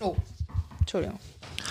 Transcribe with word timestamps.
Oh, 0.00 0.14
Entschuldigung. 0.80 1.18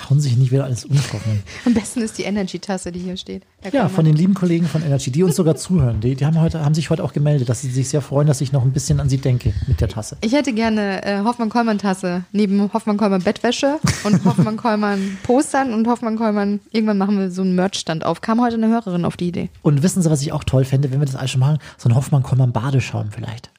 Hauen 0.09 0.19
sich 0.19 0.37
nicht 0.37 0.51
wieder 0.51 0.65
alles 0.65 0.85
umtrocknen. 0.85 1.41
Am 1.65 1.73
besten 1.73 2.01
ist 2.01 2.17
die 2.17 2.23
Energy-Tasse, 2.23 2.91
die 2.91 2.99
hier 2.99 3.17
steht. 3.17 3.43
Ja, 3.71 3.87
von 3.87 4.05
den 4.05 4.15
lieben 4.15 4.33
Kollegen 4.33 4.67
von 4.67 4.83
Energy, 4.83 5.09
die 5.09 5.23
uns 5.23 5.35
sogar 5.35 5.55
zuhören. 5.55 6.01
Die, 6.01 6.15
die 6.15 6.25
haben, 6.25 6.39
heute, 6.39 6.63
haben 6.63 6.75
sich 6.75 6.89
heute 6.89 7.03
auch 7.03 7.13
gemeldet, 7.13 7.49
dass 7.49 7.61
sie 7.61 7.71
sich 7.71 7.89
sehr 7.89 8.01
freuen, 8.01 8.27
dass 8.27 8.41
ich 8.41 8.51
noch 8.51 8.63
ein 8.63 8.71
bisschen 8.71 8.99
an 8.99 9.09
sie 9.09 9.17
denke 9.17 9.53
mit 9.67 9.81
der 9.81 9.87
Tasse. 9.87 10.17
Ich 10.21 10.33
hätte 10.33 10.53
gerne 10.53 11.03
äh, 11.03 11.21
Hoffmann-Kollmann-Tasse 11.23 12.25
neben 12.33 12.71
Hoffmann-Kollmann-Bettwäsche 12.73 13.79
und 14.03 14.25
Hoffmann-Kollmann-Postern 14.25 15.73
und 15.73 15.87
Hoffmann-Kollmann. 15.87 16.59
Irgendwann 16.71 16.97
machen 16.97 17.17
wir 17.17 17.31
so 17.31 17.41
einen 17.41 17.55
Merch-Stand 17.55 18.05
auf. 18.05 18.21
Kam 18.21 18.41
heute 18.41 18.55
eine 18.55 18.67
Hörerin 18.67 19.05
auf 19.05 19.17
die 19.17 19.29
Idee. 19.29 19.49
Und 19.61 19.81
wissen 19.81 20.03
Sie, 20.03 20.11
was 20.11 20.21
ich 20.21 20.33
auch 20.33 20.43
toll 20.43 20.65
fände, 20.65 20.91
wenn 20.91 20.99
wir 20.99 21.05
das 21.05 21.15
alles 21.15 21.31
schon 21.31 21.39
machen? 21.39 21.57
So 21.77 21.89
ein 21.89 21.95
Hoffmann-Kollmann-Badeschaum 21.95 23.11
vielleicht. 23.11 23.49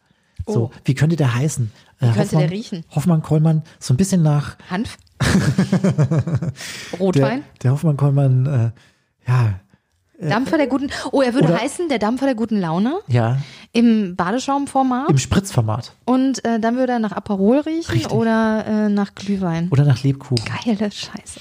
So, 0.47 0.65
Oh. 0.67 0.71
wie 0.85 0.95
könnte 0.95 1.17
der 1.17 1.35
heißen? 1.35 1.71
Wie 1.99 2.13
könnte 2.13 2.37
der 2.37 2.51
riechen? 2.51 2.85
Hoffmann-Kollmann, 2.95 3.63
so 3.81 3.93
ein 3.95 3.97
bisschen 3.97 4.23
nach 4.23 4.57
Hanf? 4.71 4.97
der, 5.21 6.53
Rotwein? 7.01 7.45
der 7.63 7.73
Hoffmann-Kollmann, 7.73 8.47
äh, 8.47 9.31
ja, 9.31 9.61
Dampfer 10.19 10.57
der 10.57 10.67
guten. 10.67 10.91
Oh, 11.13 11.21
er 11.21 11.35
würde 11.35 11.49
Oder- 11.49 11.59
heißen 11.61 11.89
der 11.91 11.99
Dampfer 11.99 12.25
der 12.25 12.35
guten 12.35 12.59
Laune 12.59 13.01
ja, 13.07 13.39
im 13.73 14.17
Badeschaumformat. 14.17 15.11
im 15.11 15.19
Spritzformat. 15.19 15.93
und 16.07 16.43
äh, 16.45 16.59
dann 16.59 16.77
würde 16.77 16.93
er 16.95 16.99
nach 17.01 17.13
Aperol 17.13 17.59
riechen 17.61 17.91
Richtig. 17.93 18.13
oder 18.13 18.65
äh, 18.67 18.89
nach 18.89 19.15
Glühwein. 19.15 19.69
Oder 19.71 19.85
nach 19.85 20.03
Lebkuchen. 20.03 20.43
Geile 20.65 20.91
Scheiße. 20.91 21.41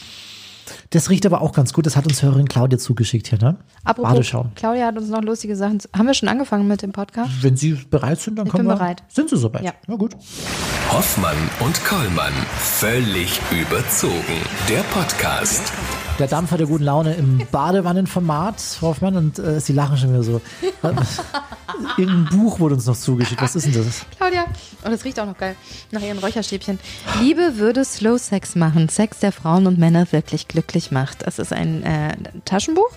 Das 0.91 1.09
riecht 1.09 1.25
aber 1.25 1.41
auch 1.41 1.51
ganz 1.51 1.73
gut. 1.73 1.85
Das 1.85 1.95
hat 1.95 2.05
uns 2.05 2.21
Hörerin 2.21 2.47
Claudia 2.47 2.77
zugeschickt 2.77 3.27
hier, 3.27 3.39
ne? 3.39 3.57
Apropos, 3.83 4.11
Badeschaum. 4.11 4.51
Claudia 4.55 4.85
hat 4.87 4.97
uns 4.97 5.09
noch 5.09 5.21
lustige 5.21 5.55
Sachen. 5.55 5.79
zu- 5.79 5.89
Haben 5.95 6.07
wir 6.07 6.13
schon 6.13 6.29
angefangen 6.29 6.67
mit 6.67 6.81
dem 6.81 6.91
Podcast? 6.91 7.31
Wenn 7.41 7.57
Sie 7.57 7.73
bereit 7.73 8.19
sind, 8.21 8.37
dann 8.37 8.45
Ich 8.47 8.51
können 8.51 8.67
bin 8.67 8.73
wir. 8.75 8.77
bereit. 8.79 9.03
Sind 9.07 9.29
Sie 9.29 9.37
soweit? 9.37 9.63
Ja. 9.63 9.73
Na 9.87 9.95
gut. 9.95 10.15
Hoffmann 10.91 11.37
und 11.59 11.83
Kollmann. 11.85 12.33
Völlig 12.59 13.39
überzogen. 13.51 14.13
Der 14.69 14.81
Podcast. 14.93 15.71
Der 16.17 16.27
Dampfer 16.27 16.57
der 16.57 16.67
guten 16.67 16.85
Laune 16.85 17.13
im 17.15 17.41
Badewannenformat, 17.51 18.61
Frau 18.61 18.87
Hoffmann, 18.87 19.17
und 19.17 19.37
äh, 19.37 19.59
Sie 19.59 19.73
lachen 19.73 19.97
schon 19.97 20.11
wieder 20.11 20.23
so. 20.23 20.41
Irgendein 21.97 22.37
Buch 22.37 22.59
wurde 22.61 22.75
uns 22.75 22.85
noch 22.85 22.95
zugeschickt. 22.95 23.41
Was 23.41 23.57
ist 23.57 23.65
denn 23.65 23.73
das? 23.73 24.05
Claudia. 24.15 24.45
Oh, 24.85 24.89
das 24.89 25.03
riecht 25.03 25.19
auch 25.19 25.25
noch 25.25 25.37
geil. 25.37 25.55
Nach 25.91 26.01
ihren 26.01 26.17
Räucherstäbchen. 26.19 26.79
Liebe 27.21 27.57
würde 27.57 27.83
Slow 27.83 28.17
Sex 28.17 28.55
machen. 28.55 28.87
Sex, 28.87 29.19
der 29.19 29.33
Frauen 29.33 29.67
und 29.67 29.77
Männer 29.77 30.09
wirklich 30.11 30.47
glücklich 30.47 30.89
macht. 30.89 31.27
Das 31.27 31.37
ist 31.37 31.51
ein 31.51 31.83
äh, 31.83 32.15
Taschenbuch. 32.45 32.91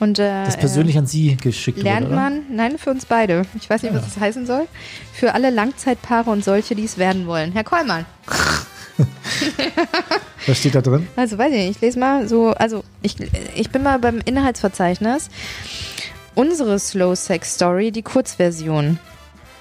Und 0.00 0.18
äh, 0.18 0.44
Das 0.44 0.56
persönlich 0.56 0.96
an 0.96 1.06
Sie 1.06 1.36
geschickt 1.36 1.82
lernt 1.82 2.06
wurde, 2.06 2.16
man, 2.16 2.42
nein, 2.50 2.78
für 2.78 2.90
uns 2.90 3.04
beide. 3.04 3.42
Ich 3.60 3.68
weiß 3.68 3.82
nicht, 3.82 3.94
was 3.94 4.04
das 4.04 4.18
heißen 4.18 4.46
soll. 4.46 4.66
Für 5.12 5.34
alle 5.34 5.50
Langzeitpaare 5.50 6.30
und 6.30 6.42
solche, 6.42 6.74
die 6.74 6.84
es 6.84 6.96
werden 6.96 7.26
wollen. 7.26 7.52
Herr 7.52 7.64
Kollmann. 7.64 8.06
Was 10.46 10.58
steht 10.58 10.74
da 10.74 10.80
drin? 10.80 11.06
Also 11.16 11.38
weiß 11.38 11.52
ich 11.52 11.58
nicht, 11.58 11.70
ich 11.76 11.80
lese 11.80 11.98
mal 11.98 12.28
so, 12.28 12.48
also 12.50 12.84
ich, 13.02 13.16
ich 13.54 13.70
bin 13.70 13.82
mal 13.82 13.98
beim 13.98 14.20
Inhaltsverzeichnis. 14.24 15.28
Unsere 16.34 16.78
Slow 16.78 17.14
Sex 17.16 17.54
Story, 17.54 17.90
die 17.90 18.02
Kurzversion. 18.02 18.98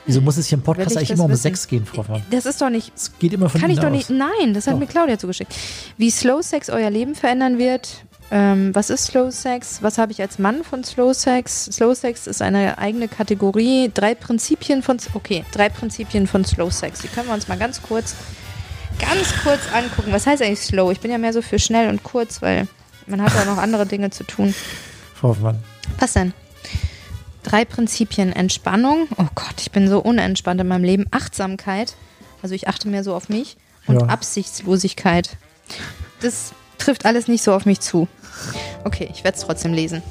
Wieso 0.05 0.21
muss 0.21 0.37
es 0.37 0.47
hier 0.47 0.57
im 0.57 0.63
Podcast 0.63 0.95
eigentlich 0.95 1.11
immer 1.11 1.23
um 1.23 1.31
wissen? 1.31 1.41
Sex 1.41 1.67
gehen, 1.67 1.85
Frau 1.85 1.99
Hoffmann? 1.99 2.23
Das 2.29 2.45
ist 2.45 2.61
doch 2.61 2.69
nicht, 2.69 2.91
Es 2.95 3.11
geht 3.17 3.33
immer 3.33 3.49
von 3.49 3.59
kann 3.59 3.71
ich 3.71 3.77
doch 3.79 3.85
aus. 3.85 3.91
nicht, 3.91 4.09
nein, 4.09 4.53
das 4.53 4.67
hat 4.67 4.75
Doch. 4.75 4.79
mir 4.79 4.85
Claudia 4.87 5.17
zugeschickt. 5.17 5.53
Wie 5.97 6.11
Slow 6.11 6.43
Sex 6.43 6.69
euer 6.69 6.89
Leben 6.89 7.15
verändern 7.15 7.57
wird. 7.57 8.03
Ähm, 8.31 8.73
was 8.73 8.89
ist 8.89 9.05
Slow 9.05 9.31
Sex? 9.31 9.79
Was 9.81 9.97
habe 9.97 10.11
ich 10.11 10.21
als 10.21 10.37
Mann 10.37 10.63
von 10.63 10.83
Slow 10.83 11.13
Sex? 11.13 11.65
Slow 11.65 11.95
Sex 11.95 12.27
ist 12.27 12.41
eine 12.41 12.77
eigene 12.77 13.07
Kategorie. 13.07 13.89
Drei 13.93 14.13
Prinzipien 14.15 14.83
von, 14.83 14.97
okay, 15.13 15.43
drei 15.51 15.69
Prinzipien 15.69 16.27
von 16.27 16.43
Slow 16.45 16.71
Sex. 16.71 17.01
Die 17.01 17.07
können 17.07 17.27
wir 17.27 17.33
uns 17.35 17.47
mal 17.47 17.57
ganz 17.57 17.81
kurz, 17.81 18.15
ganz 18.99 19.33
kurz 19.43 19.61
angucken. 19.73 20.11
Was 20.11 20.27
heißt 20.27 20.41
eigentlich 20.41 20.61
Slow? 20.61 20.91
Ich 20.91 20.99
bin 20.99 21.11
ja 21.11 21.17
mehr 21.17 21.33
so 21.33 21.41
für 21.41 21.59
schnell 21.59 21.89
und 21.89 22.03
kurz, 22.03 22.41
weil 22.41 22.67
man 23.07 23.21
hat 23.21 23.33
ja 23.35 23.45
noch 23.45 23.57
andere 23.57 23.85
Dinge 23.85 24.09
zu 24.09 24.23
tun. 24.23 24.53
Frau 25.13 25.29
Hoffmann. 25.29 25.63
Was 25.99 26.13
denn? 26.13 26.33
Drei 27.43 27.63
Prinzipien. 27.65 28.33
Entspannung. 28.33 29.07
Oh 29.17 29.27
Gott, 29.35 29.55
ich 29.59 29.71
bin 29.71 29.87
so 29.87 29.99
unentspannt 29.99 30.59
in 30.61 30.67
meinem 30.67 30.83
Leben. 30.83 31.05
Achtsamkeit. 31.11 31.95
Also 32.41 32.55
ich 32.55 32.67
achte 32.67 32.87
mehr 32.87 33.03
so 33.03 33.15
auf 33.15 33.29
mich. 33.29 33.57
Und 33.87 33.99
Ja. 34.01 34.07
Absichtslosigkeit. 34.07 35.37
Das 36.21 36.53
trifft 36.79 37.05
alles 37.05 37.27
nicht 37.27 37.43
so 37.43 37.53
auf 37.53 37.65
mich 37.65 37.79
zu. 37.81 38.07
Okay, 38.83 39.09
ich 39.13 39.23
werde 39.23 39.37
es 39.37 39.43
trotzdem 39.43 39.73
lesen. 39.73 40.01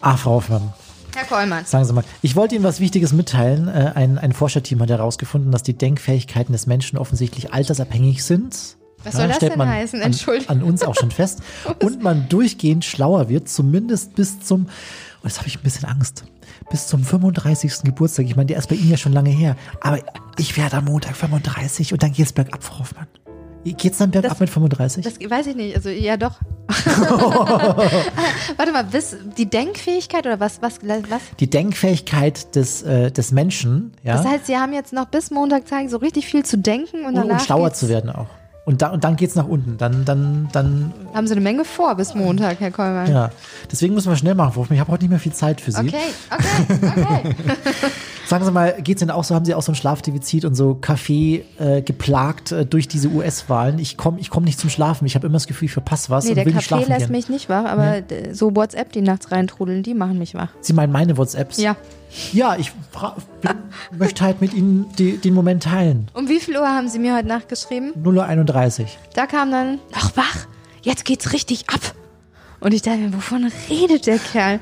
Ah, 0.00 0.16
Frau 0.16 0.32
Hoffmann. 0.32 0.72
Herr 1.14 1.24
Kollmann. 1.24 1.64
Sagen 1.64 1.84
Sie 1.84 1.92
mal, 1.92 2.04
ich 2.22 2.36
wollte 2.36 2.54
Ihnen 2.54 2.64
was 2.64 2.80
Wichtiges 2.80 3.12
mitteilen. 3.12 3.68
Äh, 3.68 3.92
Ein, 3.94 4.18
ein 4.18 4.32
Forscherteam 4.32 4.80
hat 4.80 4.90
herausgefunden, 4.90 5.52
dass 5.52 5.62
die 5.62 5.74
Denkfähigkeiten 5.74 6.52
des 6.52 6.66
Menschen 6.66 6.98
offensichtlich 6.98 7.52
altersabhängig 7.52 8.24
sind. 8.24 8.76
Was 9.02 9.14
soll 9.14 9.28
das 9.28 9.36
stellt 9.36 9.52
denn 9.52 9.58
man 9.58 9.68
heißen? 9.68 10.00
An, 10.00 10.06
Entschuldigung. 10.06 10.48
an 10.48 10.62
uns 10.62 10.82
auch 10.82 10.94
schon 10.94 11.10
fest. 11.10 11.40
Und 11.82 12.02
man 12.02 12.28
durchgehend 12.28 12.84
schlauer 12.84 13.28
wird, 13.28 13.48
zumindest 13.48 14.14
bis 14.14 14.40
zum, 14.40 14.66
und 15.22 15.28
jetzt 15.28 15.38
habe 15.38 15.48
ich 15.48 15.56
ein 15.56 15.62
bisschen 15.62 15.86
Angst, 15.88 16.24
bis 16.70 16.86
zum 16.86 17.02
35. 17.02 17.82
Geburtstag. 17.84 18.26
Ich 18.26 18.36
meine, 18.36 18.46
der 18.46 18.58
ist 18.58 18.68
bei 18.68 18.76
Ihnen 18.76 18.90
ja 18.90 18.96
schon 18.96 19.12
lange 19.12 19.30
her. 19.30 19.56
Aber 19.80 19.98
ich 20.38 20.56
werde 20.56 20.76
am 20.76 20.84
Montag 20.84 21.16
35 21.16 21.92
und 21.92 22.02
dann 22.02 22.12
geht's 22.12 22.32
bergab, 22.32 22.62
Frau 22.62 22.80
Hoffmann. 22.80 23.06
Geht's 23.64 23.98
dann 23.98 24.10
bergab 24.10 24.32
Das- 24.32 24.40
mit 24.40 24.50
35? 24.50 25.04
Das 25.04 25.14
weiß 25.30 25.46
ich 25.48 25.56
nicht. 25.56 25.76
Also 25.76 25.90
ja 25.90 26.16
doch. 26.16 26.32
Warte 28.56 28.72
mal, 28.72 28.84
bis 28.84 29.16
die 29.36 29.46
Denkfähigkeit 29.48 30.24
oder 30.26 30.40
was? 30.40 30.62
Was? 30.62 30.78
was? 30.82 31.20
die 31.38 31.50
Denkfähigkeit 31.50 32.54
des, 32.54 32.82
äh, 32.82 33.10
des 33.10 33.32
Menschen, 33.32 33.92
ja. 34.02 34.16
Das 34.16 34.26
heißt, 34.26 34.46
Sie 34.46 34.56
haben 34.56 34.72
jetzt 34.72 34.92
noch 34.92 35.06
bis 35.06 35.30
Montag 35.30 35.68
Zeit, 35.68 35.90
so 35.90 35.98
richtig 35.98 36.26
viel 36.26 36.44
zu 36.44 36.58
denken 36.58 37.00
und 37.00 37.06
und, 37.06 37.14
danach 37.16 37.32
und 37.34 37.42
schlauer 37.42 37.72
zu 37.72 37.88
werden 37.88 38.10
auch. 38.10 38.26
Und, 38.66 38.82
da, 38.82 38.90
und 38.90 39.02
dann 39.04 39.16
geht's 39.16 39.34
nach 39.34 39.48
unten. 39.48 39.78
Dann, 39.78 40.04
dann, 40.04 40.48
dann, 40.52 40.92
Haben 41.12 41.26
Sie 41.26 41.32
eine 41.32 41.40
Menge 41.40 41.64
vor 41.64 41.94
bis 41.96 42.14
Montag, 42.14 42.60
Herr 42.60 42.70
Kollmann. 42.70 43.10
ja. 43.10 43.30
Deswegen 43.72 43.94
müssen 43.94 44.10
wir 44.10 44.16
schnell 44.16 44.34
machen, 44.34 44.54
Hoffmann. 44.54 44.74
Ich 44.74 44.80
habe 44.80 44.92
heute 44.92 45.04
nicht 45.04 45.10
mehr 45.10 45.18
viel 45.18 45.32
Zeit 45.32 45.60
für 45.60 45.72
Sie. 45.72 45.80
Okay, 45.80 45.96
okay, 46.30 46.78
okay. 46.82 47.34
Sagen 48.30 48.44
Sie 48.44 48.52
mal, 48.52 48.76
geht's 48.80 49.02
Ihnen 49.02 49.10
auch 49.10 49.24
so? 49.24 49.34
Haben 49.34 49.44
Sie 49.44 49.54
auch 49.56 49.62
so 49.62 49.72
ein 49.72 49.74
Schlafdefizit 49.74 50.44
und 50.44 50.54
so 50.54 50.76
Kaffee 50.76 51.44
äh, 51.58 51.82
geplagt 51.82 52.52
äh, 52.52 52.64
durch 52.64 52.86
diese 52.86 53.08
US-Wahlen? 53.08 53.80
Ich 53.80 53.96
komme 53.96 54.20
ich 54.20 54.30
komm 54.30 54.44
nicht 54.44 54.60
zum 54.60 54.70
Schlafen. 54.70 55.04
Ich 55.04 55.16
habe 55.16 55.26
immer 55.26 55.32
das 55.34 55.48
Gefühl, 55.48 55.66
ich 55.66 55.72
verpasse 55.72 56.10
was 56.10 56.22
Nee, 56.24 56.30
und 56.30 56.36
der 56.36 56.46
will 56.46 56.54
nicht 56.54 56.68
Kaffee 56.68 56.84
schlafen 56.84 56.92
lässt 56.92 57.06
gehen. 57.06 57.16
mich 57.16 57.28
nicht 57.28 57.48
wach, 57.48 57.64
aber 57.64 58.02
d- 58.02 58.32
so 58.32 58.54
WhatsApp, 58.54 58.92
die 58.92 59.00
nachts 59.00 59.32
reintrudeln, 59.32 59.82
die 59.82 59.94
machen 59.94 60.16
mich 60.18 60.34
wach. 60.34 60.50
Sie 60.60 60.72
meinen 60.72 60.92
meine 60.92 61.16
WhatsApps? 61.16 61.56
Ja. 61.58 61.74
Ja, 62.32 62.54
ich 62.56 62.70
möchte 63.98 64.24
halt 64.24 64.40
mit 64.40 64.54
Ihnen 64.54 64.86
die, 64.96 65.16
den 65.16 65.34
Moment 65.34 65.64
teilen. 65.64 66.08
Um 66.14 66.28
wie 66.28 66.38
viel 66.38 66.56
Uhr 66.56 66.68
haben 66.68 66.88
Sie 66.88 67.00
mir 67.00 67.16
heute 67.16 67.26
Nacht 67.26 67.48
geschrieben? 67.48 67.92
0.31 68.00 68.80
Uhr. 68.82 68.86
Da 69.14 69.26
kam 69.26 69.50
dann, 69.50 69.80
ach 69.92 70.16
wach, 70.16 70.46
jetzt 70.82 71.04
geht's 71.04 71.32
richtig 71.32 71.64
ab. 71.68 71.80
Und 72.60 72.74
ich 72.74 72.82
dachte 72.82 72.98
mir, 72.98 73.12
wovon 73.12 73.50
redet 73.68 74.06
der 74.06 74.18
Kerl? 74.18 74.60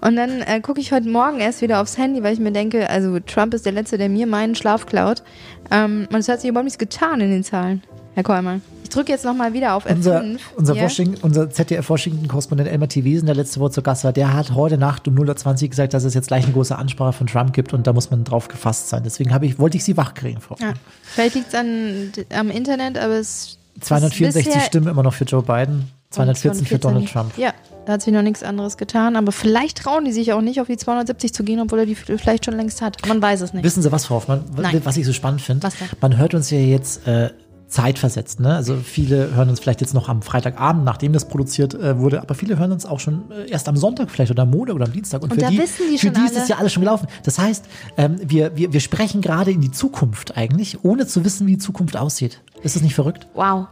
Und 0.00 0.16
dann 0.16 0.42
äh, 0.42 0.60
gucke 0.60 0.80
ich 0.80 0.92
heute 0.92 1.08
Morgen 1.08 1.40
erst 1.40 1.60
wieder 1.60 1.80
aufs 1.80 1.98
Handy, 1.98 2.22
weil 2.22 2.32
ich 2.32 2.38
mir 2.38 2.52
denke, 2.52 2.88
also 2.88 3.18
Trump 3.20 3.54
ist 3.54 3.66
der 3.66 3.72
Letzte, 3.72 3.98
der 3.98 4.08
mir 4.08 4.26
meinen 4.26 4.54
Schlaf 4.54 4.86
klaut. 4.86 5.22
Ähm, 5.70 6.06
und 6.12 6.18
es 6.18 6.28
hat 6.28 6.40
sich 6.40 6.50
überhaupt 6.50 6.64
nichts 6.64 6.78
getan 6.78 7.20
in 7.20 7.30
den 7.30 7.44
Zahlen, 7.44 7.82
Herr 8.14 8.22
Kollmann. 8.22 8.62
Ich 8.84 8.94
drücke 8.94 9.12
jetzt 9.12 9.24
nochmal 9.24 9.52
wieder 9.52 9.74
auf 9.74 9.86
F5. 9.86 9.96
Unser, 9.96 10.24
unser, 10.56 10.74
hier. 10.74 10.84
Washington, 10.84 11.18
unser 11.20 11.50
ZDF-Washington-Korrespondent 11.50 12.70
Elmar 12.70 12.88
T. 12.88 13.04
Wiesen, 13.04 13.26
der 13.26 13.34
letzte 13.34 13.60
Woche 13.60 13.72
zu 13.72 13.82
Gast 13.82 14.04
war, 14.04 14.14
der 14.14 14.32
hat 14.32 14.54
heute 14.54 14.78
Nacht 14.78 15.06
um 15.06 15.14
0.20 15.14 15.64
Uhr 15.64 15.68
gesagt, 15.68 15.92
dass 15.92 16.04
es 16.04 16.14
jetzt 16.14 16.28
gleich 16.28 16.44
eine 16.44 16.54
große 16.54 16.74
Ansprache 16.74 17.12
von 17.12 17.26
Trump 17.26 17.52
gibt 17.52 17.74
und 17.74 17.86
da 17.86 17.92
muss 17.92 18.10
man 18.10 18.24
drauf 18.24 18.48
gefasst 18.48 18.88
sein. 18.88 19.02
Deswegen 19.04 19.30
ich, 19.42 19.58
wollte 19.58 19.76
ich 19.76 19.84
Sie 19.84 19.96
wachkriegen, 19.98 20.40
Frau. 20.40 20.56
Ja, 20.58 20.72
vielleicht 21.02 21.34
liegt 21.34 21.52
es 21.52 22.34
am 22.34 22.50
Internet, 22.50 22.96
aber 22.96 23.14
es 23.14 23.58
264 23.80 24.46
bisher- 24.46 24.60
Stimmen 24.62 24.88
immer 24.88 25.02
noch 25.02 25.12
für 25.12 25.24
Joe 25.24 25.42
Biden, 25.42 25.90
214 26.10 26.64
für 26.64 26.80
214 26.80 26.80
Donald 26.80 27.12
Trump. 27.12 27.36
Ja, 27.36 27.52
da 27.88 27.94
hat 27.94 28.02
sich 28.02 28.12
noch 28.12 28.20
nichts 28.20 28.42
anderes 28.42 28.76
getan, 28.76 29.16
aber 29.16 29.32
vielleicht 29.32 29.78
trauen 29.78 30.04
die 30.04 30.12
sich 30.12 30.34
auch 30.34 30.42
nicht, 30.42 30.60
auf 30.60 30.66
die 30.66 30.76
270 30.76 31.32
zu 31.32 31.42
gehen, 31.42 31.58
obwohl 31.58 31.78
er 31.78 31.86
die 31.86 31.94
vielleicht 31.94 32.44
schon 32.44 32.54
längst 32.54 32.82
hat. 32.82 32.98
Man 33.08 33.22
weiß 33.22 33.40
es 33.40 33.54
nicht. 33.54 33.64
Wissen 33.64 33.82
Sie 33.82 33.90
was, 33.90 34.04
Frau 34.04 34.16
Hoffmann, 34.16 34.44
Nein. 34.54 34.82
was 34.84 34.98
ich 34.98 35.06
so 35.06 35.14
spannend 35.14 35.40
finde? 35.40 35.66
Man 36.02 36.18
hört 36.18 36.34
uns 36.34 36.50
ja 36.50 36.58
jetzt 36.58 37.06
äh, 37.08 37.30
zeitversetzt. 37.66 38.40
Ne? 38.40 38.54
Also 38.54 38.76
viele 38.76 39.34
hören 39.34 39.48
uns 39.48 39.60
vielleicht 39.60 39.80
jetzt 39.80 39.94
noch 39.94 40.10
am 40.10 40.20
Freitagabend, 40.20 40.84
nachdem 40.84 41.14
das 41.14 41.28
produziert 41.28 41.72
äh, 41.72 41.98
wurde, 41.98 42.20
aber 42.20 42.34
viele 42.34 42.58
hören 42.58 42.72
uns 42.72 42.84
auch 42.84 43.00
schon 43.00 43.30
äh, 43.30 43.50
erst 43.50 43.66
am 43.70 43.76
Sonntag 43.78 44.10
vielleicht 44.10 44.30
oder 44.30 44.42
am 44.42 44.50
Montag 44.50 44.74
oder 44.74 44.84
am 44.84 44.92
Dienstag. 44.92 45.22
Und, 45.22 45.30
Und 45.30 45.36
für 45.36 45.40
da 45.46 45.48
die, 45.48 45.56
wissen 45.56 45.86
die 45.90 45.96
für 45.96 46.10
die 46.10 46.20
ist 46.26 46.36
es 46.36 46.46
ja 46.48 46.56
alles 46.58 46.74
schon 46.74 46.82
gelaufen. 46.82 47.08
Das 47.22 47.38
heißt, 47.38 47.64
ähm, 47.96 48.16
wir, 48.22 48.54
wir, 48.54 48.70
wir 48.74 48.80
sprechen 48.80 49.22
gerade 49.22 49.50
in 49.50 49.62
die 49.62 49.70
Zukunft 49.70 50.36
eigentlich, 50.36 50.84
ohne 50.84 51.06
zu 51.06 51.24
wissen, 51.24 51.46
wie 51.46 51.52
die 51.52 51.58
Zukunft 51.58 51.96
aussieht. 51.96 52.42
Ist 52.62 52.76
das 52.76 52.82
nicht 52.82 52.94
verrückt? 52.94 53.26
Wow. 53.32 53.68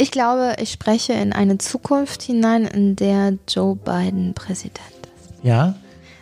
Ich 0.00 0.10
glaube, 0.10 0.54
ich 0.58 0.72
spreche 0.72 1.12
in 1.12 1.34
eine 1.34 1.58
Zukunft 1.58 2.22
hinein, 2.22 2.64
in 2.64 2.96
der 2.96 3.34
Joe 3.46 3.76
Biden 3.76 4.32
Präsident 4.32 4.78
ist. 5.02 5.44
Ja. 5.44 5.74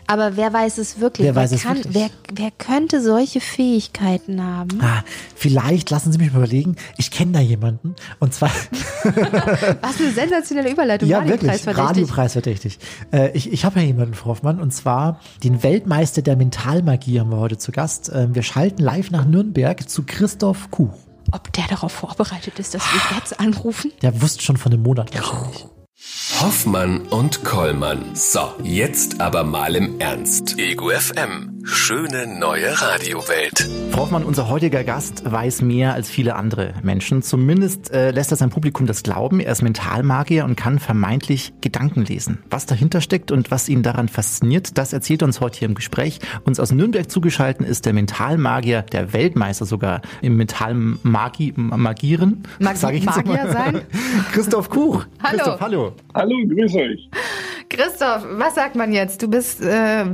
Aber 0.08 0.36
wer 0.36 0.52
weiß 0.52 0.78
es 0.78 0.98
wirklich? 0.98 1.24
Wer 1.24 1.36
weiß 1.36 1.52
es 1.52 1.62
kann, 1.62 1.76
wirklich? 1.76 1.94
Wer, 1.94 2.10
wer 2.32 2.50
könnte 2.50 3.00
solche 3.00 3.40
Fähigkeiten 3.40 4.42
haben? 4.42 4.80
Ah, 4.82 5.04
vielleicht 5.36 5.90
lassen 5.90 6.10
Sie 6.10 6.18
mich 6.18 6.32
mal 6.32 6.38
überlegen. 6.38 6.74
Ich 6.96 7.12
kenne 7.12 7.30
da 7.30 7.38
jemanden. 7.38 7.94
Und 8.18 8.34
zwar 8.34 8.50
Was 9.04 10.00
eine 10.00 10.10
sensationelle 10.12 10.72
Überleitung. 10.72 11.08
Ja, 11.08 11.18
Radiopreis 11.18 11.42
wirklich. 11.42 11.62
verdächtig. 11.62 11.88
Radiopreisverdächtig. 11.88 12.78
Äh, 13.12 13.30
ich 13.36 13.52
ich 13.52 13.64
habe 13.64 13.78
ja 13.78 13.86
jemanden, 13.86 14.14
Frau 14.14 14.30
Hoffmann, 14.30 14.60
und 14.60 14.72
zwar 14.72 15.20
den 15.44 15.62
Weltmeister 15.62 16.22
der 16.22 16.34
Mentalmagie 16.34 17.20
haben 17.20 17.30
wir 17.30 17.38
heute 17.38 17.58
zu 17.58 17.70
Gast. 17.70 18.08
Äh, 18.08 18.34
wir 18.34 18.42
schalten 18.42 18.82
live 18.82 19.12
nach 19.12 19.24
Nürnberg 19.24 19.88
zu 19.88 20.02
Christoph 20.04 20.72
Kuch. 20.72 21.07
Ob 21.32 21.52
der 21.52 21.66
darauf 21.68 21.92
vorbereitet 21.92 22.58
ist, 22.58 22.74
dass 22.74 22.82
wir 22.92 23.16
jetzt 23.16 23.38
anrufen? 23.40 23.92
Der 24.02 24.20
wusste 24.20 24.42
schon 24.42 24.56
von 24.56 24.72
einem 24.72 24.82
Monat 24.82 25.14
wahrscheinlich. 25.14 25.66
Hoffmann 26.40 27.00
und 27.08 27.44
Kollmann. 27.44 28.14
So, 28.14 28.52
jetzt 28.62 29.20
aber 29.20 29.42
mal 29.42 29.74
im 29.74 29.98
Ernst. 30.00 30.56
Ego 30.58 30.90
FM. 30.90 31.57
Schöne 31.64 32.38
neue 32.38 32.70
Radiowelt. 32.80 33.68
Frau 33.90 34.02
Hoffmann, 34.02 34.24
unser 34.24 34.48
heutiger 34.48 34.84
Gast 34.84 35.30
weiß 35.30 35.62
mehr 35.62 35.92
als 35.92 36.08
viele 36.08 36.36
andere 36.36 36.74
Menschen. 36.82 37.22
Zumindest 37.22 37.92
äh, 37.92 38.10
lässt 38.10 38.30
er 38.30 38.36
sein 38.36 38.50
Publikum 38.50 38.86
das 38.86 39.02
glauben. 39.02 39.40
Er 39.40 39.52
ist 39.52 39.62
Mentalmagier 39.62 40.44
und 40.44 40.56
kann 40.56 40.78
vermeintlich 40.78 41.52
Gedanken 41.60 42.04
lesen. 42.04 42.38
Was 42.48 42.66
dahinter 42.66 43.00
steckt 43.00 43.32
und 43.32 43.50
was 43.50 43.68
ihn 43.68 43.82
daran 43.82 44.08
fasziniert, 44.08 44.78
das 44.78 44.92
erzählt 44.92 45.22
uns 45.22 45.40
heute 45.40 45.58
hier 45.58 45.68
im 45.68 45.74
Gespräch. 45.74 46.20
Uns 46.44 46.60
aus 46.60 46.70
Nürnberg 46.70 47.10
zugeschaltet 47.10 47.66
ist 47.66 47.86
der 47.86 47.92
Mentalmagier, 47.92 48.82
der 48.82 49.12
Weltmeister 49.12 49.66
sogar 49.66 50.02
im 50.22 50.36
Mentalmagieren. 50.36 52.44
Mag 52.60 52.76
sag 52.76 52.94
ich 52.94 53.04
Magier 53.04 53.50
sein? 53.50 53.82
Christoph 54.32 54.68
Kuch. 54.68 55.06
Hallo. 55.22 55.36
Christoph, 55.36 55.60
hallo. 55.60 55.92
Hallo, 56.14 56.36
grüß 56.46 56.74
euch. 56.76 57.08
Christoph, 57.68 58.26
was 58.30 58.54
sagt 58.54 58.76
man 58.76 58.92
jetzt? 58.92 59.22
Du 59.22 59.28
bist 59.28 59.60
äh, 59.60 59.66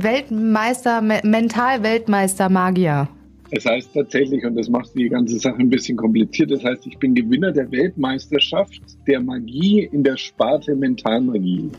Weltmeister, 0.03 1.01
Me 1.01 1.21
Mental-Weltmeister 1.23 2.49
Magier. 2.49 3.07
Es 3.51 3.65
heißt 3.65 3.93
tatsächlich, 3.93 4.43
und 4.43 4.55
das 4.55 4.69
macht 4.69 4.89
die 4.95 5.07
ganze 5.07 5.39
Sache 5.39 5.57
ein 5.59 5.69
bisschen 5.69 5.95
kompliziert, 5.95 6.51
das 6.51 6.63
heißt, 6.63 6.85
ich 6.87 6.97
bin 6.97 7.13
Gewinner 7.13 7.51
der 7.51 7.71
Weltmeisterschaft 7.71 8.81
der 9.07 9.21
Magie 9.21 9.87
in 9.91 10.03
der 10.03 10.17
Sparte 10.17 10.75
Mentalmagie. 10.75 11.69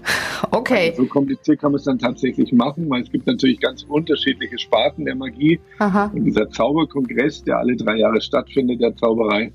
Okay. 0.51 0.93
So 0.97 1.07
kompliziert 1.07 1.61
kann 1.61 1.73
man 1.73 1.79
es 1.79 1.85
dann 1.85 1.99
tatsächlich 1.99 2.53
machen, 2.53 2.89
weil 2.89 3.03
es 3.03 3.11
gibt 3.11 3.27
natürlich 3.27 3.59
ganz 3.61 3.83
unterschiedliche 3.89 4.59
Sparten 4.59 5.05
der 5.05 5.17
Magie. 5.17 5.59
Aha. 5.79 6.11
Und 6.15 6.25
dieser 6.25 6.49
Zauberkongress, 6.51 7.43
der 7.43 7.59
alle 7.59 7.75
drei 7.75 7.97
Jahre 7.97 8.21
stattfindet, 8.21 8.81
der 8.81 8.95
Zauberei, 8.97 9.53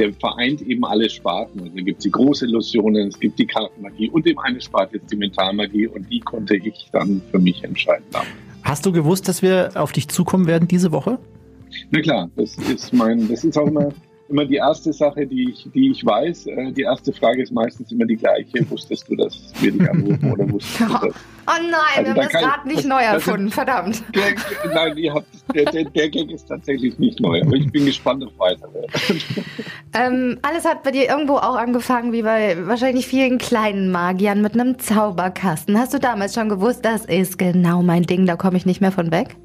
der 0.00 0.14
vereint 0.14 0.62
eben 0.62 0.84
alle 0.84 1.10
Sparten. 1.10 1.60
Also 1.60 1.72
da 1.76 1.82
gibt 1.82 1.98
es 1.98 2.04
die 2.04 2.10
große 2.10 2.46
Illusionen, 2.46 3.08
es 3.08 3.20
gibt 3.20 3.38
die 3.38 3.46
Kartenmagie 3.46 4.08
und 4.08 4.26
eben 4.26 4.40
eine 4.40 4.60
Sparte 4.60 4.96
ist 4.96 5.12
die 5.12 5.16
Mentalmagie 5.16 5.86
und 5.86 6.10
die 6.10 6.20
konnte 6.20 6.56
ich 6.56 6.88
dann 6.90 7.20
für 7.30 7.38
mich 7.38 7.62
entscheiden. 7.62 8.06
Hast 8.62 8.86
du 8.86 8.92
gewusst, 8.92 9.28
dass 9.28 9.42
wir 9.42 9.72
auf 9.74 9.92
dich 9.92 10.08
zukommen 10.08 10.46
werden 10.46 10.66
diese 10.66 10.90
Woche? 10.90 11.18
Na 11.90 12.00
klar, 12.00 12.30
das 12.36 12.56
ist 12.56 12.92
mein, 12.94 13.28
das 13.28 13.44
ist 13.44 13.58
auch 13.58 13.66
immer, 13.66 13.90
immer 14.30 14.44
die 14.44 14.56
erste 14.56 14.92
Sache, 14.92 15.26
die 15.26 15.50
ich, 15.50 15.68
die 15.74 15.90
ich 15.90 16.04
weiß. 16.06 16.46
Äh, 16.46 16.72
Die 16.72 16.82
erste 16.82 17.12
Frage 17.12 17.42
ist 17.42 17.52
meistens 17.52 17.90
immer 17.92 18.06
die 18.06 18.16
gleiche. 18.16 18.68
Wusstest 18.70 19.08
du, 19.08 19.16
dass 19.16 19.52
wir 19.60 19.72
dich 19.72 19.90
anrufen 19.90 20.32
oder 20.32 20.50
wusstest 20.50 20.80
du 20.80 20.86
das? 21.08 21.14
Oh 21.46 21.52
nein, 21.60 21.72
Also 21.96 22.14
wir 22.14 22.22
haben 22.22 22.30
das 22.32 22.42
Rad 22.42 22.66
nicht 22.66 22.84
neu 22.84 23.00
erfunden, 23.02 23.50
verdammt. 23.50 24.02
Der, 24.14 24.72
nein, 24.72 24.96
ihr 24.96 25.12
habt, 25.12 25.26
der, 25.54 25.64
der, 25.64 25.84
der 25.84 26.08
Gag 26.08 26.30
ist 26.30 26.46
tatsächlich 26.48 26.98
nicht 26.98 27.18
neu, 27.20 27.42
aber 27.42 27.56
ich 27.56 27.70
bin 27.72 27.84
gespannt 27.86 28.24
auf 28.24 28.32
weitere. 28.38 28.86
Ähm, 29.92 30.38
alles 30.42 30.64
hat 30.64 30.84
bei 30.84 30.92
dir 30.92 31.08
irgendwo 31.08 31.34
auch 31.34 31.56
angefangen, 31.56 32.12
wie 32.12 32.22
bei 32.22 32.56
wahrscheinlich 32.66 33.06
vielen 33.08 33.38
kleinen 33.38 33.90
Magiern 33.90 34.40
mit 34.42 34.54
einem 34.54 34.78
Zauberkasten. 34.78 35.76
Hast 35.78 35.92
du 35.92 35.98
damals 35.98 36.34
schon 36.34 36.48
gewusst, 36.48 36.84
das 36.84 37.04
ist 37.04 37.38
genau 37.38 37.82
mein 37.82 38.04
Ding, 38.04 38.26
da 38.26 38.36
komme 38.36 38.56
ich 38.56 38.66
nicht 38.66 38.80
mehr 38.80 38.92
von 38.92 39.10
weg? 39.10 39.36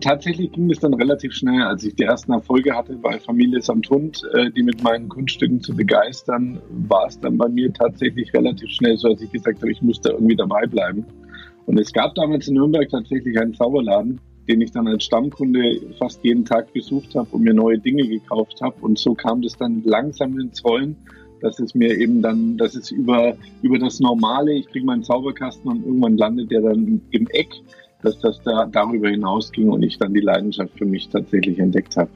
Tatsächlich 0.00 0.52
ging 0.52 0.70
es 0.70 0.80
dann 0.80 0.94
relativ 0.94 1.32
schnell, 1.32 1.62
als 1.62 1.84
ich 1.84 1.94
die 1.94 2.02
ersten 2.02 2.32
Erfolge 2.32 2.76
hatte 2.76 2.94
bei 2.94 3.18
Familie 3.18 3.62
samt 3.62 3.88
Hund, 3.88 4.22
äh, 4.34 4.50
die 4.50 4.62
mit 4.62 4.82
meinen 4.82 5.08
Kunststücken 5.08 5.60
zu 5.60 5.74
begeistern, 5.74 6.60
war 6.88 7.06
es 7.06 7.18
dann 7.20 7.38
bei 7.38 7.48
mir 7.48 7.72
tatsächlich 7.72 8.32
relativ 8.34 8.70
schnell 8.70 8.96
so, 8.96 9.08
als 9.08 9.22
ich 9.22 9.30
gesagt 9.30 9.60
habe, 9.60 9.70
ich 9.70 9.80
muss 9.80 10.00
da 10.00 10.10
irgendwie 10.10 10.36
dabei 10.36 10.66
bleiben. 10.66 11.04
Und 11.66 11.78
es 11.78 11.92
gab 11.92 12.14
damals 12.14 12.48
in 12.48 12.54
Nürnberg 12.54 12.88
tatsächlich 12.88 13.38
einen 13.38 13.54
Zauberladen, 13.54 14.20
den 14.48 14.60
ich 14.60 14.70
dann 14.70 14.88
als 14.88 15.04
Stammkunde 15.04 15.80
fast 15.98 16.24
jeden 16.24 16.44
Tag 16.44 16.72
besucht 16.72 17.14
habe 17.14 17.28
und 17.32 17.42
mir 17.42 17.54
neue 17.54 17.78
Dinge 17.78 18.06
gekauft 18.06 18.60
habe. 18.62 18.76
Und 18.80 18.98
so 18.98 19.14
kam 19.14 19.42
das 19.42 19.56
dann 19.56 19.82
langsam 19.84 20.38
ins 20.40 20.64
Rollen, 20.64 20.96
dass 21.40 21.60
es 21.60 21.74
mir 21.74 21.96
eben 21.96 22.22
dann, 22.22 22.56
dass 22.56 22.74
es 22.74 22.90
über, 22.90 23.36
über 23.62 23.78
das 23.78 24.00
Normale, 24.00 24.54
ich 24.54 24.66
kriege 24.68 24.86
meinen 24.86 25.02
Zauberkasten 25.02 25.70
und 25.70 25.84
irgendwann 25.84 26.16
landet 26.16 26.50
der 26.50 26.62
dann 26.62 27.00
im 27.10 27.26
Eck, 27.28 27.50
dass 28.02 28.18
das 28.20 28.40
da 28.42 28.66
darüber 28.66 29.08
hinausging 29.08 29.68
und 29.68 29.82
ich 29.82 29.98
dann 29.98 30.14
die 30.14 30.20
Leidenschaft 30.20 30.70
für 30.76 30.84
mich 30.84 31.08
tatsächlich 31.08 31.58
entdeckt 31.58 31.96
habe. 31.96 32.10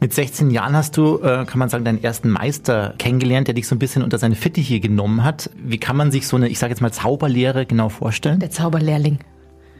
Mit 0.00 0.12
16 0.12 0.50
Jahren 0.50 0.74
hast 0.74 0.96
du, 0.96 1.18
äh, 1.18 1.44
kann 1.46 1.58
man 1.58 1.68
sagen, 1.68 1.84
deinen 1.84 2.02
ersten 2.02 2.28
Meister 2.28 2.94
kennengelernt, 2.98 3.46
der 3.46 3.54
dich 3.54 3.68
so 3.68 3.76
ein 3.76 3.78
bisschen 3.78 4.02
unter 4.02 4.18
seine 4.18 4.34
Fittiche 4.34 4.80
genommen 4.80 5.22
hat. 5.22 5.50
Wie 5.64 5.78
kann 5.78 5.96
man 5.96 6.10
sich 6.10 6.26
so 6.26 6.36
eine, 6.36 6.48
ich 6.48 6.58
sage 6.58 6.72
jetzt 6.72 6.80
mal, 6.80 6.92
Zauberlehre 6.92 7.66
genau 7.66 7.88
vorstellen? 7.88 8.40
Der 8.40 8.50
Zauberlehrling. 8.50 9.18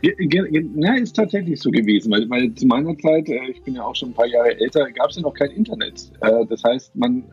Ja, 0.02 0.94
ist 0.94 1.14
tatsächlich 1.14 1.60
so 1.60 1.70
gewesen, 1.70 2.10
weil, 2.10 2.28
weil 2.28 2.52
zu 2.54 2.66
meiner 2.66 2.96
Zeit, 2.98 3.28
äh, 3.28 3.50
ich 3.50 3.62
bin 3.62 3.74
ja 3.74 3.82
auch 3.82 3.94
schon 3.94 4.10
ein 4.10 4.14
paar 4.14 4.26
Jahre 4.26 4.58
älter, 4.60 4.90
gab 4.92 5.10
es 5.10 5.16
ja 5.16 5.22
noch 5.22 5.34
kein 5.34 5.50
Internet. 5.50 6.10
Äh, 6.20 6.46
Das 6.48 6.62
heißt, 6.64 6.94
man 6.96 7.24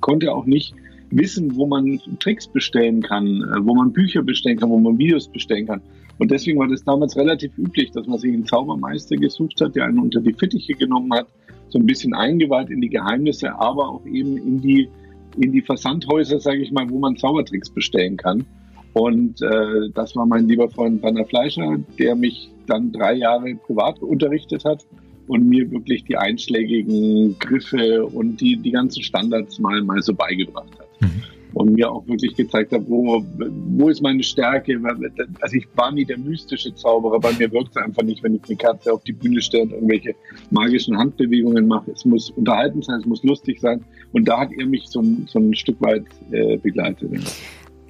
konnte 0.00 0.32
auch 0.32 0.46
nicht 0.46 0.74
wissen, 1.10 1.54
wo 1.56 1.66
man 1.66 2.00
Tricks 2.20 2.46
bestellen 2.46 3.02
kann, 3.02 3.44
wo 3.60 3.74
man 3.74 3.92
Bücher 3.92 4.22
bestellen 4.22 4.58
kann, 4.58 4.70
wo 4.70 4.78
man 4.78 4.96
Videos 4.96 5.28
bestellen 5.28 5.66
kann. 5.66 5.82
Und 6.20 6.30
deswegen 6.30 6.58
war 6.58 6.68
das 6.68 6.84
damals 6.84 7.16
relativ 7.16 7.56
üblich, 7.56 7.92
dass 7.92 8.06
man 8.06 8.18
sich 8.18 8.30
einen 8.30 8.44
Zaubermeister 8.44 9.16
gesucht 9.16 9.58
hat, 9.62 9.74
der 9.74 9.86
einen 9.86 9.98
unter 9.98 10.20
die 10.20 10.34
Fittiche 10.34 10.74
genommen 10.74 11.10
hat, 11.14 11.26
so 11.70 11.78
ein 11.78 11.86
bisschen 11.86 12.12
eingeweiht 12.12 12.68
in 12.68 12.82
die 12.82 12.90
Geheimnisse, 12.90 13.58
aber 13.58 13.88
auch 13.88 14.04
eben 14.04 14.36
in 14.36 14.60
die, 14.60 14.90
in 15.38 15.50
die 15.50 15.62
Versandhäuser, 15.62 16.38
sage 16.38 16.58
ich 16.58 16.72
mal, 16.72 16.90
wo 16.90 16.98
man 16.98 17.16
Zaubertricks 17.16 17.70
bestellen 17.70 18.18
kann. 18.18 18.44
Und 18.92 19.40
äh, 19.40 19.88
das 19.94 20.14
war 20.14 20.26
mein 20.26 20.46
lieber 20.46 20.68
Freund 20.68 21.02
Werner 21.02 21.24
Fleischer, 21.24 21.78
der 21.98 22.14
mich 22.16 22.50
dann 22.66 22.92
drei 22.92 23.14
Jahre 23.14 23.54
privat 23.54 24.02
unterrichtet 24.02 24.66
hat 24.66 24.84
und 25.26 25.48
mir 25.48 25.70
wirklich 25.70 26.04
die 26.04 26.18
einschlägigen 26.18 27.38
Griffe 27.38 28.04
und 28.04 28.42
die, 28.42 28.58
die 28.58 28.72
ganzen 28.72 29.02
Standards 29.02 29.58
mal, 29.58 29.80
mal 29.82 30.02
so 30.02 30.12
beigebracht 30.12 30.78
hat. 30.78 31.00
Mhm. 31.00 31.22
Und 31.54 31.72
mir 31.74 31.90
auch 31.90 32.06
wirklich 32.06 32.34
gezeigt 32.36 32.72
hat, 32.72 32.82
wo, 32.86 33.24
wo 33.38 33.88
ist 33.88 34.02
meine 34.02 34.22
Stärke. 34.22 34.80
Also 35.40 35.56
ich 35.56 35.66
war 35.74 35.92
nie 35.92 36.04
der 36.04 36.18
mystische 36.18 36.74
Zauberer, 36.74 37.18
bei 37.18 37.32
mir 37.32 37.50
wirkt 37.52 37.70
es 37.70 37.76
einfach 37.76 38.02
nicht, 38.02 38.22
wenn 38.22 38.34
ich 38.34 38.42
eine 38.46 38.56
Katze 38.56 38.92
auf 38.92 39.02
die 39.04 39.12
Bühne 39.12 39.40
stelle 39.40 39.64
und 39.64 39.72
irgendwelche 39.72 40.14
magischen 40.50 40.96
Handbewegungen 40.96 41.66
mache. 41.66 41.90
Es 41.92 42.04
muss 42.04 42.30
unterhalten 42.30 42.82
sein, 42.82 43.00
es 43.00 43.06
muss 43.06 43.22
lustig 43.22 43.60
sein. 43.60 43.84
Und 44.12 44.28
da 44.28 44.40
hat 44.40 44.50
er 44.56 44.66
mich 44.66 44.88
so 44.88 45.00
ein, 45.00 45.26
so 45.28 45.38
ein 45.38 45.54
Stück 45.54 45.80
weit 45.80 46.04
äh, 46.30 46.56
begleitet. 46.56 47.10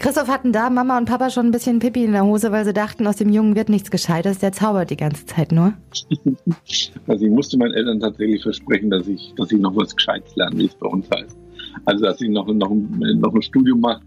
Christoph 0.00 0.28
hatten 0.28 0.50
da 0.50 0.70
Mama 0.70 0.96
und 0.96 1.04
Papa 1.04 1.28
schon 1.28 1.46
ein 1.46 1.50
bisschen 1.50 1.78
Pipi 1.78 2.04
in 2.04 2.12
der 2.12 2.24
Hose, 2.24 2.50
weil 2.52 2.64
sie 2.64 2.72
dachten, 2.72 3.06
aus 3.06 3.16
dem 3.16 3.28
Jungen 3.28 3.54
wird 3.54 3.68
nichts 3.68 3.90
Gescheites, 3.90 4.38
der 4.38 4.50
zaubert 4.50 4.88
die 4.88 4.96
ganze 4.96 5.26
Zeit 5.26 5.52
nur. 5.52 5.74
Also 7.06 7.24
ich 7.24 7.30
musste 7.30 7.58
meinen 7.58 7.74
Eltern 7.74 8.00
tatsächlich 8.00 8.42
versprechen, 8.42 8.88
dass 8.88 9.06
ich, 9.06 9.34
dass 9.36 9.50
ich 9.52 9.58
noch 9.58 9.74
was 9.76 9.94
Gescheites 9.94 10.34
lerne, 10.36 10.56
wie 10.58 10.66
es 10.66 10.74
bei 10.74 10.86
uns 10.86 11.06
heißt. 11.10 11.36
Also 11.84 12.04
dass 12.04 12.20
ich 12.20 12.28
noch, 12.30 12.46
noch, 12.46 12.70
ein- 12.70 13.20
noch 13.20 13.34
ein 13.34 13.42
Studium 13.42 13.80
mache. 13.80 14.02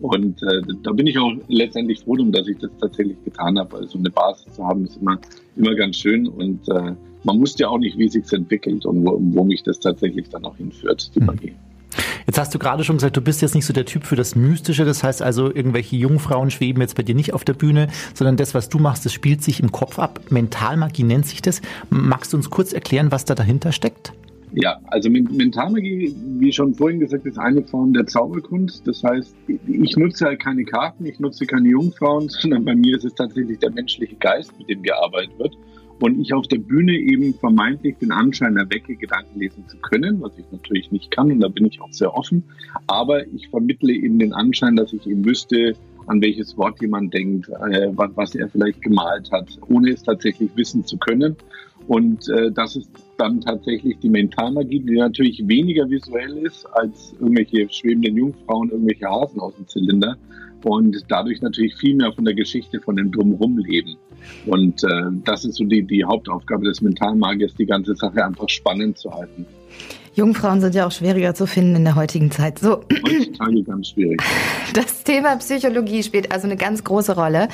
Und 0.00 0.40
äh, 0.44 0.62
da 0.84 0.92
bin 0.92 1.08
ich 1.08 1.18
auch 1.18 1.32
letztendlich 1.48 2.00
froh 2.00 2.14
drum, 2.16 2.30
dass 2.30 2.46
ich 2.46 2.56
das 2.58 2.70
tatsächlich 2.80 3.16
getan 3.24 3.58
habe. 3.58 3.78
Also 3.78 3.98
eine 3.98 4.10
Basis 4.10 4.52
zu 4.54 4.64
haben, 4.64 4.84
ist 4.84 4.96
immer, 5.00 5.18
immer 5.56 5.74
ganz 5.74 5.96
schön. 5.96 6.28
Und 6.28 6.68
äh, 6.68 6.92
man 7.24 7.40
wusste 7.40 7.64
ja 7.64 7.68
auch 7.68 7.78
nicht, 7.78 7.98
wie 7.98 8.08
sich's 8.08 8.32
entwickelt 8.32 8.86
und 8.86 9.04
wo, 9.04 9.18
wo 9.20 9.44
mich 9.44 9.64
das 9.64 9.80
tatsächlich 9.80 10.28
dann 10.28 10.44
auch 10.44 10.56
hinführt, 10.56 11.10
die 11.16 11.20
Magie. 11.20 11.52
Jetzt 12.28 12.38
hast 12.38 12.54
du 12.54 12.60
gerade 12.60 12.84
schon 12.84 12.96
gesagt, 12.98 13.16
du 13.16 13.20
bist 13.20 13.42
jetzt 13.42 13.56
nicht 13.56 13.66
so 13.66 13.72
der 13.72 13.86
Typ 13.86 14.04
für 14.04 14.14
das 14.14 14.36
Mystische. 14.36 14.84
Das 14.84 15.02
heißt 15.02 15.20
also, 15.20 15.52
irgendwelche 15.52 15.96
Jungfrauen 15.96 16.50
schweben 16.52 16.80
jetzt 16.80 16.94
bei 16.94 17.02
dir 17.02 17.16
nicht 17.16 17.34
auf 17.34 17.44
der 17.44 17.54
Bühne, 17.54 17.88
sondern 18.14 18.36
das, 18.36 18.54
was 18.54 18.68
du 18.68 18.78
machst, 18.78 19.04
das 19.04 19.12
spielt 19.12 19.42
sich 19.42 19.58
im 19.60 19.72
Kopf 19.72 19.98
ab. 19.98 20.20
Mentalmagie 20.30 21.02
nennt 21.02 21.26
sich 21.26 21.42
das. 21.42 21.60
Magst 21.90 22.32
du 22.32 22.36
uns 22.36 22.50
kurz 22.50 22.72
erklären, 22.72 23.10
was 23.10 23.24
da 23.24 23.34
dahinter 23.34 23.72
steckt? 23.72 24.12
Ja, 24.52 24.80
also 24.86 25.10
Men- 25.10 25.28
Mentalmagie, 25.36 26.14
wie 26.38 26.52
schon 26.52 26.74
vorhin 26.74 27.00
gesagt, 27.00 27.26
ist 27.26 27.38
eine 27.38 27.62
Form 27.62 27.92
der 27.92 28.06
Zauberkunst. 28.06 28.86
Das 28.86 29.02
heißt, 29.02 29.34
ich 29.46 29.96
nutze 29.96 30.26
halt 30.26 30.40
keine 30.40 30.64
Karten, 30.64 31.04
ich 31.06 31.20
nutze 31.20 31.46
keine 31.46 31.68
Jungfrauen, 31.68 32.28
sondern 32.28 32.64
bei 32.64 32.74
mir 32.74 32.96
ist 32.96 33.04
es 33.04 33.14
tatsächlich 33.14 33.58
der 33.58 33.70
menschliche 33.70 34.16
Geist, 34.16 34.52
mit 34.58 34.68
dem 34.68 34.82
gearbeitet 34.82 35.38
wird. 35.38 35.56
Und 36.00 36.20
ich 36.20 36.32
auf 36.32 36.46
der 36.46 36.58
Bühne 36.58 36.92
eben 36.92 37.34
vermeintlich 37.34 37.96
den 37.98 38.12
Anschein 38.12 38.56
erwecke, 38.56 38.94
Gedanken 38.94 39.40
lesen 39.40 39.64
zu 39.68 39.76
können, 39.78 40.20
was 40.20 40.30
ich 40.38 40.44
natürlich 40.52 40.92
nicht 40.92 41.10
kann 41.10 41.32
und 41.32 41.40
da 41.40 41.48
bin 41.48 41.66
ich 41.66 41.80
auch 41.80 41.92
sehr 41.92 42.14
offen. 42.14 42.44
Aber 42.86 43.26
ich 43.26 43.48
vermittle 43.48 43.92
eben 43.92 44.18
den 44.20 44.32
Anschein, 44.32 44.76
dass 44.76 44.92
ich 44.92 45.04
eben 45.08 45.24
wüsste, 45.24 45.74
an 46.06 46.22
welches 46.22 46.56
Wort 46.56 46.80
jemand 46.80 47.12
denkt, 47.12 47.48
äh, 47.48 47.88
was 47.92 48.34
er 48.36 48.48
vielleicht 48.48 48.80
gemalt 48.80 49.30
hat, 49.32 49.58
ohne 49.68 49.90
es 49.90 50.04
tatsächlich 50.04 50.50
wissen 50.54 50.84
zu 50.84 50.96
können. 50.98 51.36
Und 51.88 52.28
äh, 52.28 52.52
das 52.52 52.76
ist 52.76 52.90
dann 53.16 53.40
tatsächlich 53.40 53.98
die 53.98 54.10
Mentalmagie, 54.10 54.80
die 54.80 54.96
natürlich 54.96 55.42
weniger 55.48 55.88
visuell 55.88 56.36
ist 56.46 56.66
als 56.66 57.14
irgendwelche 57.18 57.66
schwebenden 57.70 58.14
Jungfrauen, 58.16 58.70
irgendwelche 58.70 59.06
Hasen 59.06 59.40
aus 59.40 59.56
dem 59.56 59.66
Zylinder 59.66 60.16
und 60.64 61.04
dadurch 61.08 61.40
natürlich 61.40 61.74
viel 61.76 61.96
mehr 61.96 62.12
von 62.12 62.26
der 62.26 62.34
Geschichte, 62.34 62.80
von 62.80 62.96
dem 62.96 63.10
Drumherum 63.10 63.56
leben. 63.58 63.96
Und 64.46 64.84
äh, 64.84 64.88
das 65.24 65.46
ist 65.46 65.56
so 65.56 65.64
die, 65.64 65.82
die 65.82 66.04
Hauptaufgabe 66.04 66.66
des 66.66 66.82
Mentalmagiers, 66.82 67.54
die 67.54 67.66
ganze 67.66 67.94
Sache 67.94 68.22
einfach 68.22 68.48
spannend 68.50 68.98
zu 68.98 69.10
halten. 69.10 69.46
Jungfrauen 70.18 70.60
sind 70.60 70.74
ja 70.74 70.84
auch 70.84 70.90
schwieriger 70.90 71.32
zu 71.32 71.46
finden 71.46 71.76
in 71.76 71.84
der 71.84 71.94
heutigen 71.94 72.32
Zeit. 72.32 72.58
So, 72.58 72.80
heutzutage 73.04 73.62
ganz 73.62 73.90
schwierig. 73.90 74.20
Das 74.74 75.04
Thema 75.04 75.36
Psychologie 75.36 76.02
spielt 76.02 76.32
also 76.32 76.48
eine 76.48 76.56
ganz 76.56 76.82
große 76.82 77.14
Rolle. 77.14 77.46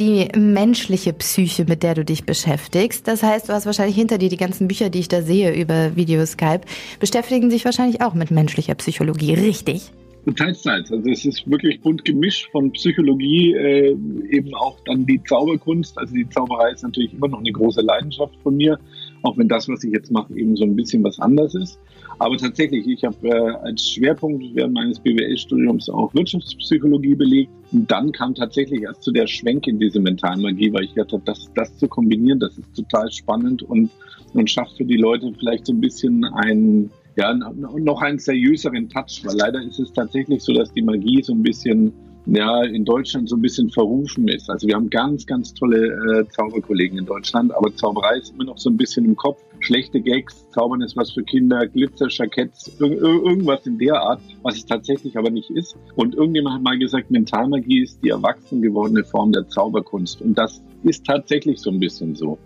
Die 0.00 0.28
menschliche 0.34 1.12
Psyche, 1.12 1.66
mit 1.68 1.82
der 1.82 1.94
du 1.94 2.06
dich 2.06 2.24
beschäftigst. 2.24 3.06
Das 3.06 3.22
heißt, 3.22 3.50
du 3.50 3.52
hast 3.52 3.66
wahrscheinlich 3.66 3.96
hinter 3.96 4.16
dir 4.16 4.30
die 4.30 4.38
ganzen 4.38 4.66
Bücher, 4.66 4.88
die 4.88 5.00
ich 5.00 5.08
da 5.08 5.20
sehe 5.20 5.54
über 5.54 5.94
Videoskype, 5.94 6.62
beschäftigen 7.00 7.50
sich 7.50 7.66
wahrscheinlich 7.66 8.00
auch 8.00 8.14
mit 8.14 8.30
menschlicher 8.30 8.74
Psychologie, 8.76 9.34
richtig? 9.34 9.92
Teils, 10.34 10.62
teils. 10.62 10.90
Also 10.90 11.08
es 11.10 11.24
ist 11.24 11.48
wirklich 11.48 11.80
bunt 11.82 12.04
gemischt 12.04 12.50
von 12.50 12.72
Psychologie, 12.72 13.52
äh, 13.54 13.96
eben 14.30 14.54
auch 14.54 14.78
dann 14.86 15.04
die 15.04 15.22
Zauberkunst. 15.22 15.96
Also 15.98 16.14
die 16.14 16.28
Zauberei 16.30 16.72
ist 16.72 16.82
natürlich 16.82 17.12
immer 17.12 17.28
noch 17.28 17.38
eine 17.38 17.52
große 17.52 17.82
Leidenschaft 17.82 18.34
von 18.42 18.56
mir, 18.56 18.78
auch 19.22 19.36
wenn 19.36 19.48
das, 19.48 19.68
was 19.68 19.84
ich 19.84 19.92
jetzt 19.92 20.10
mache, 20.10 20.34
eben 20.34 20.56
so 20.56 20.64
ein 20.64 20.74
bisschen 20.74 21.04
was 21.04 21.20
anders 21.20 21.54
ist. 21.54 21.78
Aber 22.18 22.36
tatsächlich, 22.38 22.86
ich 22.86 23.04
habe 23.04 23.28
äh, 23.28 23.50
als 23.62 23.90
Schwerpunkt 23.90 24.42
während 24.54 24.74
meines 24.74 24.98
BWL-Studiums 25.00 25.90
auch 25.90 26.14
Wirtschaftspsychologie 26.14 27.14
belegt. 27.14 27.50
Und 27.72 27.90
dann 27.90 28.10
kam 28.12 28.34
tatsächlich 28.34 28.82
erst 28.82 29.02
zu 29.02 29.12
der 29.12 29.26
Schwenk 29.26 29.66
in 29.66 29.78
diese 29.78 30.00
Mentalmagie, 30.00 30.72
weil 30.72 30.84
ich 30.84 30.94
gedacht 30.94 31.12
habe, 31.12 31.22
das, 31.26 31.50
das 31.54 31.76
zu 31.76 31.88
kombinieren, 31.88 32.40
das 32.40 32.56
ist 32.56 32.74
total 32.74 33.10
spannend 33.10 33.62
und, 33.64 33.90
und 34.32 34.50
schafft 34.50 34.78
für 34.78 34.84
die 34.84 34.96
Leute 34.96 35.30
vielleicht 35.38 35.66
so 35.66 35.72
ein 35.72 35.80
bisschen 35.80 36.24
ein 36.24 36.90
ja, 37.16 37.32
noch 37.32 38.02
einen 38.02 38.18
seriöseren 38.18 38.90
Touch, 38.90 39.22
weil 39.24 39.36
leider 39.36 39.62
ist 39.62 39.78
es 39.78 39.92
tatsächlich 39.92 40.42
so, 40.42 40.52
dass 40.52 40.70
die 40.72 40.82
Magie 40.82 41.22
so 41.22 41.32
ein 41.32 41.42
bisschen 41.42 41.92
ja, 42.26 42.64
in 42.64 42.84
Deutschland 42.84 43.28
so 43.28 43.36
ein 43.36 43.42
bisschen 43.42 43.70
verrufen 43.70 44.26
ist. 44.28 44.50
Also 44.50 44.66
wir 44.66 44.74
haben 44.74 44.90
ganz, 44.90 45.26
ganz 45.26 45.54
tolle 45.54 45.86
äh, 45.86 46.28
Zauberkollegen 46.28 46.98
in 46.98 47.06
Deutschland, 47.06 47.54
aber 47.54 47.74
Zauberei 47.74 48.18
ist 48.18 48.34
immer 48.34 48.44
noch 48.44 48.58
so 48.58 48.68
ein 48.68 48.76
bisschen 48.76 49.04
im 49.04 49.16
Kopf. 49.16 49.40
Schlechte 49.60 50.00
Gags, 50.00 50.44
Zaubern 50.50 50.82
ist 50.82 50.96
was 50.96 51.12
für 51.12 51.22
Kinder, 51.22 51.66
Glitzer, 51.66 52.08
Jacketts, 52.10 52.68
ir 52.80 52.90
irgendwas 53.00 53.66
in 53.66 53.78
der 53.78 54.00
Art, 54.00 54.20
was 54.42 54.56
es 54.56 54.66
tatsächlich 54.66 55.16
aber 55.16 55.30
nicht 55.30 55.50
ist. 55.50 55.76
Und 55.94 56.14
irgendjemand 56.14 56.56
hat 56.56 56.62
mal 56.62 56.78
gesagt, 56.78 57.10
Mentalmagie 57.10 57.82
ist 57.82 58.02
die 58.02 58.10
erwachsen 58.10 58.60
gewordene 58.60 59.04
Form 59.04 59.32
der 59.32 59.48
Zauberkunst. 59.48 60.20
Und 60.20 60.36
das 60.36 60.60
ist 60.82 61.06
tatsächlich 61.06 61.60
so 61.60 61.70
ein 61.70 61.80
bisschen 61.80 62.14
so. 62.14 62.38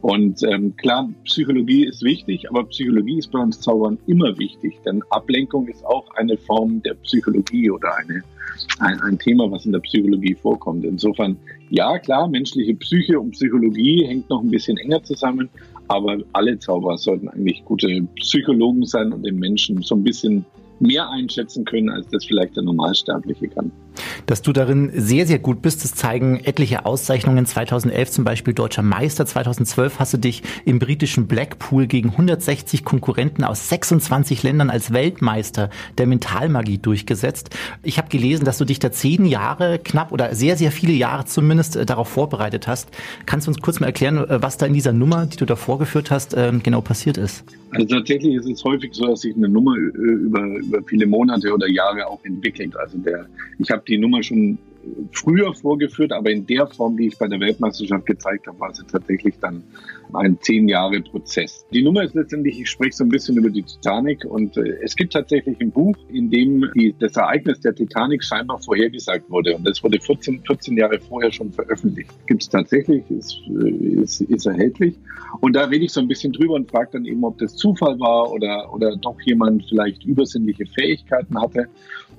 Und 0.00 0.42
ähm, 0.44 0.76
klar, 0.76 1.08
Psychologie 1.24 1.84
ist 1.86 2.02
wichtig, 2.02 2.48
aber 2.48 2.64
Psychologie 2.64 3.18
ist 3.18 3.32
bei 3.32 3.40
uns 3.40 3.60
Zaubern 3.60 3.98
immer 4.06 4.36
wichtig, 4.38 4.78
denn 4.84 5.02
Ablenkung 5.10 5.66
ist 5.66 5.84
auch 5.84 6.08
eine 6.14 6.36
Form 6.36 6.80
der 6.82 6.94
Psychologie 6.94 7.70
oder 7.70 7.96
eine, 7.96 8.22
ein, 8.78 9.00
ein 9.00 9.18
Thema, 9.18 9.50
was 9.50 9.66
in 9.66 9.72
der 9.72 9.80
Psychologie 9.80 10.34
vorkommt. 10.34 10.84
Insofern, 10.84 11.36
ja, 11.70 11.98
klar, 11.98 12.28
menschliche 12.28 12.74
Psyche 12.74 13.18
und 13.18 13.32
Psychologie 13.32 14.06
hängt 14.06 14.30
noch 14.30 14.40
ein 14.40 14.50
bisschen 14.50 14.76
enger 14.78 15.02
zusammen, 15.02 15.48
aber 15.88 16.18
alle 16.32 16.58
Zauberer 16.58 16.96
sollten 16.96 17.28
eigentlich 17.28 17.64
gute 17.64 18.02
Psychologen 18.16 18.86
sein 18.86 19.12
und 19.12 19.24
den 19.24 19.38
Menschen 19.38 19.82
so 19.82 19.96
ein 19.96 20.04
bisschen 20.04 20.44
mehr 20.80 21.08
einschätzen 21.10 21.64
können, 21.64 21.90
als 21.90 22.06
das 22.08 22.24
vielleicht 22.24 22.56
der 22.56 22.62
Normalsterbliche 22.62 23.48
kann. 23.48 23.72
Dass 24.28 24.42
du 24.42 24.52
darin 24.52 24.90
sehr, 24.94 25.26
sehr 25.26 25.38
gut 25.38 25.62
bist, 25.62 25.82
das 25.84 25.94
zeigen 25.94 26.38
etliche 26.44 26.84
Auszeichnungen. 26.84 27.46
2011 27.46 28.10
zum 28.10 28.24
Beispiel 28.24 28.52
Deutscher 28.52 28.82
Meister, 28.82 29.24
2012 29.24 29.98
hast 29.98 30.12
du 30.12 30.18
dich 30.18 30.42
im 30.66 30.78
britischen 30.78 31.26
Blackpool 31.26 31.86
gegen 31.86 32.10
160 32.10 32.84
Konkurrenten 32.84 33.42
aus 33.42 33.70
26 33.70 34.42
Ländern 34.42 34.68
als 34.68 34.92
Weltmeister 34.92 35.70
der 35.96 36.06
Mentalmagie 36.06 36.76
durchgesetzt. 36.76 37.56
Ich 37.82 37.96
habe 37.96 38.10
gelesen, 38.10 38.44
dass 38.44 38.58
du 38.58 38.66
dich 38.66 38.78
da 38.78 38.92
zehn 38.92 39.24
Jahre 39.24 39.78
knapp 39.78 40.12
oder 40.12 40.34
sehr, 40.34 40.58
sehr 40.58 40.72
viele 40.72 40.92
Jahre 40.92 41.24
zumindest 41.24 41.76
äh, 41.76 41.86
darauf 41.86 42.08
vorbereitet 42.08 42.68
hast. 42.68 42.90
Kannst 43.24 43.46
du 43.46 43.52
uns 43.52 43.62
kurz 43.62 43.80
mal 43.80 43.86
erklären, 43.86 44.18
äh, 44.18 44.42
was 44.42 44.58
da 44.58 44.66
in 44.66 44.74
dieser 44.74 44.92
Nummer, 44.92 45.24
die 45.24 45.38
du 45.38 45.46
da 45.46 45.56
vorgeführt 45.56 46.10
hast, 46.10 46.34
ähm, 46.36 46.62
genau 46.62 46.82
passiert 46.82 47.16
ist? 47.16 47.44
Also 47.70 47.86
tatsächlich 47.86 48.34
ist 48.34 48.48
es 48.48 48.64
häufig 48.64 48.94
so, 48.94 49.06
dass 49.06 49.20
sich 49.20 49.36
eine 49.36 49.48
Nummer 49.48 49.76
äh, 49.76 49.80
über, 49.80 50.42
über 50.58 50.82
viele 50.84 51.06
Monate 51.06 51.52
oder 51.52 51.68
Jahre 51.68 52.06
auch 52.06 52.22
entwickelt. 52.24 52.74
Also 52.76 52.98
der, 52.98 53.26
ich 53.58 53.70
habe 53.70 53.82
die 53.86 53.98
Nummer 53.98 54.17
schon 54.22 54.58
früher 55.12 55.54
vorgeführt, 55.54 56.12
aber 56.12 56.30
in 56.30 56.46
der 56.46 56.66
Form, 56.66 56.96
die 56.96 57.08
ich 57.08 57.18
bei 57.18 57.28
der 57.28 57.40
Weltmeisterschaft 57.40 58.06
gezeigt 58.06 58.46
habe, 58.46 58.58
war 58.60 58.74
sie 58.74 58.84
tatsächlich 58.84 59.38
dann 59.40 59.62
ein 60.14 60.38
zehn 60.40 60.68
Jahre 60.68 61.00
Prozess. 61.00 61.66
Die 61.72 61.82
Nummer 61.82 62.02
ist 62.02 62.14
letztendlich, 62.14 62.60
ich 62.60 62.70
spreche 62.70 62.92
so 62.92 63.04
ein 63.04 63.08
bisschen 63.08 63.36
über 63.36 63.50
die 63.50 63.62
Titanic 63.62 64.24
und 64.24 64.56
äh, 64.56 64.78
es 64.82 64.96
gibt 64.96 65.12
tatsächlich 65.12 65.60
ein 65.60 65.70
Buch, 65.70 65.96
in 66.08 66.30
dem 66.30 66.70
die, 66.74 66.94
das 66.98 67.16
Ereignis 67.16 67.60
der 67.60 67.74
Titanic 67.74 68.24
scheinbar 68.24 68.58
vorhergesagt 68.58 69.30
wurde 69.30 69.54
und 69.56 69.66
das 69.66 69.82
wurde 69.82 70.00
14, 70.00 70.42
14 70.46 70.76
Jahre 70.76 70.98
vorher 71.00 71.30
schon 71.32 71.52
veröffentlicht. 71.52 72.10
Gibt 72.26 72.42
es 72.42 72.48
tatsächlich, 72.48 73.02
ist, 73.10 73.40
äh, 73.48 74.02
ist, 74.02 74.20
ist 74.22 74.46
erhältlich 74.46 74.94
und 75.40 75.54
da 75.54 75.64
rede 75.64 75.84
ich 75.84 75.92
so 75.92 76.00
ein 76.00 76.08
bisschen 76.08 76.32
drüber 76.32 76.54
und 76.54 76.70
frage 76.70 76.90
dann 76.92 77.04
eben, 77.04 77.22
ob 77.24 77.38
das 77.38 77.56
Zufall 77.56 77.98
war 78.00 78.32
oder, 78.32 78.72
oder 78.72 78.96
doch 78.96 79.20
jemand 79.22 79.64
vielleicht 79.68 80.04
übersinnliche 80.04 80.66
Fähigkeiten 80.66 81.40
hatte. 81.40 81.68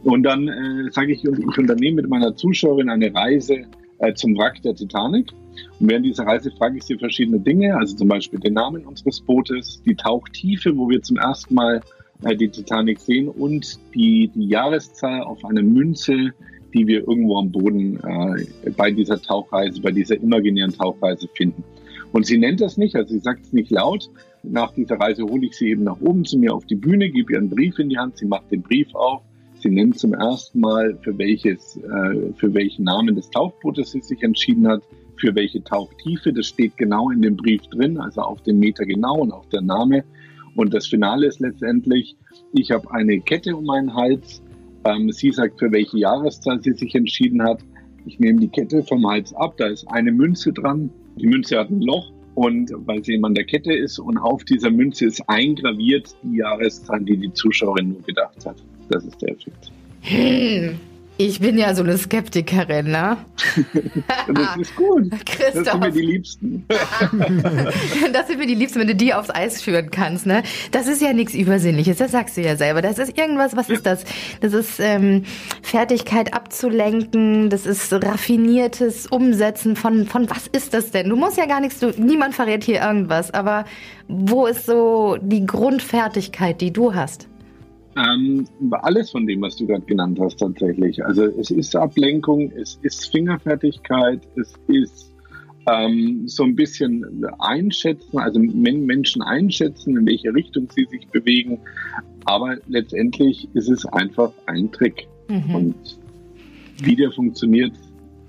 Und 0.04 0.24
dann 0.24 0.48
äh, 0.48 0.92
sage 0.92 1.12
ich, 1.12 1.24
ich 1.24 1.58
unternehme 1.58 2.02
mit 2.02 2.10
meiner 2.10 2.36
Zuschauerin 2.36 2.90
eine 2.90 3.14
Reise 3.14 3.66
äh, 4.00 4.14
zum 4.14 4.38
Wrack 4.38 4.62
der 4.62 4.76
Titanic. 4.76 5.32
Und 5.80 5.90
während 5.90 6.06
dieser 6.06 6.26
Reise 6.26 6.52
frage 6.52 6.78
ich 6.78 6.84
sie 6.84 6.98
verschiedene 6.98 7.40
Dinge, 7.40 7.76
also 7.78 7.96
zum 7.96 8.08
Beispiel 8.08 8.40
den 8.40 8.54
Namen 8.54 8.86
unseres 8.86 9.22
Bootes, 9.22 9.82
die 9.86 9.96
Tauchtiefe, 9.96 10.76
wo 10.76 10.90
wir 10.90 11.02
zum 11.02 11.18
ersten 11.18 11.54
Mal 11.54 11.82
äh, 12.24 12.36
die 12.36 12.50
Titanic 12.50 13.00
sehen 13.00 13.28
und 13.28 13.80
die, 13.94 14.30
die 14.34 14.48
Jahreszahl 14.48 15.22
auf 15.24 15.44
einer 15.46 15.64
Münze, 15.64 16.34
die 16.74 16.88
wir 16.88 17.08
irgendwo 17.08 17.38
am 17.38 17.52
Boden 17.52 18.00
äh, 18.04 18.72
bei 18.72 18.92
dieser 18.92 19.22
Tauchreise, 19.22 19.82
bei 19.82 19.92
dieser 19.92 20.16
imaginären 20.16 20.74
Tauchreise 20.74 21.28
finden. 21.36 21.64
Und 22.12 22.26
sie 22.26 22.38
nennt 22.38 22.62
das 22.62 22.78
nicht, 22.78 22.96
also 22.96 23.14
sie 23.14 23.20
sagt 23.20 23.46
es 23.46 23.54
nicht 23.54 23.70
laut. 23.70 24.10
Nach 24.44 24.74
dieser 24.74 25.00
Reise 25.00 25.24
hole 25.24 25.46
ich 25.46 25.54
sie 25.56 25.70
eben 25.70 25.84
nach 25.84 26.00
oben 26.02 26.26
zu 26.26 26.38
mir 26.38 26.54
auf 26.54 26.66
die 26.66 26.76
Bühne, 26.76 27.10
gebe 27.10 27.34
ihr 27.34 27.40
einen 27.40 27.50
Brief 27.50 27.78
in 27.78 27.90
die 27.90 27.98
Hand, 27.98 28.18
sie 28.18 28.26
macht 28.26 28.52
den 28.52 28.62
Brief 28.62 28.94
auf 28.96 29.22
Sie 29.60 29.70
nennt 29.70 30.00
zum 30.00 30.14
ersten 30.14 30.62
Mal, 30.62 30.98
für 31.02 31.18
welches, 31.18 31.76
äh, 31.78 32.34
für 32.36 32.54
welchen 32.54 32.86
Namen 32.86 33.16
des 33.16 33.30
Tauchbootes 33.30 33.92
sie 33.92 34.00
sich 34.00 34.24
entschieden 34.24 34.68
hat, 34.68 34.82
für 35.18 35.36
welche 35.36 35.62
Tauchtiefe. 35.62 36.32
Das 36.32 36.48
steht 36.48 36.78
genau 36.78 37.10
in 37.10 37.22
dem 37.22 37.36
Brief 37.36 37.62
drin, 37.64 37.98
also 37.98 38.22
auf 38.22 38.42
den 38.44 38.60
Meter 38.60 38.86
genau 38.86 39.18
und 39.18 39.34
auch 39.34 39.46
der 39.48 39.62
Name. 39.62 40.06
Und 40.56 40.74
das 40.74 40.88
Finale 40.88 41.28
ist 41.28 41.42
letztendlich, 41.42 42.16
ich 42.54 42.72
habe 42.72 42.90
eine 42.92 43.20
Kette 43.20 43.56
um 43.56 43.66
meinen 43.66 43.94
Hals. 43.94 44.42
Ähm, 44.86 45.12
sie 45.12 45.32
sagt, 45.32 45.60
für 45.60 45.72
welche 45.74 46.00
Jahreszahl 46.00 46.62
sie 46.62 46.74
sich 46.74 46.96
entschieden 46.96 47.44
hat. 47.44 47.60
Ich 48.06 48.18
nehme 48.18 48.40
die 48.40 48.48
Kette 48.48 48.82
vom 48.84 49.06
Hals 49.08 49.34
ab, 49.34 49.58
da 49.58 49.68
ist 49.68 49.86
eine 49.90 50.14
Münze 50.14 50.54
dran. 50.54 50.90
Die 51.18 51.28
Münze 51.28 51.60
hat 51.60 51.70
ein 51.70 51.82
Loch 51.82 52.14
und 52.36 52.72
weil 52.86 53.04
sie 53.04 53.16
eben 53.16 53.26
an 53.26 53.36
der 53.36 53.44
Kette 53.44 53.74
ist 53.74 54.00
und 54.00 54.18
auf 54.18 54.46
dieser 54.46 54.72
Münze 54.72 55.06
ist 55.06 55.22
eingraviert 55.28 56.16
die 56.24 56.38
Jahreszahl, 56.38 57.04
die 57.04 57.18
die 57.18 57.34
Zuschauerin 57.34 57.90
nur 57.90 58.02
gedacht 58.04 58.46
hat. 58.46 58.64
Das 58.90 59.04
ist 59.06 59.22
der 59.22 59.30
Effekt. 59.30 59.72
Hm. 60.02 60.80
Ich 61.22 61.42
bin 61.42 61.58
ja 61.58 61.76
so 61.76 61.84
eine 61.84 61.98
Skeptikerin, 61.98 62.92
ne? 62.92 63.18
das 64.34 64.58
ist 64.58 64.74
gut. 64.78 65.12
Christoph. 65.26 65.54
Das 65.54 65.66
sind 65.74 65.80
mir 65.82 65.92
die 65.92 66.02
Liebsten. 66.02 66.66
das 68.14 68.28
sind 68.28 68.40
mir 68.40 68.48
die 68.48 68.56
Liebsten, 68.56 68.80
wenn 68.80 68.88
du 68.88 68.96
die 68.96 69.14
aufs 69.14 69.30
Eis 69.30 69.62
führen 69.62 69.92
kannst, 69.92 70.26
ne? 70.26 70.44
Das 70.72 70.88
ist 70.88 71.02
ja 71.02 71.12
nichts 71.12 71.34
Übersinnliches, 71.34 71.98
das 71.98 72.12
sagst 72.12 72.38
du 72.38 72.42
ja 72.42 72.56
selber. 72.56 72.82
Das 72.82 73.00
ist 73.00 73.18
irgendwas, 73.18 73.58
was 73.58 73.68
ja. 73.68 73.76
ist 73.76 73.86
das? 73.86 74.06
Das 74.40 74.54
ist 74.54 74.80
ähm, 74.80 75.26
Fertigkeit 75.62 76.34
abzulenken, 76.34 77.50
das 77.50 77.66
ist 77.66 77.92
raffiniertes 77.92 79.08
Umsetzen 79.08 79.76
von, 79.76 80.06
von 80.06 80.30
was 80.30 80.48
ist 80.48 80.74
das 80.74 80.92
denn? 80.92 81.10
Du 81.10 81.18
musst 81.18 81.38
ja 81.38 81.48
gar 81.48 81.60
nichts, 81.60 81.82
du, 81.82 81.90
niemand 81.98 82.34
verrät 82.34 82.64
hier 82.64 82.82
irgendwas, 82.82 83.34
aber 83.34 83.66
wo 84.08 84.46
ist 84.46 84.66
so 84.66 85.18
die 85.22 85.46
Grundfertigkeit, 85.46 86.62
die 86.62 86.72
du 86.72 86.94
hast? 86.94 87.28
Ähm, 88.00 88.48
alles 88.72 89.12
von 89.12 89.28
dem, 89.28 89.42
was 89.42 89.58
du 89.58 89.68
gerade 89.68 89.86
genannt 89.86 90.20
hast, 90.22 90.40
tatsächlich. 90.40 91.04
Also 91.04 91.26
es 91.26 91.52
ist 91.52 91.76
Ablenkung, 91.76 92.52
es 92.52 92.80
ist 92.82 93.12
Fingerfertigkeit, 93.12 94.22
es 94.36 94.54
ist 94.68 95.14
ähm, 95.68 96.28
so 96.28 96.44
ein 96.44 96.56
bisschen 96.56 97.26
einschätzen, 97.40 98.18
also 98.18 98.40
Menschen 98.40 99.22
einschätzen, 99.22 99.98
in 99.98 100.06
welche 100.06 100.34
Richtung 100.34 100.70
sie 100.74 100.88
sich 100.90 101.08
bewegen. 101.08 101.60
Aber 102.26 102.58
letztendlich 102.68 103.50
ist 103.54 103.70
es 103.70 103.86
einfach 103.88 104.32
ein 104.46 104.72
Trick. 104.72 105.08
Mhm. 105.28 105.56
Und 105.56 106.00
wie 106.82 106.96
der 106.96 107.12
funktioniert, 107.12 107.74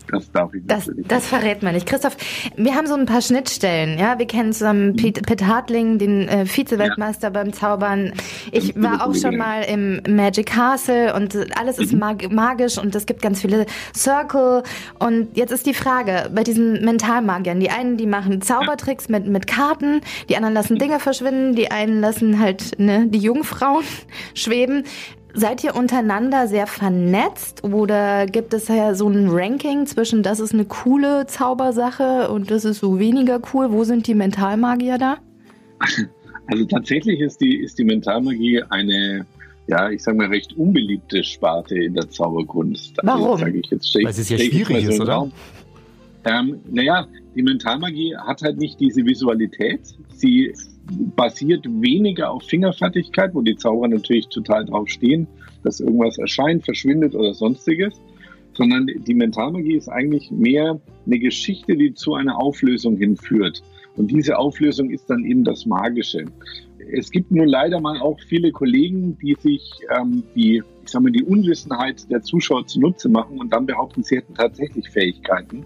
das 0.08 0.30
darf 0.32 0.54
ich 0.54 0.62
das, 0.66 0.86
natürlich. 0.86 1.08
Das 1.08 1.26
verrät 1.26 1.62
man 1.62 1.74
nicht. 1.74 1.86
Christoph, 1.86 2.16
wir 2.56 2.74
haben 2.74 2.86
so 2.86 2.94
ein 2.94 3.06
paar 3.06 3.22
Schnittstellen. 3.22 3.98
Ja, 3.98 4.18
wir 4.18 4.26
kennen 4.26 4.52
zusammen 4.52 4.88
mhm. 4.88 4.96
Pete, 4.96 5.22
Pete 5.22 5.46
Hartling, 5.46 5.98
den 5.98 6.28
äh, 6.28 6.46
Vize-Weltmeister 6.46 7.28
ja. 7.28 7.30
beim 7.30 7.52
Zaubern. 7.52 8.12
Ich 8.52 8.80
war 8.80 9.06
auch 9.06 9.14
schon 9.14 9.36
mal 9.36 9.62
im 9.62 10.00
Magic 10.08 10.46
Castle 10.46 11.14
und 11.14 11.36
alles 11.58 11.78
ist 11.78 11.92
mhm. 11.92 11.98
mag 11.98 12.32
magisch 12.32 12.78
und 12.78 12.94
es 12.94 13.06
gibt 13.06 13.22
ganz 13.22 13.40
viele 13.40 13.66
Circle. 13.94 14.62
Und 14.98 15.36
jetzt 15.36 15.52
ist 15.52 15.66
die 15.66 15.74
Frage 15.74 16.30
bei 16.34 16.42
diesen 16.42 16.84
Mentalmagiern. 16.84 17.60
Die 17.60 17.70
einen, 17.70 17.96
die 17.96 18.06
machen 18.06 18.42
Zaubertricks 18.42 19.08
mit, 19.08 19.26
mit 19.26 19.46
Karten, 19.46 20.00
die 20.28 20.36
anderen 20.36 20.54
lassen 20.54 20.78
Dinge 20.78 21.00
verschwinden, 21.00 21.54
die 21.54 21.70
einen 21.70 22.00
lassen 22.00 22.40
halt 22.40 22.78
ne, 22.78 23.06
die 23.06 23.18
Jungfrauen 23.18 23.84
schweben. 24.34 24.84
Seid 25.34 25.62
ihr 25.64 25.76
untereinander 25.76 26.48
sehr 26.48 26.66
vernetzt 26.66 27.64
oder 27.64 28.26
gibt 28.26 28.52
es 28.54 28.68
ja 28.68 28.94
so 28.94 29.08
ein 29.08 29.28
Ranking 29.28 29.86
zwischen 29.86 30.22
das 30.22 30.40
ist 30.40 30.52
eine 30.52 30.64
coole 30.64 31.26
Zaubersache 31.26 32.30
und 32.30 32.50
das 32.50 32.64
ist 32.64 32.80
so 32.80 32.98
weniger 32.98 33.40
cool? 33.52 33.70
Wo 33.70 33.84
sind 33.84 34.06
die 34.06 34.14
Mentalmagier 34.14 34.98
da? 34.98 35.18
Also 36.46 36.64
tatsächlich 36.64 37.20
ist 37.20 37.40
die, 37.40 37.58
ist 37.58 37.78
die 37.78 37.84
Mentalmagie 37.84 38.60
eine, 38.70 39.24
ja, 39.68 39.88
ich 39.88 40.02
sage 40.02 40.16
mal, 40.16 40.26
recht 40.26 40.52
unbeliebte 40.54 41.22
Sparte 41.22 41.76
in 41.76 41.94
der 41.94 42.10
Zauberkunst. 42.10 42.96
Warum? 43.04 43.40
Also, 43.40 43.46
ich 43.46 43.66
jetzt, 43.70 43.94
Weil 43.94 44.06
es 44.06 44.18
ist 44.18 44.30
ja 44.30 44.38
schwierig 44.38 44.88
ist, 44.88 45.00
oder? 45.00 45.30
Ähm, 46.24 46.58
naja, 46.68 47.06
die 47.36 47.42
Mentalmagie 47.42 48.16
hat 48.16 48.42
halt 48.42 48.58
nicht 48.58 48.80
diese 48.80 49.04
Visualität. 49.04 49.80
Sie 50.12 50.52
basiert 51.16 51.64
weniger 51.66 52.30
auf 52.30 52.42
Fingerfertigkeit, 52.44 53.34
wo 53.34 53.42
die 53.42 53.56
Zauberer 53.56 53.88
natürlich 53.88 54.28
total 54.28 54.64
drauf 54.64 54.88
stehen, 54.88 55.26
dass 55.62 55.80
irgendwas 55.80 56.18
erscheint, 56.18 56.64
verschwindet 56.64 57.14
oder 57.14 57.34
sonstiges, 57.34 58.00
sondern 58.54 58.86
die 58.86 59.14
Mentalmagie 59.14 59.76
ist 59.76 59.88
eigentlich 59.88 60.30
mehr 60.30 60.80
eine 61.06 61.18
Geschichte, 61.18 61.76
die 61.76 61.94
zu 61.94 62.14
einer 62.14 62.38
Auflösung 62.38 62.96
hinführt. 62.96 63.62
Und 63.96 64.10
diese 64.10 64.38
Auflösung 64.38 64.90
ist 64.90 65.10
dann 65.10 65.24
eben 65.24 65.44
das 65.44 65.66
Magische. 65.66 66.24
Es 66.92 67.10
gibt 67.10 67.30
nur 67.30 67.46
leider 67.46 67.80
mal 67.80 68.00
auch 68.00 68.18
viele 68.28 68.50
Kollegen, 68.50 69.18
die 69.18 69.36
sich 69.40 69.80
ähm, 69.96 70.22
die, 70.34 70.62
ich 70.84 70.90
sag 70.90 71.02
mal, 71.02 71.12
die 71.12 71.22
Unwissenheit 71.22 72.10
der 72.10 72.22
Zuschauer 72.22 72.66
zunutze 72.66 73.08
machen 73.08 73.38
und 73.38 73.52
dann 73.52 73.66
behaupten, 73.66 74.02
sie 74.02 74.16
hätten 74.16 74.34
tatsächlich 74.34 74.88
Fähigkeiten, 74.88 75.64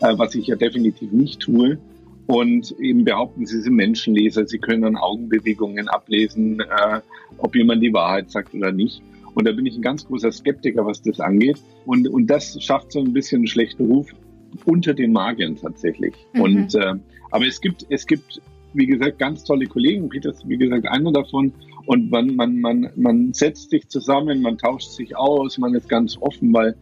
äh, 0.00 0.12
was 0.16 0.34
ich 0.34 0.46
ja 0.46 0.56
definitiv 0.56 1.10
nicht 1.12 1.40
tue 1.40 1.78
und 2.26 2.74
eben 2.78 3.04
behaupten, 3.04 3.46
sie 3.46 3.60
sind 3.60 3.74
Menschenleser, 3.74 4.46
sie 4.46 4.58
können 4.58 4.84
an 4.84 4.96
Augenbewegungen 4.96 5.88
ablesen, 5.88 6.60
äh, 6.60 7.00
ob 7.38 7.54
jemand 7.56 7.82
die 7.82 7.92
Wahrheit 7.92 8.30
sagt 8.30 8.54
oder 8.54 8.72
nicht. 8.72 9.02
Und 9.34 9.46
da 9.46 9.52
bin 9.52 9.66
ich 9.66 9.76
ein 9.76 9.82
ganz 9.82 10.06
großer 10.06 10.30
Skeptiker, 10.30 10.84
was 10.84 11.02
das 11.02 11.20
angeht. 11.20 11.58
Und, 11.86 12.06
und 12.08 12.26
das 12.26 12.62
schafft 12.62 12.92
so 12.92 13.00
ein 13.00 13.12
bisschen 13.12 13.40
einen 13.40 13.46
schlechten 13.46 13.86
Ruf 13.86 14.08
unter 14.66 14.94
den 14.94 15.12
Magiern 15.12 15.56
tatsächlich. 15.56 16.14
Mhm. 16.34 16.40
Und 16.40 16.74
äh, 16.74 16.94
aber 17.30 17.46
es 17.46 17.60
gibt, 17.60 17.86
es 17.88 18.06
gibt, 18.06 18.42
wie 18.74 18.86
gesagt, 18.86 19.18
ganz 19.18 19.42
tolle 19.44 19.66
Kollegen. 19.66 20.08
Peter 20.08 20.30
ist, 20.30 20.46
wie 20.46 20.58
gesagt, 20.58 20.86
einer 20.86 21.12
davon. 21.12 21.52
Und 21.86 22.10
man, 22.10 22.36
man, 22.36 22.60
man, 22.60 22.90
man 22.94 23.32
setzt 23.32 23.70
sich 23.70 23.88
zusammen, 23.88 24.42
man 24.42 24.58
tauscht 24.58 24.90
sich 24.90 25.16
aus, 25.16 25.58
man 25.58 25.74
ist 25.74 25.88
ganz 25.88 26.16
offen, 26.20 26.52
weil 26.52 26.76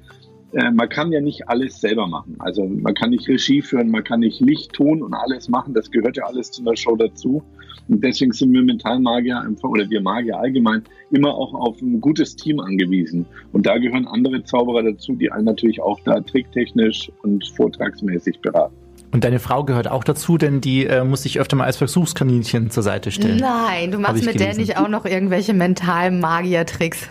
äh, 0.53 0.71
man 0.71 0.89
kann 0.89 1.13
ja 1.13 1.21
nicht 1.21 1.49
alles 1.49 1.81
selber 1.81 2.07
machen. 2.07 2.37
Also 2.39 2.67
man 2.67 2.95
kann 2.95 3.11
nicht 3.11 3.29
Regie 3.29 3.63
führen, 3.63 3.91
man 3.91 4.05
kann 4.05 4.21
nicht 4.21 4.41
Licht, 4.41 4.73
Ton 4.73 5.03
und 5.03 5.15
alles 5.15 5.49
machen. 5.49 5.75
Das 5.75 5.91
gehört 5.91 6.17
ja 6.17 6.25
alles 6.25 6.51
zu 6.51 6.63
einer 6.63 6.77
Show 6.77 6.97
dazu. 6.97 7.43
Und 7.89 8.05
deswegen 8.05 8.33
sind 8.33 8.53
wir 8.53 8.63
Mentalmagier 8.63 9.41
einfach 9.41 9.69
oder 9.69 9.89
wir 9.89 10.01
Magier 10.01 10.39
allgemein 10.39 10.83
immer 11.11 11.35
auch 11.35 11.55
auf 11.55 11.81
ein 11.81 12.01
gutes 12.01 12.37
Team 12.37 12.61
angewiesen. 12.61 13.27
Und 13.53 13.67
da 13.67 13.79
gehören 13.79 14.07
andere 14.07 14.43
Zauberer 14.45 14.83
dazu, 14.83 15.15
die 15.15 15.31
einen 15.31 15.45
natürlich 15.45 15.81
auch 15.81 16.01
da 16.05 16.21
tricktechnisch 16.21 17.11
und 17.23 17.47
vortragsmäßig 17.49 18.41
beraten. 18.41 18.75
Und 19.13 19.25
deine 19.25 19.41
Frau 19.41 19.65
gehört 19.65 19.89
auch 19.89 20.05
dazu, 20.05 20.39
denn 20.39 20.61
die 20.61 20.87
äh, 20.87 21.03
muss 21.03 21.25
sich 21.25 21.41
öfter 21.41 21.57
mal 21.57 21.65
als 21.65 21.77
Versuchskaninchen 21.77 22.71
zur 22.71 22.83
Seite 22.83 23.11
stellen. 23.11 23.39
Nein, 23.39 23.91
du 23.91 23.99
machst 23.99 24.25
mit 24.25 24.35
gelesen. 24.35 24.39
der 24.39 24.57
nicht 24.57 24.77
auch 24.79 24.89
noch 24.89 25.05
irgendwelche 25.05 25.53
mentalen 25.53 26.21
Magier-Tricks. 26.21 27.09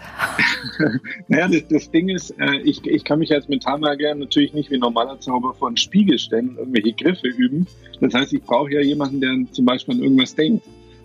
naja, 1.27 1.49
das, 1.49 1.67
das, 1.67 1.91
Ding 1.91 2.07
ist, 2.07 2.31
äh, 2.39 2.57
ich, 2.63 2.85
ich 2.85 3.03
kann 3.03 3.19
mich 3.19 3.33
als 3.33 3.49
Mentalmagier 3.49 4.15
natürlich 4.15 4.53
nicht 4.53 4.71
wie 4.71 4.77
normaler 4.77 5.19
Zauber 5.19 5.53
vor 5.53 5.67
einen 5.67 5.77
Spiegel 5.77 6.17
stellen 6.17 6.49
und 6.49 6.57
irgendwelche 6.57 6.93
Griffe 6.93 7.27
üben. 7.27 7.67
Das 7.99 8.13
heißt, 8.13 8.31
ich 8.31 8.43
brauche 8.43 8.71
ja 8.71 8.79
jemanden, 8.79 9.19
der 9.19 9.35
zum 9.51 9.65
Beispiel 9.65 9.95
an 9.95 10.01
irgendwas 10.01 10.35
denkt. 10.35 10.63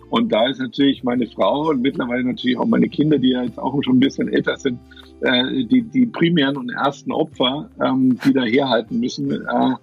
Und 0.09 0.31
da 0.31 0.47
ist 0.47 0.59
natürlich 0.59 1.03
meine 1.03 1.27
Frau 1.27 1.69
und 1.69 1.81
mittlerweile 1.81 2.23
natürlich 2.23 2.57
auch 2.57 2.67
meine 2.67 2.87
Kinder, 2.87 3.17
die 3.17 3.31
ja 3.31 3.43
jetzt 3.43 3.59
auch 3.59 3.77
schon 3.83 3.97
ein 3.97 3.99
bisschen 3.99 4.31
älter 4.31 4.55
sind, 4.55 4.79
äh, 5.21 5.65
die, 5.65 5.81
die 5.81 6.05
primären 6.05 6.55
und 6.55 6.69
ersten 6.69 7.11
Opfer, 7.11 7.69
ähm, 7.83 8.17
die 8.23 8.31
da 8.31 8.43
herhalten 8.43 8.99
müssen. 8.99 9.31
Äh, 9.31 9.73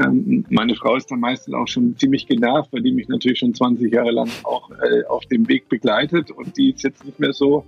ähm, 0.00 0.44
meine 0.48 0.74
Frau 0.74 0.96
ist 0.96 1.10
dann 1.10 1.20
meistens 1.20 1.54
auch 1.54 1.68
schon 1.68 1.96
ziemlich 1.98 2.26
genervt, 2.26 2.72
weil 2.72 2.82
die 2.82 2.92
mich 2.92 3.08
natürlich 3.08 3.38
schon 3.38 3.54
20 3.54 3.92
Jahre 3.92 4.10
lang 4.10 4.30
auch 4.44 4.70
äh, 4.70 5.04
auf 5.04 5.26
dem 5.26 5.48
Weg 5.48 5.68
begleitet 5.68 6.30
und 6.30 6.56
die 6.56 6.70
ist 6.70 6.82
jetzt 6.82 7.04
nicht 7.04 7.18
mehr 7.20 7.32
so, 7.32 7.64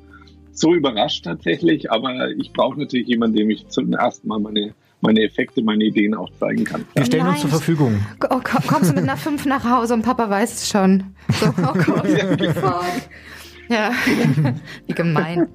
so 0.53 0.75
überrascht 0.75 1.25
tatsächlich, 1.25 1.91
aber 1.91 2.31
ich 2.31 2.53
brauche 2.53 2.79
natürlich 2.79 3.09
jemanden, 3.09 3.37
dem 3.37 3.51
ich 3.51 3.69
zum 3.69 3.93
ersten 3.93 4.29
Mal 4.29 4.41
meine 4.41 4.75
meine 5.05 5.23
Effekte, 5.23 5.63
meine 5.63 5.85
Ideen 5.85 6.15
auch 6.15 6.31
zeigen 6.41 6.65
kann. 6.65 6.87
Wir 6.95 7.05
stellen 7.05 7.25
Nein. 7.25 7.33
uns 7.33 7.43
zur 7.43 7.51
Verfügung. 7.51 8.01
Oh, 8.31 8.41
kommst 8.67 8.91
du 8.91 8.95
mit 8.95 9.03
einer 9.05 9.19
5 9.19 9.45
nach 9.45 9.63
Hause 9.63 9.93
und 9.93 10.03
Papa 10.03 10.31
weiß 10.31 10.55
es 10.55 10.69
schon. 10.71 11.15
So, 11.29 11.47
oh 11.49 11.75
Gott. 11.75 12.07
Ja, 13.69 13.93
wie 14.87 14.93
gemein. 14.93 15.49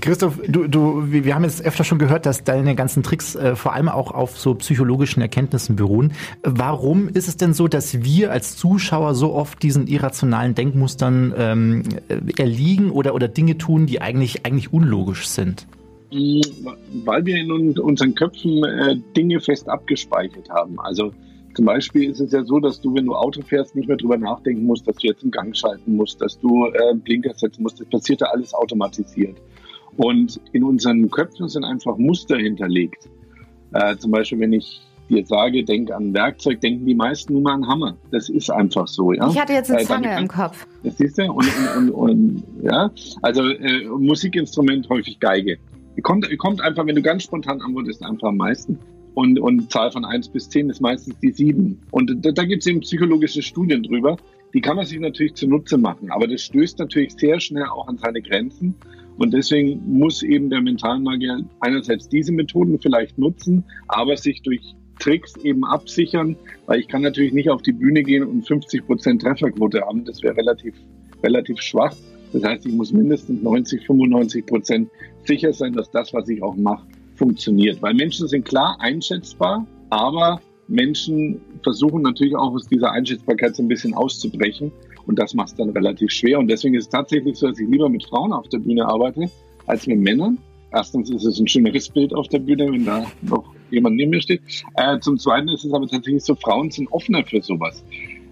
Christoph, 0.00 0.38
du, 0.46 0.68
du, 0.68 1.04
wir 1.10 1.34
haben 1.34 1.44
jetzt 1.44 1.64
öfter 1.64 1.84
schon 1.84 1.98
gehört, 1.98 2.26
dass 2.26 2.44
deine 2.44 2.74
ganzen 2.74 3.02
Tricks 3.02 3.34
äh, 3.34 3.56
vor 3.56 3.74
allem 3.74 3.88
auch 3.88 4.12
auf 4.12 4.38
so 4.38 4.54
psychologischen 4.54 5.20
Erkenntnissen 5.20 5.76
beruhen. 5.76 6.12
Warum 6.42 7.08
ist 7.08 7.28
es 7.28 7.36
denn 7.36 7.52
so, 7.52 7.68
dass 7.68 8.02
wir 8.04 8.30
als 8.30 8.56
Zuschauer 8.56 9.14
so 9.14 9.32
oft 9.34 9.62
diesen 9.62 9.86
irrationalen 9.86 10.54
Denkmustern 10.54 11.34
ähm, 11.36 11.82
äh, 12.08 12.18
erliegen 12.40 12.90
oder, 12.90 13.14
oder 13.14 13.28
Dinge 13.28 13.58
tun, 13.58 13.86
die 13.86 14.00
eigentlich, 14.00 14.46
eigentlich 14.46 14.72
unlogisch 14.72 15.26
sind? 15.26 15.66
Weil 16.12 17.24
wir 17.24 17.36
in 17.36 17.78
unseren 17.78 18.14
Köpfen 18.14 18.64
äh, 18.64 18.96
Dinge 19.16 19.40
fest 19.40 19.68
abgespeichert 19.68 20.50
haben. 20.50 20.80
Also 20.80 21.12
zum 21.54 21.64
Beispiel 21.64 22.10
ist 22.10 22.20
es 22.20 22.32
ja 22.32 22.44
so, 22.44 22.60
dass 22.60 22.80
du, 22.80 22.94
wenn 22.94 23.06
du 23.06 23.14
Auto 23.14 23.42
fährst, 23.42 23.74
nicht 23.74 23.88
mehr 23.88 23.96
drüber 23.96 24.16
nachdenken 24.16 24.64
musst, 24.64 24.86
dass 24.86 24.96
du 24.96 25.08
jetzt 25.08 25.22
einen 25.22 25.32
Gang 25.32 25.56
schalten 25.56 25.96
musst, 25.96 26.20
dass 26.20 26.38
du 26.38 26.66
äh, 26.66 26.94
Blinker 26.94 27.34
setzen 27.34 27.62
musst. 27.62 27.80
Das 27.80 27.88
passiert 27.88 28.20
ja 28.20 28.28
alles 28.28 28.54
automatisiert. 28.54 29.36
Und 29.96 30.40
in 30.52 30.62
unseren 30.62 31.10
Köpfen 31.10 31.48
sind 31.48 31.64
einfach 31.64 31.96
Muster 31.98 32.36
hinterlegt. 32.36 33.08
Äh, 33.72 33.96
zum 33.96 34.12
Beispiel, 34.12 34.38
wenn 34.38 34.52
ich 34.52 34.80
dir 35.08 35.26
sage, 35.26 35.64
denk 35.64 35.90
an 35.90 36.14
Werkzeug, 36.14 36.60
denken 36.60 36.86
die 36.86 36.94
meisten 36.94 37.32
nur 37.32 37.42
mal 37.42 37.54
an 37.54 37.66
Hammer. 37.66 37.96
Das 38.12 38.28
ist 38.28 38.50
einfach 38.50 38.86
so, 38.86 39.12
ja. 39.12 39.28
Ich 39.28 39.38
hatte 39.38 39.52
jetzt 39.52 39.70
eine 39.70 39.80
äh, 39.80 39.84
Zange 39.84 40.18
im 40.18 40.28
Kopf. 40.28 40.66
Das 40.84 40.96
siehst 40.98 41.18
du? 41.18 41.32
Und, 41.32 41.46
und, 41.76 41.90
und, 41.90 41.90
und 41.90 42.44
ja, 42.62 42.90
also 43.22 43.42
äh, 43.42 43.86
Musikinstrument 43.86 44.88
häufig 44.88 45.18
Geige. 45.18 45.58
Kommt, 46.02 46.26
kommt 46.38 46.60
einfach, 46.62 46.86
wenn 46.86 46.94
du 46.94 47.02
ganz 47.02 47.24
spontan 47.24 47.60
antwortest, 47.60 48.02
einfach 48.04 48.28
am 48.28 48.36
meisten. 48.36 48.78
Und, 49.14 49.38
und 49.40 49.70
Zahl 49.72 49.90
von 49.90 50.04
1 50.04 50.28
bis 50.28 50.48
10 50.48 50.70
ist 50.70 50.80
meistens 50.80 51.18
die 51.18 51.32
7. 51.32 51.80
Und 51.90 52.24
da, 52.24 52.30
da 52.32 52.44
gibt 52.44 52.62
es 52.62 52.66
eben 52.66 52.80
psychologische 52.80 53.42
Studien 53.42 53.82
drüber. 53.82 54.16
Die 54.54 54.60
kann 54.60 54.76
man 54.76 54.86
sich 54.86 54.98
natürlich 54.98 55.34
zunutze 55.34 55.78
machen, 55.78 56.10
aber 56.10 56.26
das 56.26 56.42
stößt 56.42 56.78
natürlich 56.80 57.12
sehr 57.12 57.38
schnell 57.38 57.66
auch 57.66 57.86
an 57.86 57.98
seine 57.98 58.20
Grenzen. 58.20 58.74
Und 59.16 59.32
deswegen 59.32 59.80
muss 59.86 60.22
eben 60.22 60.50
der 60.50 60.60
Mentalmagier 60.60 61.44
einerseits 61.60 62.08
diese 62.08 62.32
Methoden 62.32 62.78
vielleicht 62.80 63.18
nutzen, 63.18 63.64
aber 63.86 64.16
sich 64.16 64.42
durch 64.42 64.74
Tricks 64.98 65.36
eben 65.38 65.64
absichern, 65.64 66.36
weil 66.66 66.80
ich 66.80 66.88
kann 66.88 67.02
natürlich 67.02 67.32
nicht 67.32 67.50
auf 67.50 67.62
die 67.62 67.72
Bühne 67.72 68.02
gehen 68.02 68.24
und 68.24 68.46
50 68.46 68.86
Prozent 68.86 69.22
Trefferquote 69.22 69.82
haben. 69.82 70.04
Das 70.04 70.22
wäre 70.22 70.36
relativ, 70.36 70.74
relativ 71.22 71.60
schwach. 71.60 71.94
Das 72.32 72.44
heißt, 72.44 72.66
ich 72.66 72.72
muss 72.72 72.92
mindestens 72.92 73.42
90, 73.42 73.86
95 73.86 74.46
Prozent 74.46 74.90
sicher 75.24 75.52
sein, 75.52 75.72
dass 75.72 75.90
das, 75.90 76.12
was 76.12 76.28
ich 76.28 76.42
auch 76.42 76.56
mache, 76.56 76.86
funktioniert. 77.20 77.80
Weil 77.82 77.94
Menschen 77.94 78.26
sind 78.26 78.44
klar 78.44 78.76
einschätzbar, 78.80 79.66
aber 79.90 80.40
Menschen 80.68 81.40
versuchen 81.62 82.02
natürlich 82.02 82.34
auch 82.34 82.54
aus 82.54 82.66
dieser 82.66 82.90
Einschätzbarkeit 82.92 83.54
so 83.54 83.62
ein 83.62 83.68
bisschen 83.68 83.92
auszubrechen. 83.94 84.72
Und 85.06 85.18
das 85.18 85.34
macht 85.34 85.48
es 85.48 85.54
dann 85.56 85.70
relativ 85.70 86.10
schwer. 86.10 86.38
Und 86.38 86.48
deswegen 86.48 86.74
ist 86.74 86.84
es 86.84 86.88
tatsächlich 86.88 87.36
so, 87.36 87.48
dass 87.48 87.58
ich 87.58 87.68
lieber 87.68 87.88
mit 87.88 88.04
Frauen 88.04 88.32
auf 88.32 88.48
der 88.48 88.58
Bühne 88.58 88.86
arbeite 88.86 89.30
als 89.66 89.86
mit 89.86 89.98
Männern. 89.98 90.38
Erstens 90.72 91.10
ist 91.10 91.24
es 91.24 91.38
ein 91.38 91.48
schöneres 91.48 91.88
Bild 91.88 92.14
auf 92.14 92.28
der 92.28 92.38
Bühne, 92.38 92.72
wenn 92.72 92.84
da 92.84 93.04
noch 93.22 93.44
jemand 93.70 93.96
neben 93.96 94.10
mir 94.10 94.22
steht. 94.22 94.40
Äh, 94.76 95.00
zum 95.00 95.18
Zweiten 95.18 95.48
ist 95.48 95.64
es 95.64 95.72
aber 95.72 95.86
tatsächlich 95.86 96.24
so, 96.24 96.34
Frauen 96.36 96.70
sind 96.70 96.90
offener 96.92 97.24
für 97.24 97.42
sowas. 97.42 97.84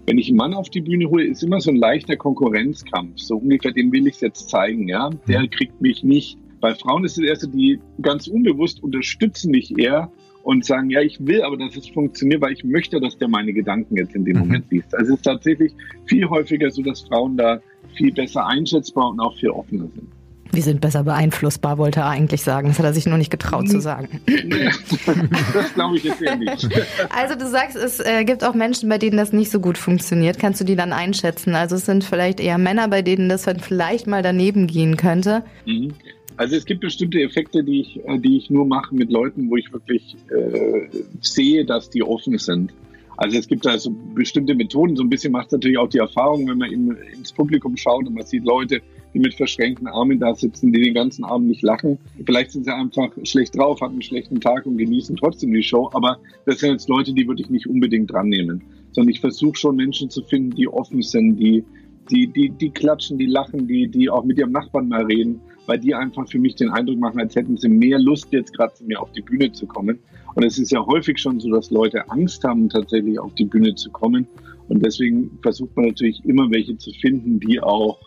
Wenn 0.05 0.17
ich 0.17 0.29
einen 0.29 0.37
Mann 0.37 0.53
auf 0.53 0.69
die 0.69 0.81
Bühne 0.81 1.09
hole, 1.09 1.25
ist 1.25 1.43
immer 1.43 1.59
so 1.59 1.69
ein 1.69 1.75
leichter 1.75 2.15
Konkurrenzkampf. 2.15 3.17
So 3.17 3.37
ungefähr, 3.37 3.71
den 3.71 3.91
will 3.91 4.07
ich 4.07 4.21
jetzt 4.21 4.49
zeigen, 4.49 4.87
ja. 4.87 5.09
Der 5.27 5.47
kriegt 5.47 5.81
mich 5.81 6.03
nicht. 6.03 6.37
Bei 6.59 6.75
Frauen 6.75 7.05
ist 7.05 7.17
es 7.17 7.23
erst, 7.23 7.53
die 7.53 7.79
ganz 8.01 8.27
unbewusst 8.27 8.83
unterstützen 8.83 9.51
mich 9.51 9.77
eher 9.77 10.11
und 10.43 10.65
sagen, 10.65 10.89
ja, 10.89 11.01
ich 11.01 11.25
will 11.25 11.41
aber, 11.43 11.57
dass 11.57 11.75
es 11.75 11.87
funktioniert, 11.89 12.41
weil 12.41 12.53
ich 12.53 12.63
möchte, 12.63 12.99
dass 12.99 13.17
der 13.17 13.27
meine 13.27 13.53
Gedanken 13.53 13.97
jetzt 13.97 14.15
in 14.15 14.25
dem 14.25 14.35
mhm. 14.37 14.39
Moment 14.41 14.65
liest. 14.71 14.93
Also 14.95 15.13
es 15.13 15.19
ist 15.19 15.23
tatsächlich 15.23 15.73
viel 16.05 16.27
häufiger 16.29 16.71
so, 16.71 16.81
dass 16.81 17.01
Frauen 17.01 17.37
da 17.37 17.61
viel 17.95 18.11
besser 18.13 18.45
einschätzbar 18.45 19.09
und 19.09 19.19
auch 19.19 19.35
viel 19.37 19.49
offener 19.49 19.87
sind. 19.93 20.07
Wir 20.51 20.63
sind 20.63 20.81
besser 20.81 21.03
beeinflussbar, 21.03 21.77
wollte 21.77 21.99
er 21.99 22.07
eigentlich 22.07 22.41
sagen. 22.41 22.69
Das 22.69 22.79
hat 22.79 22.85
er 22.85 22.93
sich 22.93 23.05
nur 23.05 23.19
nicht 23.19 23.29
getraut 23.29 23.69
zu 23.69 23.79
sagen. 23.79 24.19
das 24.25 25.73
glaube 25.75 25.97
ich 25.97 26.03
jetzt 26.03 26.21
eher 26.21 26.37
nicht. 26.37 26.67
Also 27.15 27.35
du 27.35 27.47
sagst, 27.47 27.75
es 27.75 27.99
äh, 27.99 28.25
gibt 28.25 28.43
auch 28.43 28.55
Menschen, 28.55 28.89
bei 28.89 28.97
denen 28.97 29.17
das 29.17 29.31
nicht 29.31 29.51
so 29.51 29.59
gut 29.59 29.77
funktioniert. 29.77 30.39
Kannst 30.39 30.59
du 30.59 30.65
die 30.65 30.75
dann 30.75 30.91
einschätzen? 30.91 31.53
Also 31.53 31.75
es 31.75 31.85
sind 31.85 32.03
vielleicht 32.03 32.39
eher 32.39 32.57
Männer, 32.57 32.87
bei 32.87 33.03
denen 33.03 33.29
das 33.29 33.43
dann 33.43 33.59
vielleicht 33.59 34.07
mal 34.07 34.23
daneben 34.23 34.65
gehen 34.65 34.97
könnte. 34.97 35.43
Mhm. 35.67 35.93
Also 36.39 36.55
es 36.55 36.63
gibt 36.63 36.79
bestimmte 36.79 37.21
Effekte, 37.21 37.65
die 37.65 37.81
ich, 37.81 37.99
äh, 38.07 38.17
die 38.17 38.37
ich 38.37 38.49
nur 38.49 38.65
mache 38.65 38.95
mit 38.95 39.11
Leuten, 39.11 39.49
wo 39.49 39.57
ich 39.57 39.73
wirklich 39.73 40.15
äh, 40.29 40.87
sehe, 41.19 41.65
dass 41.65 41.89
die 41.89 42.01
offen 42.01 42.37
sind. 42.37 42.71
Also 43.17 43.37
es 43.37 43.45
gibt 43.45 43.65
da 43.65 43.77
so 43.77 43.93
bestimmte 44.15 44.55
Methoden. 44.55 44.95
So 44.95 45.03
ein 45.03 45.09
bisschen 45.09 45.33
macht 45.33 45.47
es 45.47 45.51
natürlich 45.51 45.77
auch 45.77 45.89
die 45.89 45.97
Erfahrung, 45.97 46.47
wenn 46.47 46.57
man 46.57 46.71
in, 46.71 46.95
ins 47.13 47.33
Publikum 47.33 47.75
schaut 47.75 48.07
und 48.07 48.13
man 48.13 48.25
sieht 48.25 48.45
Leute, 48.45 48.79
die 49.13 49.19
mit 49.19 49.33
verschränkten 49.33 49.87
Armen 49.87 50.17
da 50.17 50.33
sitzen, 50.33 50.71
die 50.71 50.81
den 50.81 50.93
ganzen 50.93 51.25
Abend 51.25 51.49
nicht 51.49 51.61
lachen. 51.61 51.99
Vielleicht 52.25 52.51
sind 52.51 52.63
sie 52.63 52.73
einfach 52.73 53.11
schlecht 53.23 53.57
drauf, 53.57 53.81
hatten 53.81 53.95
einen 53.95 54.01
schlechten 54.01 54.39
Tag 54.39 54.65
und 54.65 54.77
genießen 54.77 55.17
trotzdem 55.17 55.51
die 55.51 55.61
Show. 55.61 55.89
Aber 55.91 56.19
das 56.45 56.59
sind 56.59 56.71
jetzt 56.71 56.87
Leute, 56.87 57.13
die 57.13 57.27
würde 57.27 57.41
ich 57.41 57.49
nicht 57.49 57.67
unbedingt 57.67 58.13
dran 58.13 58.29
nehmen. 58.29 58.63
Sondern 58.93 59.11
ich 59.11 59.19
versuche 59.19 59.57
schon 59.57 59.75
Menschen 59.75 60.09
zu 60.09 60.23
finden, 60.23 60.51
die 60.51 60.69
offen 60.69 61.01
sind, 61.01 61.35
die, 61.35 61.65
die, 62.09 62.27
die, 62.27 62.49
die 62.49 62.69
klatschen, 62.69 63.17
die 63.17 63.25
lachen, 63.25 63.67
die, 63.67 63.89
die 63.89 64.09
auch 64.09 64.23
mit 64.23 64.37
ihrem 64.37 64.53
Nachbarn 64.53 64.87
mal 64.87 65.03
reden 65.03 65.41
weil 65.69 65.77
die 65.77 65.93
einfach 65.93 66.27
für 66.27 66.39
mich 66.39 66.55
den 66.55 66.71
Eindruck 66.71 66.97
machen, 66.97 67.19
als 67.19 67.35
hätten 67.35 67.55
sie 67.55 67.69
mehr 67.69 67.99
Lust, 67.99 68.29
jetzt 68.31 68.53
gerade 68.57 68.73
zu 68.73 68.83
mir 68.85 68.99
auf 68.99 69.11
die 69.11 69.21
Bühne 69.21 69.51
zu 69.51 69.67
kommen. 69.67 69.99
Und 70.33 70.43
es 70.43 70.57
ist 70.57 70.71
ja 70.71 70.83
häufig 70.83 71.19
schon 71.19 71.39
so, 71.39 71.51
dass 71.51 71.69
Leute 71.69 72.09
Angst 72.09 72.43
haben, 72.43 72.69
tatsächlich 72.69 73.19
auf 73.19 73.35
die 73.35 73.45
Bühne 73.45 73.75
zu 73.75 73.91
kommen. 73.91 74.25
Und 74.67 74.83
deswegen 74.83 75.29
versucht 75.43 75.75
man 75.75 75.85
natürlich 75.85 76.25
immer 76.25 76.49
welche 76.49 76.75
zu 76.79 76.91
finden, 76.93 77.39
die 77.39 77.61
auch 77.61 77.99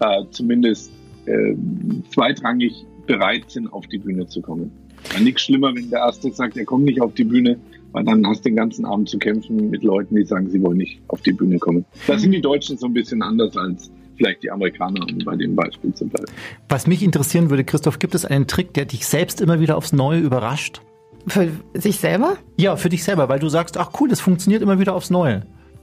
äh, 0.00 0.24
zumindest 0.32 0.90
äh, 1.26 1.54
zweitrangig 2.12 2.84
bereit 3.06 3.52
sind, 3.52 3.72
auf 3.72 3.86
die 3.86 3.98
Bühne 3.98 4.26
zu 4.26 4.42
kommen. 4.42 4.72
Ja, 5.14 5.20
nichts 5.20 5.42
schlimmer, 5.42 5.72
wenn 5.76 5.88
der 5.90 6.00
Erste 6.00 6.32
sagt, 6.32 6.56
er 6.56 6.64
kommt 6.64 6.86
nicht 6.86 7.00
auf 7.00 7.14
die 7.14 7.24
Bühne, 7.24 7.56
weil 7.92 8.02
dann 8.02 8.26
hast 8.26 8.44
du 8.44 8.48
den 8.48 8.56
ganzen 8.56 8.84
Abend 8.84 9.08
zu 9.08 9.18
kämpfen 9.18 9.70
mit 9.70 9.84
Leuten, 9.84 10.16
die 10.16 10.24
sagen, 10.24 10.50
sie 10.50 10.60
wollen 10.60 10.78
nicht 10.78 10.98
auf 11.06 11.22
die 11.22 11.32
Bühne 11.32 11.60
kommen. 11.60 11.84
Da 12.08 12.18
sind 12.18 12.32
die 12.32 12.40
Deutschen 12.40 12.76
so 12.76 12.86
ein 12.86 12.94
bisschen 12.94 13.22
anders 13.22 13.56
als 13.56 13.92
vielleicht 14.16 14.42
die 14.42 14.50
Amerikaner, 14.50 15.00
um 15.02 15.18
bei 15.24 15.36
dem 15.36 15.54
Beispiel 15.54 15.94
zu 15.94 16.06
bleiben. 16.06 16.30
Was 16.68 16.86
mich 16.86 17.02
interessieren 17.02 17.50
würde, 17.50 17.64
Christoph, 17.64 17.98
gibt 17.98 18.14
es 18.14 18.24
einen 18.24 18.46
Trick, 18.46 18.74
der 18.74 18.84
dich 18.84 19.06
selbst 19.06 19.40
immer 19.40 19.60
wieder 19.60 19.76
aufs 19.76 19.92
Neue 19.92 20.20
überrascht? 20.20 20.80
Für 21.26 21.50
sich 21.74 21.98
selber? 21.98 22.36
Ja, 22.56 22.76
für 22.76 22.88
dich 22.88 23.02
selber, 23.02 23.28
weil 23.28 23.38
du 23.38 23.48
sagst, 23.48 23.76
ach 23.78 23.90
cool, 24.00 24.08
das 24.08 24.20
funktioniert 24.20 24.62
immer 24.62 24.78
wieder 24.78 24.94
aufs 24.94 25.10
Neue. 25.10 25.42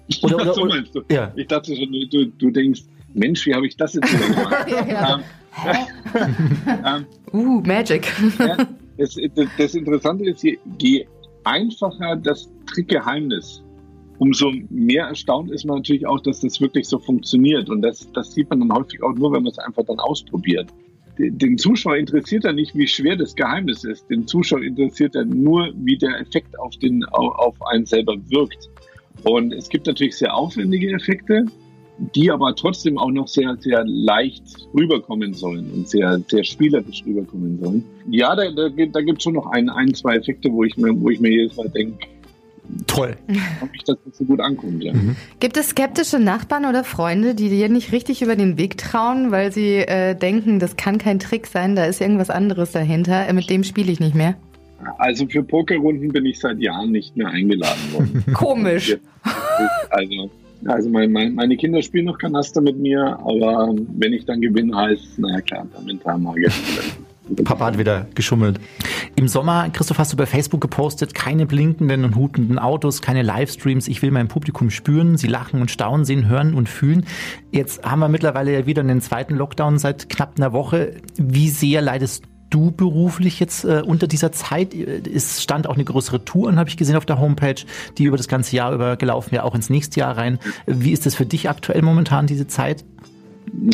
Oder, 0.22 0.36
oder, 0.36 0.54
so 0.54 0.66
meinst 0.66 0.94
du? 0.94 1.02
Ja. 1.10 1.32
Ich 1.34 1.48
dachte 1.48 1.74
schon, 1.74 1.90
du, 2.12 2.26
du 2.26 2.52
denkst, 2.52 2.82
Mensch, 3.14 3.46
wie 3.46 3.54
habe 3.54 3.66
ich 3.68 3.78
das 3.78 3.94
jetzt 3.94 4.12
wieder 4.12 4.28
gemacht? 4.28 4.68
ja. 4.90 5.20
ähm, 6.98 7.06
uh, 7.32 7.62
Magic. 7.62 8.12
ja, 8.40 8.58
das, 8.98 9.16
das, 9.58 9.76
Interessante 9.76 10.26
ist, 10.26 10.44
je, 10.44 10.58
je 10.82 11.06
einfacher 11.44 12.16
das 12.18 12.50
Trickgeheimnis, 12.66 13.64
umso 14.20 14.52
mehr 14.70 15.06
erstaunt 15.06 15.52
ist 15.52 15.66
man 15.66 15.78
natürlich 15.78 16.06
auch, 16.06 16.20
dass 16.20 16.42
das 16.42 16.62
wirklich 16.62 16.88
so 16.88 17.00
funktioniert. 17.00 17.70
Und 17.70 17.82
das, 17.82 18.12
das 18.14 18.34
sieht 18.34 18.50
man 18.50 18.60
dann 18.60 18.74
häufig 18.74 19.02
auch 19.04 19.14
nur, 19.14 19.32
wenn 19.32 19.44
man 19.44 19.52
es 19.52 19.60
einfach 19.60 19.84
dann 19.86 20.00
ausprobiert. 20.00 20.70
Den 21.18 21.58
Zuschauer 21.60 21.98
interessiert 21.98 22.44
ja 22.44 22.54
nicht, 22.54 22.76
wie 22.76 22.88
schwer 22.88 23.16
das 23.16 23.36
Geheimnis 23.36 23.84
ist. 23.84 24.10
Den 24.10 24.26
Zuschauer 24.26 24.64
interessiert 24.64 25.14
ja 25.14 25.24
nur, 25.24 25.72
wie 25.76 25.98
der 25.98 26.20
Effekt 26.20 26.58
auf, 26.60 26.76
den, 26.78 27.04
auf 27.06 27.56
einen 27.68 27.86
selber 27.86 28.18
wirkt. 28.30 28.70
Und 29.24 29.54
es 29.54 29.70
gibt 29.70 29.86
natürlich 29.86 30.18
sehr 30.18 30.36
aufwendige 30.36 30.92
Effekte, 30.92 31.46
die 32.16 32.32
aber 32.32 32.56
trotzdem 32.56 32.98
auch 32.98 33.12
noch 33.12 33.28
sehr, 33.28 33.56
sehr 33.60 33.84
leicht 33.86 34.44
rüberkommen 34.74 35.34
sollen 35.34 35.70
und 35.72 35.88
sehr, 35.88 36.20
sehr 36.28 36.44
spielerisch 36.44 37.04
rüberkommen 37.06 37.60
sollen. 37.60 37.86
Ja, 38.10 38.36
da, 38.36 38.50
da, 38.52 38.70
da 38.70 39.02
gibt 39.02 39.20
es 39.20 39.24
schon 39.24 39.34
noch 39.34 39.46
ein, 39.52 39.70
ein, 39.70 39.94
zwei 39.94 40.16
Effekte, 40.16 40.52
wo 40.52 40.64
ich 40.64 40.76
mir, 40.78 41.00
wo 41.00 41.10
ich 41.12 41.20
mir 41.20 41.32
jedes 41.32 41.56
Mal 41.56 41.70
denke, 41.70 42.08
Toll. 42.88 43.16
Ob 43.62 43.70
ich 43.74 43.84
das 43.84 43.98
nicht 44.06 44.18
so 44.18 44.24
gut 44.24 44.40
ankommt, 44.40 44.84
ja. 44.84 44.94
Mhm. 44.94 45.16
Gibt 45.40 45.58
es 45.58 45.70
skeptische 45.70 46.20
Nachbarn 46.20 46.66
oder 46.66 46.84
Freunde, 46.84 47.36
die 47.36 47.50
dir 47.50 47.70
nicht 47.70 47.92
richtig 47.92 48.22
über 48.22 48.36
den 48.36 48.58
Weg 48.58 48.78
trauen, 48.78 49.32
weil 49.32 49.52
sie 49.52 49.78
äh, 49.78 50.16
denken, 50.16 50.60
das 50.60 50.78
kann 50.78 50.98
kein 50.98 51.20
Trick 51.20 51.48
sein, 51.48 51.76
da 51.76 51.86
ist 51.86 52.02
irgendwas 52.02 52.30
anderes 52.30 52.72
dahinter, 52.72 53.28
äh, 53.28 53.34
mit 53.34 53.50
dem 53.50 53.64
spiele 53.64 53.92
ich 53.92 54.00
nicht 54.00 54.16
mehr? 54.16 54.36
Also 54.98 55.28
für 55.28 55.44
Pokerrunden 55.44 56.10
bin 56.10 56.26
ich 56.26 56.40
seit 56.40 56.60
Jahren 56.60 56.92
nicht 56.92 57.16
mehr 57.16 57.28
eingeladen 57.28 57.94
worden. 57.94 58.24
Komisch. 58.34 58.98
Also, 59.90 60.32
also 60.66 60.90
mein, 60.90 61.12
mein, 61.12 61.36
meine 61.36 61.56
Kinder 61.58 61.82
spielen 61.82 62.06
noch 62.06 62.18
Kanaster 62.18 62.62
mit 62.62 62.78
mir, 62.78 63.18
aber 63.20 63.74
wenn 63.98 64.14
ich 64.14 64.26
dann 64.26 64.42
gewinne, 64.42 64.76
heißt, 64.76 65.20
naja 65.20 65.42
klar, 65.42 65.68
der 65.74 65.82
Mentalmagier. 65.82 66.52
Papa 67.46 67.66
hat 67.66 67.78
wieder 67.78 68.08
geschummelt. 68.16 68.60
Im 69.16 69.28
Sommer, 69.28 69.70
Christoph, 69.70 69.98
hast 69.98 70.12
du 70.12 70.18
bei 70.18 70.26
Facebook 70.26 70.60
gepostet, 70.60 71.14
keine 71.14 71.46
blinkenden 71.46 72.04
und 72.04 72.16
hutenden 72.16 72.60
Autos, 72.60 73.02
keine 73.02 73.22
Livestreams. 73.22 73.88
Ich 73.88 74.02
will 74.02 74.12
mein 74.12 74.28
Publikum 74.28 74.70
spüren, 74.70 75.18
sie 75.18 75.28
lachen 75.28 75.62
und 75.62 75.72
staunen, 75.72 76.06
sehen, 76.06 76.28
hören 76.28 76.54
und 76.54 76.68
fühlen. 76.68 77.06
Jetzt 77.52 77.84
haben 77.84 78.00
wir 78.00 78.10
mittlerweile 78.10 78.54
ja 78.54 78.66
wieder 78.66 78.82
einen 78.82 79.02
zweiten 79.02 79.36
Lockdown 79.36 79.80
seit 79.80 80.10
knapp 80.10 80.34
einer 80.38 80.52
Woche. 80.52 80.96
Wie 81.18 81.50
sehr 81.50 81.82
leidest 81.82 82.26
du 82.50 82.72
beruflich 82.72 83.40
jetzt 83.40 83.64
äh, 83.64 83.82
unter 83.86 84.08
dieser 84.08 84.32
Zeit? 84.32 84.74
Es 84.76 85.42
stand 85.42 85.68
auch 85.68 85.76
eine 85.76 85.86
größere 85.86 86.26
Tour 86.26 86.50
an, 86.50 86.58
habe 86.58 86.70
ich 86.70 86.78
gesehen 86.78 86.96
auf 86.96 87.06
der 87.06 87.20
Homepage, 87.20 87.56
die 87.98 88.04
über 88.04 88.18
das 88.18 88.28
ganze 88.28 88.56
Jahr 88.56 88.74
über 88.74 88.98
gelaufen 88.98 89.32
wäre, 89.32 89.44
auch 89.44 89.56
ins 89.56 89.70
nächste 89.70 90.02
Jahr 90.02 90.18
rein. 90.18 90.40
Wie 90.68 90.92
ist 90.92 91.06
das 91.06 91.16
für 91.16 91.26
dich 91.26 91.50
aktuell 91.50 91.82
momentan, 91.82 92.28
diese 92.28 92.48
Zeit? 92.48 92.86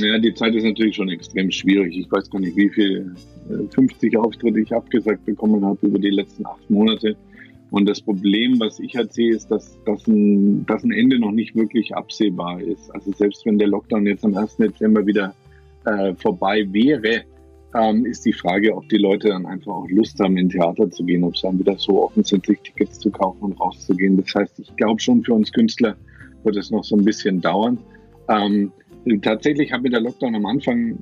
Ja, 0.01 0.17
die 0.17 0.33
Zeit 0.33 0.55
ist 0.55 0.63
natürlich 0.63 0.95
schon 0.95 1.09
extrem 1.09 1.51
schwierig. 1.51 1.97
Ich 1.97 2.11
weiß 2.11 2.29
gar 2.29 2.39
nicht, 2.39 2.55
wie 2.55 2.69
viel 2.69 3.15
50 3.71 4.13
äh, 4.13 4.17
Auftritte 4.17 4.59
ich 4.59 4.73
abgesagt 4.73 5.25
bekommen 5.25 5.63
habe 5.65 5.85
über 5.85 5.99
die 5.99 6.09
letzten 6.09 6.45
acht 6.45 6.69
Monate. 6.69 7.15
Und 7.71 7.87
das 7.87 8.01
Problem, 8.01 8.59
was 8.59 8.79
ich 8.79 8.95
halt 8.95 9.13
sehe, 9.13 9.31
ist, 9.31 9.51
dass, 9.51 9.77
dass, 9.85 10.07
ein, 10.07 10.65
dass 10.65 10.83
ein 10.83 10.91
Ende 10.91 11.19
noch 11.19 11.31
nicht 11.31 11.55
wirklich 11.55 11.95
absehbar 11.95 12.61
ist. 12.61 12.89
Also 12.95 13.11
selbst 13.11 13.45
wenn 13.45 13.59
der 13.59 13.67
Lockdown 13.67 14.07
jetzt 14.07 14.25
am 14.25 14.35
1. 14.35 14.57
Dezember 14.57 15.05
wieder 15.05 15.35
äh, 15.85 16.15
vorbei 16.15 16.67
wäre, 16.71 17.23
ähm, 17.75 18.05
ist 18.05 18.25
die 18.25 18.33
Frage, 18.33 18.75
ob 18.75 18.89
die 18.89 18.97
Leute 18.97 19.29
dann 19.29 19.45
einfach 19.45 19.71
auch 19.71 19.89
Lust 19.89 20.19
haben, 20.19 20.37
in 20.37 20.49
Theater 20.49 20.89
zu 20.89 21.03
gehen, 21.03 21.23
ob 21.23 21.35
es 21.35 21.41
dann 21.41 21.59
wieder 21.59 21.77
so 21.77 22.03
offen 22.03 22.23
sind, 22.23 22.45
sich 22.45 22.59
Tickets 22.61 22.99
zu 22.99 23.11
kaufen 23.11 23.43
und 23.43 23.59
rauszugehen. 23.59 24.17
Das 24.17 24.33
heißt, 24.33 24.59
ich 24.59 24.75
glaube 24.75 24.99
schon, 24.99 25.23
für 25.23 25.33
uns 25.33 25.51
Künstler 25.51 25.95
wird 26.43 26.57
es 26.57 26.71
noch 26.71 26.83
so 26.83 26.95
ein 26.95 27.05
bisschen 27.05 27.41
dauern. 27.41 27.77
Ähm, 28.27 28.71
tatsächlich 29.21 29.71
hat 29.71 29.81
mir 29.81 29.89
der 29.89 30.01
Lockdown 30.01 30.35
am 30.35 30.45
Anfang, 30.45 30.97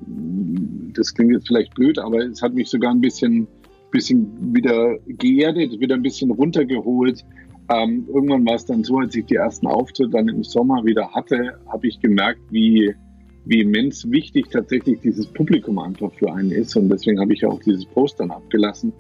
das 0.94 1.14
klingt 1.14 1.34
jetzt 1.34 1.48
vielleicht 1.48 1.74
blöd, 1.76 2.00
aber 2.00 2.20
es 2.20 2.42
hat 2.42 2.54
mich 2.54 2.70
sogar 2.70 2.92
ein 2.92 3.02
bisschen, 3.02 3.48
bisschen 3.92 4.54
wieder 4.54 4.98
geerdet, 5.08 5.80
wieder 5.80 5.96
ein 5.96 6.04
bisschen 6.04 6.32
runtergeholt. 6.32 7.24
Ähm, 7.70 8.06
irgendwann 8.08 8.46
war 8.46 8.56
es 8.56 8.66
dann 8.66 8.84
so, 8.84 9.00
als 9.00 9.16
ich 9.16 9.26
die 9.26 9.36
ersten 9.36 9.68
Auftritte 9.68 10.10
dann 10.10 10.30
im 10.30 10.44
Sommer 10.44 10.86
wieder 10.86 11.12
hatte, 11.12 11.60
habe 11.68 11.88
ich 11.88 12.00
gemerkt, 12.00 12.40
wie, 12.50 12.94
wie 13.46 13.62
immens 13.62 14.10
wichtig 14.10 14.50
tatsächlich 14.50 15.02
dieses 15.02 15.28
Publikum 15.28 15.78
einfach 15.80 16.12
für 16.14 16.32
einen 16.32 16.52
ist. 16.52 16.76
Und 16.76 16.90
deswegen 16.90 17.20
habe 17.20 17.34
ich 17.34 17.46
auch 17.46 17.60
dieses 17.60 17.86
Post 17.86 18.20
dann 18.20 18.32
abgelassen. 18.32 18.94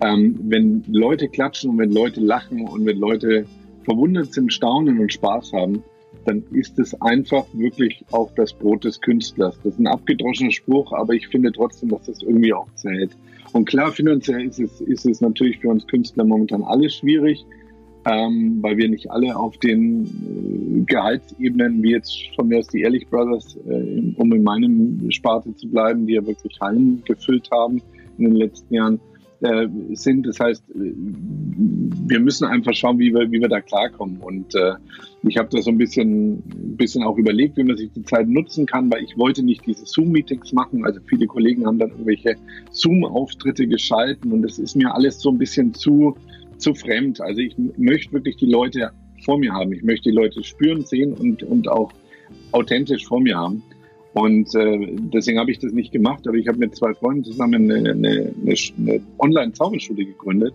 Ähm, 0.00 0.38
wenn 0.44 0.84
Leute 0.88 1.28
klatschen 1.28 1.70
und 1.70 1.78
wenn 1.78 1.90
Leute 1.90 2.20
lachen 2.20 2.66
und 2.66 2.86
wenn 2.86 2.98
Leute 2.98 3.44
verwundert 3.84 4.32
sind, 4.32 4.52
staunen 4.52 5.00
und 5.00 5.12
Spaß 5.12 5.52
haben, 5.52 5.82
dann 6.24 6.44
ist 6.52 6.78
es 6.78 7.00
einfach 7.00 7.44
wirklich 7.52 8.04
auch 8.12 8.30
das 8.34 8.52
Brot 8.52 8.84
des 8.84 9.00
Künstlers. 9.00 9.56
Das 9.62 9.74
ist 9.74 9.80
ein 9.80 9.86
abgedroschener 9.86 10.52
Spruch, 10.52 10.92
aber 10.92 11.14
ich 11.14 11.28
finde 11.28 11.52
trotzdem, 11.52 11.88
dass 11.90 12.04
das 12.04 12.22
irgendwie 12.22 12.52
auch 12.52 12.68
zählt. 12.74 13.16
Und 13.52 13.66
klar, 13.66 13.92
finanziell 13.92 14.46
ist 14.46 14.60
es, 14.60 14.80
ist 14.80 15.06
es 15.06 15.20
natürlich 15.20 15.58
für 15.58 15.68
uns 15.68 15.86
Künstler 15.86 16.24
momentan 16.24 16.62
alles 16.62 16.94
schwierig 16.94 17.44
ähm, 18.04 18.58
weil 18.60 18.76
wir 18.76 18.88
nicht 18.88 19.10
alle 19.10 19.36
auf 19.36 19.56
den 19.58 20.04
äh, 20.04 20.84
Gehaltsebenen, 20.86 21.82
wie 21.82 21.92
jetzt 21.92 22.18
von 22.34 22.48
mir 22.48 22.58
aus 22.58 22.66
die 22.68 22.80
Ehrlich 22.80 23.08
Brothers, 23.08 23.56
äh, 23.68 24.12
um 24.16 24.32
in 24.32 24.42
meinem 24.42 25.10
Sparte 25.10 25.54
zu 25.54 25.68
bleiben, 25.68 26.06
die 26.06 26.14
ja 26.14 26.26
wirklich 26.26 26.58
Hallen 26.60 27.02
gefüllt 27.04 27.48
haben 27.52 27.80
in 28.18 28.24
den 28.24 28.36
letzten 28.36 28.74
Jahren, 28.74 29.00
äh, 29.42 29.68
sind. 29.94 30.26
Das 30.26 30.40
heißt, 30.40 30.64
wir 30.74 32.20
müssen 32.20 32.46
einfach 32.46 32.74
schauen, 32.74 32.98
wie 32.98 33.12
wir, 33.12 33.30
wie 33.30 33.40
wir 33.40 33.48
da 33.48 33.60
klarkommen. 33.60 34.18
Und 34.18 34.54
äh, 34.54 34.74
ich 35.22 35.36
habe 35.36 35.48
da 35.50 35.62
so 35.62 35.70
ein 35.70 35.78
bisschen, 35.78 36.42
bisschen 36.76 37.02
auch 37.02 37.16
überlegt, 37.18 37.56
wie 37.56 37.64
man 37.64 37.76
sich 37.76 37.90
die 37.92 38.04
Zeit 38.04 38.28
nutzen 38.28 38.66
kann, 38.66 38.90
weil 38.90 39.04
ich 39.04 39.16
wollte 39.16 39.42
nicht 39.42 39.66
diese 39.66 39.86
Zoom-Meetings 39.86 40.52
machen. 40.52 40.84
Also 40.84 41.00
viele 41.06 41.26
Kollegen 41.26 41.66
haben 41.66 41.78
dann 41.78 41.90
irgendwelche 41.90 42.36
Zoom-Auftritte 42.70 43.66
geschalten 43.66 44.32
und 44.32 44.42
das 44.42 44.58
ist 44.58 44.76
mir 44.76 44.94
alles 44.94 45.20
so 45.20 45.30
ein 45.30 45.38
bisschen 45.38 45.74
zu 45.74 46.16
zu 46.62 46.74
fremd. 46.74 47.20
Also 47.20 47.40
ich 47.40 47.54
möchte 47.76 48.12
wirklich 48.12 48.36
die 48.36 48.46
Leute 48.46 48.92
vor 49.24 49.38
mir 49.38 49.52
haben. 49.52 49.72
Ich 49.72 49.82
möchte 49.82 50.10
die 50.10 50.14
Leute 50.14 50.42
spüren, 50.42 50.84
sehen 50.84 51.12
und, 51.12 51.42
und 51.42 51.68
auch 51.68 51.92
authentisch 52.52 53.06
vor 53.06 53.20
mir 53.20 53.36
haben. 53.36 53.62
Und 54.14 54.54
äh, 54.54 54.94
deswegen 55.12 55.38
habe 55.38 55.50
ich 55.50 55.58
das 55.58 55.72
nicht 55.72 55.92
gemacht, 55.92 56.26
aber 56.28 56.36
ich 56.36 56.46
habe 56.48 56.58
mit 56.58 56.76
zwei 56.76 56.92
Freunden 56.94 57.24
zusammen 57.24 57.70
eine, 57.70 57.90
eine, 57.92 58.34
eine 58.78 59.00
Online-Zauberschule 59.18 60.04
gegründet, 60.04 60.54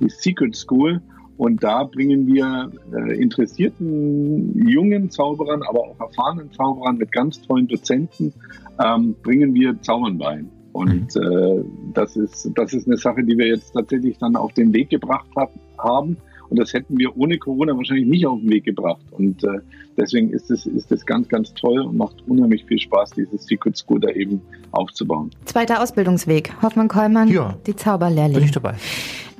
die 0.00 0.10
Secret 0.10 0.54
School. 0.54 1.00
Und 1.38 1.62
da 1.62 1.84
bringen 1.84 2.26
wir 2.26 2.70
äh, 2.92 3.18
interessierten 3.18 4.68
jungen 4.68 5.10
Zauberern, 5.10 5.62
aber 5.62 5.80
auch 5.80 5.98
erfahrenen 5.98 6.52
Zauberern 6.52 6.98
mit 6.98 7.10
ganz 7.12 7.40
tollen 7.40 7.66
Dozenten, 7.66 8.34
ähm, 8.78 9.14
bringen 9.22 9.54
wir 9.54 9.80
Zaubern 9.80 10.18
bei. 10.18 10.44
Und 10.72 11.14
mhm. 11.16 11.22
äh, 11.22 11.64
das, 11.94 12.16
ist, 12.16 12.50
das 12.54 12.74
ist 12.74 12.86
eine 12.86 12.98
Sache, 12.98 13.24
die 13.24 13.38
wir 13.38 13.46
jetzt 13.46 13.72
tatsächlich 13.72 14.18
dann 14.18 14.36
auf 14.36 14.52
den 14.52 14.74
Weg 14.74 14.90
gebracht 14.90 15.28
hab, 15.34 15.52
haben. 15.78 16.18
Und 16.50 16.58
das 16.58 16.72
hätten 16.72 16.98
wir 16.98 17.16
ohne 17.16 17.38
Corona 17.38 17.76
wahrscheinlich 17.76 18.06
nicht 18.06 18.26
auf 18.26 18.40
den 18.40 18.50
Weg 18.50 18.64
gebracht. 18.64 19.00
Und 19.12 19.42
äh, 19.44 19.60
deswegen 19.96 20.30
ist 20.30 20.50
es 20.50 20.66
ist 20.66 20.90
es 20.92 21.06
ganz, 21.06 21.28
ganz 21.28 21.54
toll 21.54 21.80
und 21.80 21.96
macht 21.96 22.16
unheimlich 22.26 22.64
viel 22.64 22.78
Spaß, 22.78 23.12
dieses 23.12 23.46
Secret 23.46 23.76
School 23.76 24.00
da 24.00 24.08
eben 24.08 24.40
aufzubauen. 24.72 25.30
Zweiter 25.44 25.82
Ausbildungsweg. 25.82 26.52
Hoffmann 26.60 26.88
Kollmann, 26.88 27.28
ja. 27.28 27.56
die 27.66 27.76
Zauberlehrling. 27.76 28.34
Bin 28.34 28.44
ich 28.44 28.50
dabei. 28.50 28.74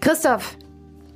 Christoph, 0.00 0.56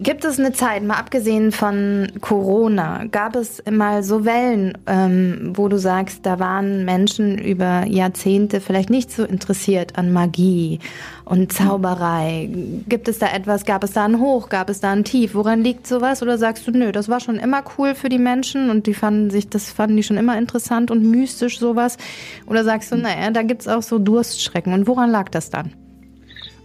Gibt 0.01 0.25
es 0.25 0.41
eine 0.41 0.53
Zeit, 0.53 0.83
mal 0.83 0.97
abgesehen 0.97 1.53
von 1.53 2.11
Corona, 2.21 3.05
gab 3.05 3.37
es 3.37 3.63
mal 3.71 4.03
so 4.03 4.25
Wellen, 4.25 4.77
ähm, 4.89 5.53
wo 5.55 5.69
du 5.69 5.79
sagst, 5.79 6.27
da 6.27 6.41
waren 6.41 6.85
Menschen 6.85 7.39
über 7.39 7.87
Jahrzehnte 7.87 8.61
vielleicht 8.61 8.91
nicht 8.91 9.13
so 9.13 9.23
interessiert 9.23 9.97
an 9.97 10.13
Magie 10.13 10.81
und 11.25 11.53
Zauberei? 11.53 12.51
Gibt 12.89 13.07
es 13.07 13.21
da 13.21 13.29
etwas, 13.29 13.65
gab 13.65 13.85
es 13.85 13.93
da 13.93 14.05
ein 14.05 14.19
Hoch, 14.19 14.49
gab 14.49 14.69
es 14.69 14.81
da 14.81 14.91
ein 14.91 15.05
Tief? 15.05 15.37
Woran 15.37 15.63
liegt 15.63 15.87
sowas? 15.87 16.23
Oder 16.23 16.39
sagst 16.39 16.67
du, 16.67 16.73
nö, 16.73 16.91
das 16.91 17.09
war 17.09 17.21
schon 17.21 17.37
immer 17.37 17.63
cool 17.79 17.95
für 17.95 18.09
die 18.09 18.19
Menschen 18.19 18.71
und 18.71 18.89
die 18.89 18.95
fanden 18.95 19.31
sich, 19.31 19.49
das 19.49 19.71
fanden 19.71 19.97
die 19.97 20.03
schon 20.03 20.17
immer 20.17 20.37
interessant 20.37 20.91
und 20.91 21.09
mystisch 21.09 21.61
sowas? 21.61 21.99
Oder 22.47 22.65
sagst 22.65 22.91
du, 22.91 22.97
naja, 22.97 23.31
da 23.31 23.43
gibt 23.43 23.63
es 23.63 23.69
auch 23.69 23.83
so 23.83 24.01
Durstschrecken 24.01 24.73
und 24.73 24.89
woran 24.89 25.11
lag 25.11 25.29
das 25.29 25.51
dann? 25.51 25.73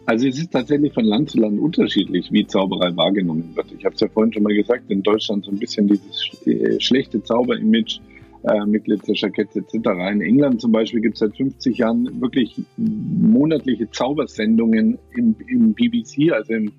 Also 0.10 0.28
es 0.28 0.39
ist 0.39 0.52
tatsächlich 0.52 0.91
von 0.91 1.06
Land 1.06 1.30
zu 1.30 1.38
Land 1.39 1.60
unterschiedlich, 1.60 2.32
wie 2.32 2.48
Zauberei 2.48 2.98
wahrgenommen 2.98 3.52
wird. 3.54 3.67
Ich 3.78 3.86
habe 3.86 3.93
es 3.93 4.02
ja 4.02 4.08
vorhin 4.08 4.34
schon 4.34 4.41
mal 4.41 4.56
gesagt, 4.56 4.89
in 4.89 5.04
Deutschland 5.04 5.45
so 5.45 5.52
ein 5.52 5.60
bisschen 5.60 5.88
dieses 5.88 6.32
äh, 6.48 6.80
schlechte 6.80 7.22
Zauberimage 7.22 8.00
äh, 8.41 8.65
mit 8.65 8.86
Glitzerjackets 8.86 9.56
etc. 9.56 9.76
In 10.12 10.22
England 10.22 10.62
zum 10.62 10.72
Beispiel 10.72 11.02
gibt 11.02 11.13
es 11.13 11.19
seit 11.19 11.38
50 11.38 11.78
Jahren 11.78 12.10
wirklich 12.19 12.60
monatliche 12.78 13.88
Zaubersendungen 13.91 14.98
im, 15.15 15.36
im 15.48 15.76
BBC, 15.76 16.32
also 16.32 16.54
im, 16.54 16.72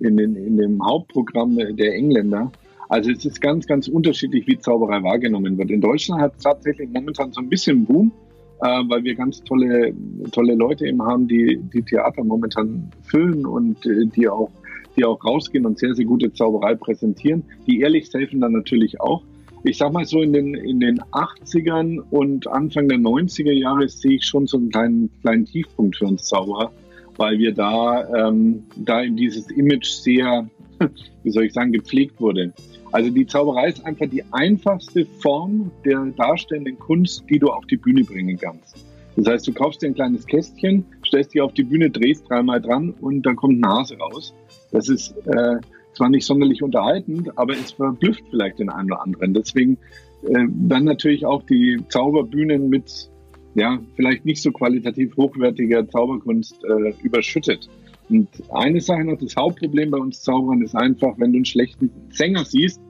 in, 0.00 0.16
den, 0.16 0.34
in 0.34 0.56
dem 0.56 0.82
Hauptprogramm 0.82 1.58
der 1.58 1.94
Engländer. 1.94 2.50
Also 2.88 3.10
es 3.10 3.22
ist 3.22 3.42
ganz, 3.42 3.66
ganz 3.66 3.88
unterschiedlich, 3.88 4.46
wie 4.46 4.58
Zauberei 4.58 5.02
wahrgenommen 5.02 5.58
wird. 5.58 5.70
In 5.70 5.82
Deutschland 5.82 6.22
hat 6.22 6.36
es 6.38 6.42
tatsächlich 6.42 6.88
momentan 6.88 7.32
so 7.32 7.42
ein 7.42 7.50
bisschen 7.50 7.84
Boom 7.84 8.12
weil 8.60 9.04
wir 9.04 9.14
ganz 9.14 9.42
tolle, 9.44 9.94
tolle 10.32 10.54
Leute 10.54 10.86
eben 10.86 11.02
haben, 11.02 11.28
die 11.28 11.60
die 11.72 11.82
Theater 11.82 12.24
momentan 12.24 12.90
füllen 13.04 13.46
und 13.46 13.84
äh, 13.86 14.06
die 14.06 14.28
auch 14.28 14.50
die 14.98 15.04
auch 15.04 15.24
rausgehen 15.24 15.64
und 15.64 15.78
sehr, 15.78 15.94
sehr 15.94 16.04
gute 16.04 16.32
Zauberei 16.32 16.74
präsentieren. 16.74 17.44
Die 17.66 17.80
ehrlich 17.80 18.12
helfen 18.12 18.40
dann 18.40 18.52
natürlich 18.52 19.00
auch. 19.00 19.22
Ich 19.64 19.78
sag 19.78 19.92
mal 19.92 20.04
so, 20.04 20.22
in 20.22 20.32
den, 20.32 20.54
in 20.54 20.80
den 20.80 21.00
80ern 21.00 22.00
und 22.10 22.46
Anfang 22.48 22.88
der 22.88 22.98
90er 22.98 23.52
Jahre 23.52 23.88
sehe 23.88 24.16
ich 24.16 24.24
schon 24.24 24.46
so 24.46 24.56
einen 24.56 24.70
kleinen, 24.70 25.10
kleinen 25.22 25.46
Tiefpunkt 25.46 25.96
für 25.96 26.06
uns 26.06 26.24
Zauberer, 26.24 26.72
weil 27.16 27.38
wir 27.38 27.52
da, 27.52 28.28
ähm, 28.28 28.64
da 28.76 29.00
in 29.00 29.16
dieses 29.16 29.50
Image 29.50 29.86
sehr, 29.86 30.48
wie 31.22 31.30
soll 31.30 31.44
ich 31.44 31.52
sagen, 31.52 31.72
gepflegt 31.72 32.20
wurde. 32.20 32.52
Also 32.92 33.10
die 33.10 33.26
Zauberei 33.26 33.68
ist 33.68 33.84
einfach 33.84 34.06
die 34.06 34.24
einfachste 34.32 35.06
Form 35.20 35.70
der 35.84 36.04
darstellenden 36.16 36.78
Kunst, 36.78 37.24
die 37.28 37.38
du 37.38 37.48
auf 37.48 37.66
die 37.66 37.76
Bühne 37.76 38.04
bringen 38.04 38.38
kannst. 38.38 38.84
Das 39.16 39.26
heißt, 39.26 39.48
du 39.48 39.52
kaufst 39.52 39.82
dir 39.82 39.88
ein 39.88 39.94
kleines 39.94 40.26
Kästchen, 40.26 40.84
stellst 41.04 41.34
dich 41.34 41.40
auf 41.40 41.52
die 41.52 41.64
Bühne, 41.64 41.90
drehst 41.90 42.28
dreimal 42.28 42.60
dran 42.60 42.94
und 43.00 43.22
dann 43.22 43.36
kommt 43.36 43.60
Nase 43.60 43.96
raus. 43.98 44.32
Das 44.70 44.88
ist 44.88 45.14
äh, 45.26 45.56
zwar 45.94 46.08
nicht 46.08 46.24
sonderlich 46.24 46.62
unterhaltend, 46.62 47.36
aber 47.36 47.54
es 47.54 47.72
verblüfft 47.72 48.22
vielleicht 48.30 48.60
den 48.60 48.70
einen 48.70 48.92
oder 48.92 49.02
anderen. 49.02 49.34
Deswegen 49.34 49.78
äh, 50.22 50.46
dann 50.48 50.84
natürlich 50.84 51.26
auch 51.26 51.42
die 51.42 51.78
Zauberbühnen 51.88 52.68
mit 52.68 53.10
ja, 53.54 53.80
vielleicht 53.96 54.24
nicht 54.24 54.40
so 54.40 54.52
qualitativ 54.52 55.16
hochwertiger 55.16 55.88
Zauberkunst 55.88 56.62
äh, 56.64 56.94
überschüttet. 57.02 57.68
Und 58.08 58.28
eine 58.50 58.80
Sache 58.80 59.04
noch, 59.04 59.18
das 59.18 59.36
Hauptproblem 59.36 59.90
bei 59.90 59.98
uns 59.98 60.22
Zauberern 60.22 60.62
ist 60.62 60.74
einfach, 60.74 61.14
wenn 61.18 61.32
du 61.32 61.38
einen 61.38 61.44
schlechten 61.44 61.90
Sänger 62.10 62.44
siehst, 62.44 62.80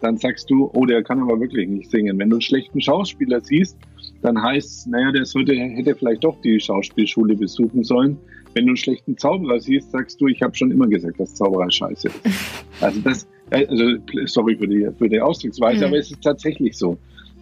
dann 0.00 0.18
sagst 0.18 0.50
du, 0.50 0.70
oh, 0.74 0.84
der 0.84 1.02
kann 1.02 1.20
aber 1.20 1.40
wirklich 1.40 1.68
nicht 1.68 1.90
singen. 1.90 2.18
Wenn 2.18 2.28
du 2.28 2.36
einen 2.36 2.42
schlechten 2.42 2.80
Schauspieler 2.80 3.40
siehst, 3.40 3.78
dann 4.22 4.40
heißt 4.40 4.68
es, 4.68 4.86
naja, 4.86 5.12
der 5.12 5.24
sollte, 5.24 5.54
hätte 5.54 5.94
vielleicht 5.94 6.24
doch 6.24 6.40
die 6.42 6.60
Schauspielschule 6.60 7.34
besuchen 7.36 7.84
sollen. 7.84 8.18
Wenn 8.52 8.66
du 8.66 8.70
einen 8.70 8.76
schlechten 8.76 9.16
Zauberer 9.16 9.60
siehst, 9.60 9.92
sagst 9.92 10.20
du, 10.20 10.26
ich 10.28 10.42
habe 10.42 10.54
schon 10.54 10.70
immer 10.70 10.86
gesagt, 10.86 11.18
dass 11.18 11.34
Zauberer 11.34 11.70
scheiße 11.70 12.08
ist. 12.08 12.64
Also 12.80 13.00
das, 13.00 13.26
also 13.50 13.96
sorry 14.26 14.56
für 14.56 14.68
die, 14.68 14.88
für 14.98 15.08
die 15.08 15.20
Ausdrucksweise, 15.20 15.80
mhm. 15.80 15.84
aber 15.84 15.98
es 15.98 16.10
ist 16.10 16.22
tatsächlich 16.22 16.76
so. 16.76 16.98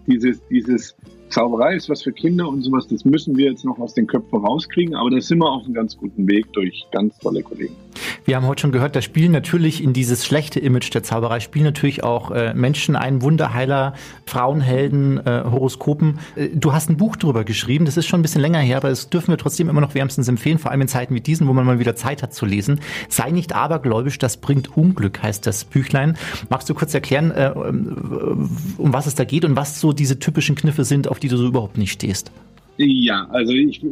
Dieses, 0.07 0.41
dieses 0.49 0.97
Zauberei 1.29 1.77
ist 1.77 1.89
was 1.89 2.03
für 2.03 2.13
Kinder 2.13 2.49
und 2.49 2.63
sowas, 2.63 2.87
das 2.89 3.05
müssen 3.05 3.37
wir 3.37 3.51
jetzt 3.51 3.65
noch 3.65 3.79
aus 3.79 3.95
den 3.95 4.07
Köpfen 4.07 4.39
rauskriegen, 4.39 4.95
aber 4.95 5.11
da 5.11 5.21
sind 5.21 5.39
wir 5.39 5.51
auf 5.51 5.65
einem 5.65 5.75
ganz 5.75 5.97
guten 5.97 6.29
Weg 6.29 6.53
durch 6.53 6.85
ganz 6.93 7.17
tolle 7.19 7.43
Kollegen. 7.43 7.77
Wir 8.25 8.37
haben 8.37 8.47
heute 8.47 8.63
schon 8.63 8.73
gehört, 8.73 8.97
da 8.97 9.03
spielen 9.03 9.33
natürlich 9.33 9.83
in 9.83 9.93
dieses 9.93 10.25
schlechte 10.25 10.61
Image 10.61 10.93
der 10.95 11.03
Zauberei, 11.03 11.41
spielen 11.41 11.65
natürlich 11.65 12.05
auch 12.05 12.31
äh, 12.31 12.55
Menschen 12.55 12.97
ein, 12.97 13.23
Wunderheiler, 13.23 13.95
Frauenhelden, 14.27 15.19
äh, 15.27 15.45
Horoskopen. 15.45 16.19
Äh, 16.37 16.49
du 16.55 16.73
hast 16.73 16.91
ein 16.91 16.97
Buch 16.97 17.17
darüber 17.17 17.45
geschrieben, 17.45 17.85
das 17.85 17.97
ist 17.97 18.07
schon 18.07 18.21
ein 18.21 18.23
bisschen 18.23 18.41
länger 18.41 18.61
her, 18.61 18.79
aber 18.79 18.89
das 18.89 19.11
dürfen 19.11 19.29
wir 19.29 19.39
trotzdem 19.39 19.69
immer 19.69 19.81
noch 19.81 19.95
wärmstens 19.95 20.29
empfehlen, 20.29 20.59
vor 20.59 20.71
allem 20.71 20.83
in 20.83 20.89
Zeiten 20.89 21.15
wie 21.15 21.21
diesen, 21.21 21.49
wo 21.49 21.53
man 21.53 21.67
mal 21.67 21.79
wieder 21.79 21.97
Zeit 21.97 22.23
hat 22.23 22.35
zu 22.35 22.47
lesen. 22.47 22.81
Sei 23.09 23.31
nicht 23.31 23.55
abergläubisch, 23.55 24.19
das 24.19 24.37
bringt 24.37 24.77
Unglück, 24.77 25.23
heißt 25.23 25.47
das 25.47 25.65
Büchlein. 25.65 26.17
Magst 26.49 26.69
du 26.69 26.75
kurz 26.75 26.95
erklären, 26.95 27.31
äh, 27.31 27.53
um 27.55 28.93
was 28.93 29.07
es 29.07 29.15
da 29.15 29.25
geht 29.25 29.45
und 29.45 29.57
was 29.57 29.81
so 29.81 29.93
diese 29.93 30.19
typischen 30.19 30.55
Kniffe 30.55 30.85
sind, 30.85 31.09
auf 31.09 31.19
die 31.19 31.29
du 31.29 31.37
so 31.37 31.47
überhaupt 31.47 31.79
nicht 31.79 31.93
stehst? 31.93 32.33
Ja, 32.79 33.27
also 33.31 33.53
ich, 33.53 33.83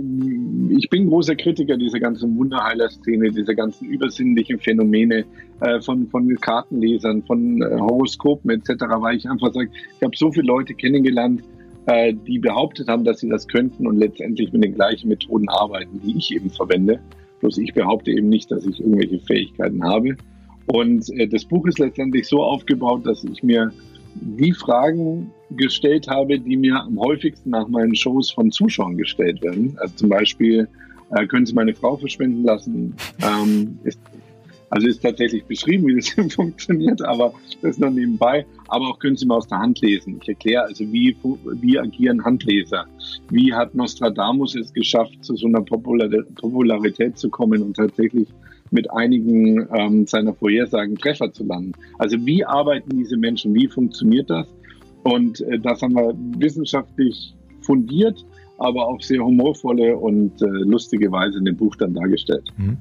ich 0.71 0.89
bin 0.89 1.09
großer 1.09 1.37
Kritiker 1.37 1.77
dieser 1.77 2.01
ganzen 2.01 2.37
Wunderheiler-Szene, 2.37 3.31
dieser 3.31 3.55
ganzen 3.55 3.87
übersinnlichen 3.87 4.59
Phänomene 4.59 5.25
äh, 5.61 5.81
von, 5.81 6.09
von 6.09 6.35
Kartenlesern, 6.37 7.23
von 7.25 7.61
äh, 7.61 7.79
Horoskopen 7.79 8.51
etc., 8.51 8.85
weil 8.97 9.17
ich 9.17 9.29
einfach 9.29 9.53
sage, 9.53 9.71
ich 9.97 10.03
habe 10.03 10.17
so 10.17 10.33
viele 10.33 10.47
Leute 10.47 10.75
kennengelernt, 10.75 11.43
äh, 11.87 12.15
die 12.27 12.39
behauptet 12.39 12.89
haben, 12.89 13.05
dass 13.05 13.21
sie 13.21 13.29
das 13.29 13.47
könnten 13.47 13.87
und 13.87 13.99
letztendlich 13.99 14.51
mit 14.53 14.65
den 14.65 14.75
gleichen 14.75 15.09
Methoden 15.09 15.49
arbeiten, 15.51 16.01
die 16.03 16.17
ich 16.17 16.35
eben 16.35 16.49
verwende. 16.49 17.01
Bloß 17.41 17.59
ich 17.59 17.75
behaupte 17.75 18.11
eben 18.11 18.29
nicht, 18.31 18.51
dass 18.51 18.65
ich 18.65 18.81
irgendwelche 18.81 19.21
Fähigkeiten 19.21 19.85
habe. 19.85 20.17
Und 20.67 21.09
äh, 21.19 21.29
das 21.29 21.45
Buch 21.45 21.67
ist 21.67 21.79
letztendlich 21.79 22.27
so 22.27 22.43
aufgebaut, 22.43 23.07
dass 23.07 23.25
ich 23.25 23.43
mir 23.43 23.73
die 24.15 24.53
Fragen 24.53 25.33
gestellt 25.57 26.09
habe, 26.09 26.39
die 26.39 26.57
mir 26.57 26.81
am 26.81 26.99
häufigsten 26.99 27.51
nach 27.51 27.69
meinen 27.69 27.95
Shows 27.95 28.31
von 28.31 28.51
Zuschauern 28.51 28.97
gestellt 28.97 29.43
werden. 29.43 29.77
Also 29.81 29.95
zum 29.97 30.09
Beispiel, 30.09 30.69
äh, 31.11 31.27
können 31.27 31.47
Sie 31.47 31.55
meine 31.55 31.75
Frau 31.75 31.97
verschwinden 31.97 32.45
lassen? 32.45 32.95
Ähm, 33.23 33.79
ist, 33.85 34.01
also 34.71 34.87
ist 34.87 35.03
tatsächlich 35.03 35.45
beschrieben, 35.45 35.89
wie 35.89 35.97
das 35.97 36.09
funktioniert, 36.35 37.03
aber 37.03 37.35
das 37.61 37.73
ist 37.73 37.81
noch 37.81 37.91
nebenbei. 37.91 38.47
Aber 38.69 38.89
auch 38.89 38.99
können 38.99 39.17
Sie 39.17 39.27
mal 39.27 39.37
aus 39.37 39.49
der 39.49 39.59
Hand 39.59 39.81
lesen. 39.81 40.19
Ich 40.23 40.29
erkläre 40.29 40.63
also, 40.63 40.91
wie, 40.93 41.17
wie 41.61 41.79
agieren 41.79 42.25
Handleser? 42.25 42.87
Wie 43.31 43.53
hat 43.53 43.75
Nostradamus 43.75 44.55
es 44.55 44.73
geschafft, 44.73 45.25
zu 45.25 45.37
so 45.37 45.49
einer 45.49 45.63
Popularität 45.63 47.19
zu 47.19 47.29
kommen 47.29 47.63
und 47.63 47.77
tatsächlich 47.77 48.29
mit 48.71 48.89
einigen 48.93 49.69
ähm, 49.75 50.07
seiner 50.07 50.33
Vorhersagen 50.35 50.97
Treffer 50.97 51.33
zu 51.33 51.45
landen? 51.45 51.73
Also 51.99 52.25
wie 52.25 52.45
arbeiten 52.45 52.97
diese 52.97 53.17
Menschen? 53.17 53.53
Wie 53.55 53.67
funktioniert 53.67 54.31
das? 54.31 54.47
Und 55.03 55.41
äh, 55.43 55.59
das 55.59 55.83
haben 55.83 55.95
wir 55.95 56.15
wissenschaftlich 56.39 57.35
fundiert, 57.63 58.25
aber 58.59 58.87
auf 58.87 59.03
sehr 59.03 59.21
humorvolle 59.21 59.97
und 59.97 60.43
äh, 60.43 60.47
lustige 60.47 61.11
Weise 61.11 61.39
in 61.39 61.47
dem 61.47 61.57
Buch 61.57 61.77
dann 61.77 61.95
dargestellt. 61.95 62.45
Mhm. 62.59 62.77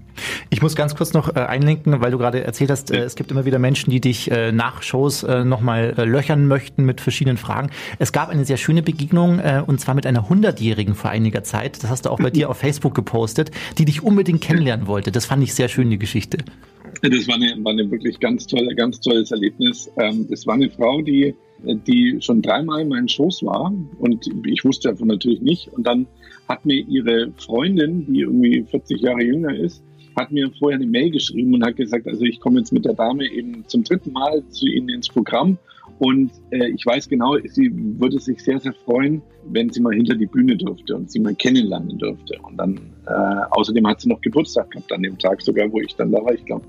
Ich 0.50 0.62
muss 0.62 0.76
ganz 0.76 0.96
kurz 0.96 1.14
noch 1.14 1.36
äh, 1.36 1.40
einlenken, 1.40 2.02
weil 2.02 2.12
du 2.12 2.18
gerade 2.18 2.44
erzählt 2.44 2.70
hast, 2.70 2.92
äh, 2.92 3.04
es 3.04 3.16
gibt 3.16 3.32
immer 3.32 3.46
wieder 3.46 3.60
Menschen, 3.60 3.90
die 3.90 4.02
dich 4.02 4.30
äh, 4.30 4.52
nach 4.52 4.82
Shows 4.82 5.24
äh, 5.24 5.46
nochmal 5.46 5.94
löchern 5.98 6.48
möchten 6.48 6.86
mit 6.86 7.00
verschiedenen 7.00 7.38
Fragen. 7.38 7.70
Es 7.98 8.12
gab 8.12 8.30
eine 8.30 8.44
sehr 8.44 8.58
schöne 8.58 8.82
Begegnung 8.82 9.40
und 9.68 9.80
zwar 9.80 9.96
mit 9.96 10.06
einer 10.06 10.28
Hundertjährigen 10.30 10.96
vor 10.96 11.10
einiger 11.12 11.44
Zeit. 11.44 11.82
Das 11.84 11.90
hast 11.90 12.06
du 12.06 12.10
auch 12.10 12.20
bei 12.20 12.30
dir 12.30 12.50
auf 12.50 12.58
Facebook 12.58 12.94
gepostet, 12.94 13.52
die 13.78 13.86
dich 13.86 14.04
unbedingt 14.04 14.42
kennenlernen 14.42 14.88
wollte. 14.88 15.12
Das 15.12 15.26
fand 15.26 15.44
ich 15.44 15.54
sehr 15.54 15.68
schön, 15.68 15.90
die 15.90 16.00
Geschichte. 16.00 16.40
Das 17.02 17.28
war 17.28 17.36
eine, 17.36 17.56
war 17.64 17.72
eine 17.72 17.90
wirklich 17.90 18.20
ganz 18.20 18.48
tolle, 18.48 18.76
ganz 18.76 19.00
tolles 19.00 19.32
Erlebnis. 19.32 19.90
Ähm, 19.98 20.28
das 20.30 20.46
war 20.46 20.56
eine 20.56 20.70
Frau, 20.70 21.02
die 21.02 21.36
die 21.64 22.18
schon 22.22 22.42
dreimal 22.42 22.82
in 22.82 22.90
meinen 22.90 23.10
Schoß 23.10 23.44
war 23.44 23.74
und 24.00 24.30
ich 24.46 24.64
wusste 24.64 24.90
davon 24.90 25.08
natürlich 25.08 25.42
nicht. 25.42 25.68
Und 25.70 25.86
dann 25.86 26.08
hat 26.48 26.66
mir 26.66 26.86
ihre 26.88 27.32
Freundin, 27.38 28.06
die 28.08 28.22
irgendwie 28.22 28.64
40 28.64 29.02
Jahre 29.02 29.24
jünger 29.24 29.56
ist, 29.56 29.84
hat 30.16 30.32
mir 30.32 30.52
vorher 30.58 30.78
eine 30.78 30.88
Mail 30.88 31.12
geschrieben 31.12 31.54
und 31.54 31.64
hat 31.64 31.76
gesagt, 31.76 32.08
also 32.08 32.24
ich 32.24 32.40
komme 32.40 32.60
jetzt 32.60 32.74
mit 32.74 32.86
der 32.86 32.94
Dame 32.94 33.26
eben 33.32 33.64
zum 33.68 33.84
dritten 33.84 34.12
Mal 34.12 34.44
zu 34.50 34.68
Ihnen 34.68 34.90
ins 34.90 35.08
Programm 35.08 35.58
und 36.00 36.32
äh, 36.52 36.70
ich 36.70 36.86
weiß 36.86 37.10
genau, 37.10 37.36
sie 37.44 37.70
würde 38.00 38.20
sich 38.20 38.42
sehr, 38.42 38.58
sehr 38.60 38.74
freuen, 38.74 39.22
wenn 39.52 39.70
sie 39.70 39.82
mal 39.82 39.94
hinter 39.94 40.16
die 40.16 40.28
Bühne 40.28 40.56
dürfte 40.56 40.96
und 40.96 41.12
sie 41.12 41.20
mal 41.20 41.36
kennenlernen 41.36 41.98
dürfte. 41.98 42.38
Und 42.42 42.56
dann, 42.56 42.80
äh, 43.06 43.42
außerdem 43.52 43.86
hat 43.86 44.00
sie 44.00 44.08
noch 44.08 44.22
Geburtstag 44.22 44.72
gehabt 44.72 44.94
an 44.94 45.04
dem 45.04 45.18
Tag 45.18 45.42
sogar, 45.42 45.70
wo 45.70 45.82
ich 45.82 45.94
dann 45.98 46.14
da 46.14 46.24
war. 46.24 46.34
Ich 46.34 46.46
glaube, 46.46 46.64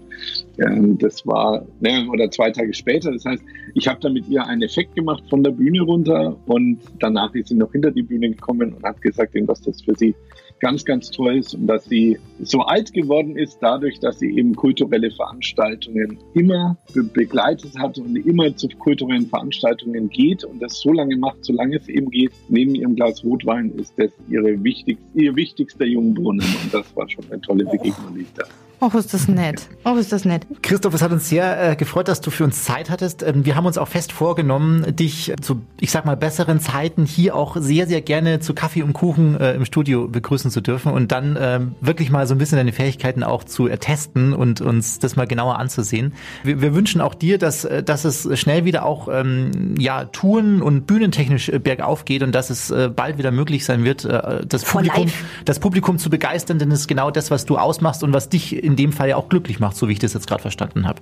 äh, 0.57 0.95
das 0.99 1.25
war, 1.29 1.65
ne, 1.79 2.09
oder 2.11 2.29
zwei 2.33 2.51
Tage 2.51 2.75
später. 2.75 3.13
Das 3.13 3.25
heißt, 3.25 3.43
ich 3.75 3.87
habe 3.87 4.01
dann 4.01 4.15
mit 4.15 4.29
ihr 4.29 4.45
einen 4.45 4.63
Effekt 4.63 4.97
gemacht 4.97 5.23
von 5.31 5.45
der 5.45 5.53
Bühne 5.53 5.83
runter 5.83 6.37
und 6.47 6.81
danach 6.99 7.33
ist 7.37 7.51
sie 7.51 7.55
noch 7.55 7.71
hinter 7.71 7.93
die 7.93 8.03
Bühne 8.03 8.31
gekommen 8.31 8.75
und 8.75 8.83
hat 8.83 9.01
gesagt, 9.01 9.37
dass 9.47 9.63
das 9.63 9.81
für 9.81 9.95
sie 9.95 10.17
ganz, 10.61 10.85
ganz 10.85 11.11
toll 11.11 11.39
ist 11.39 11.55
und 11.55 11.67
dass 11.67 11.85
sie 11.87 12.19
so 12.41 12.61
alt 12.61 12.93
geworden 12.93 13.37
ist, 13.37 13.59
dadurch, 13.61 13.99
dass 14.01 14.19
sie 14.19 14.37
eben 14.37 14.55
kulturelle 14.55 15.11
Veranstaltungen 15.11 16.19
immer 16.35 16.77
be 16.95 17.03
begleitet 17.03 17.79
hat 17.79 17.99
und 17.99 18.17
immer 18.17 18.55
zu 18.57 18.69
kulturellen 18.69 19.27
Veranstaltungen 19.27 20.09
geht 20.11 20.45
und 20.45 20.61
das 20.63 20.81
so 20.81 20.93
lange 20.93 21.17
macht, 21.17 21.45
solange 21.45 21.77
es 21.77 21.89
eben 21.89 22.11
geht. 22.11 22.33
Neben 22.49 22.75
ihrem 22.75 22.95
Glas 22.95 23.25
Rotwein 23.25 23.71
ist 23.73 23.95
das 23.97 24.11
ihre 24.29 24.63
wichtigst, 24.63 25.05
ihr 25.15 25.35
wichtigster 25.35 25.87
Jungbrunnen 25.87 26.47
und 26.63 26.73
das 26.73 26.95
war 26.97 27.09
schon 27.09 27.25
eine 27.31 27.41
tolle 27.41 27.65
Begegnung, 27.65 28.15
die 28.15 28.23
ich 28.23 28.33
da 28.35 28.45
Oh, 28.83 28.91
ist 28.97 29.13
das 29.13 29.29
nett. 29.29 29.69
Oh, 29.85 29.95
ist 29.97 30.11
das 30.11 30.25
nett. 30.25 30.47
Christoph, 30.63 30.95
es 30.95 31.03
hat 31.03 31.13
uns 31.13 31.29
sehr 31.29 31.73
äh, 31.73 31.77
gefreut, 31.77 32.09
dass 32.09 32.23
du 32.23 32.31
für 32.31 32.45
uns 32.45 32.65
Zeit 32.65 32.89
hattest. 32.89 33.23
Ähm, 33.23 33.45
wir 33.45 33.55
haben 33.55 33.67
uns 33.67 33.77
auch 33.77 33.89
fest 33.89 34.11
vorgenommen, 34.11 34.97
dich 34.97 35.35
zu, 35.43 35.61
ich 35.81 35.91
sag 35.91 36.07
mal, 36.07 36.17
besseren 36.17 36.61
Zeiten 36.61 37.05
hier 37.05 37.37
auch 37.37 37.59
sehr, 37.59 37.87
sehr 37.87 38.01
gerne 38.01 38.41
zu 38.41 38.55
Kaffee 38.55 38.83
und 38.83 38.95
Kuchen 38.95 39.39
äh, 39.39 39.53
im 39.53 39.67
Studio 39.67 40.09
begrüßen 40.09 40.51
zu 40.51 40.63
dürfen 40.63 40.93
und 40.93 41.13
dann 41.13 41.37
ähm, 41.39 41.75
wirklich 41.83 42.11
mal 42.11 42.27
so 42.27 42.35
ein 42.35 42.39
bisschen 42.39 42.57
deine 42.57 42.73
Fähigkeiten 42.73 43.23
auch 43.23 43.45
zu 43.45 43.69
testen 43.69 44.33
und 44.33 44.63
uns 44.63 44.99
das 44.99 45.15
mal 45.15 45.27
genauer 45.27 45.59
anzusehen. 45.59 46.15
Wir, 46.43 46.63
wir 46.63 46.75
wünschen 46.75 47.03
auch 47.03 47.15
dir, 47.15 47.37
dass, 47.37 47.67
äh, 47.67 47.83
dass 47.83 48.07
es 48.07 48.29
schnell 48.39 48.65
wieder 48.65 48.87
auch 48.87 49.09
ähm, 49.13 49.75
ja, 49.79 50.07
Touren 50.07 50.63
und 50.63 50.87
bühnentechnisch 50.87 51.51
äh, 51.51 51.59
bergauf 51.59 52.07
geht 52.07 52.23
und 52.23 52.35
dass 52.35 52.49
es 52.49 52.71
äh, 52.71 52.89
bald 52.89 53.19
wieder 53.19 53.31
möglich 53.31 53.67
sein 53.67 53.85
wird, 53.85 54.07
äh, 54.07 54.47
das, 54.47 54.65
Publikum, 54.65 55.09
das 55.45 55.59
Publikum 55.61 55.99
zu 55.99 56.09
begeistern, 56.09 56.59
denn 56.59 56.71
es 56.71 56.81
ist 56.81 56.89
genau 56.89 57.11
das, 57.11 57.31
was 57.31 57.45
du 57.45 57.59
ausmachst 57.59 58.03
und 58.03 58.15
was 58.15 58.31
dich 58.31 58.70
in 58.71 58.77
dem 58.77 58.93
Fall 58.93 59.09
ja 59.09 59.17
auch 59.17 59.29
glücklich 59.29 59.61
macht, 59.61 59.77
so 59.77 59.89
wie 59.89 59.93
ich 59.93 59.99
das 59.99 60.15
jetzt 60.15 60.27
gerade 60.27 60.43
verstanden 60.43 60.87
habe. 60.87 61.01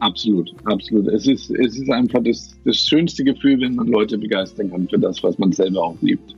Absolut, 0.00 0.50
absolut. 0.64 1.06
Es 1.08 1.26
ist, 1.26 1.50
es 1.50 1.76
ist 1.78 1.90
einfach 1.90 2.20
das, 2.24 2.56
das 2.64 2.76
schönste 2.76 3.22
Gefühl, 3.22 3.60
wenn 3.60 3.76
man 3.76 3.86
Leute 3.86 4.18
begeistern 4.18 4.70
kann 4.70 4.88
für 4.88 4.98
das, 4.98 5.22
was 5.22 5.38
man 5.38 5.52
selber 5.52 5.84
auch 5.84 5.96
liebt. 6.00 6.34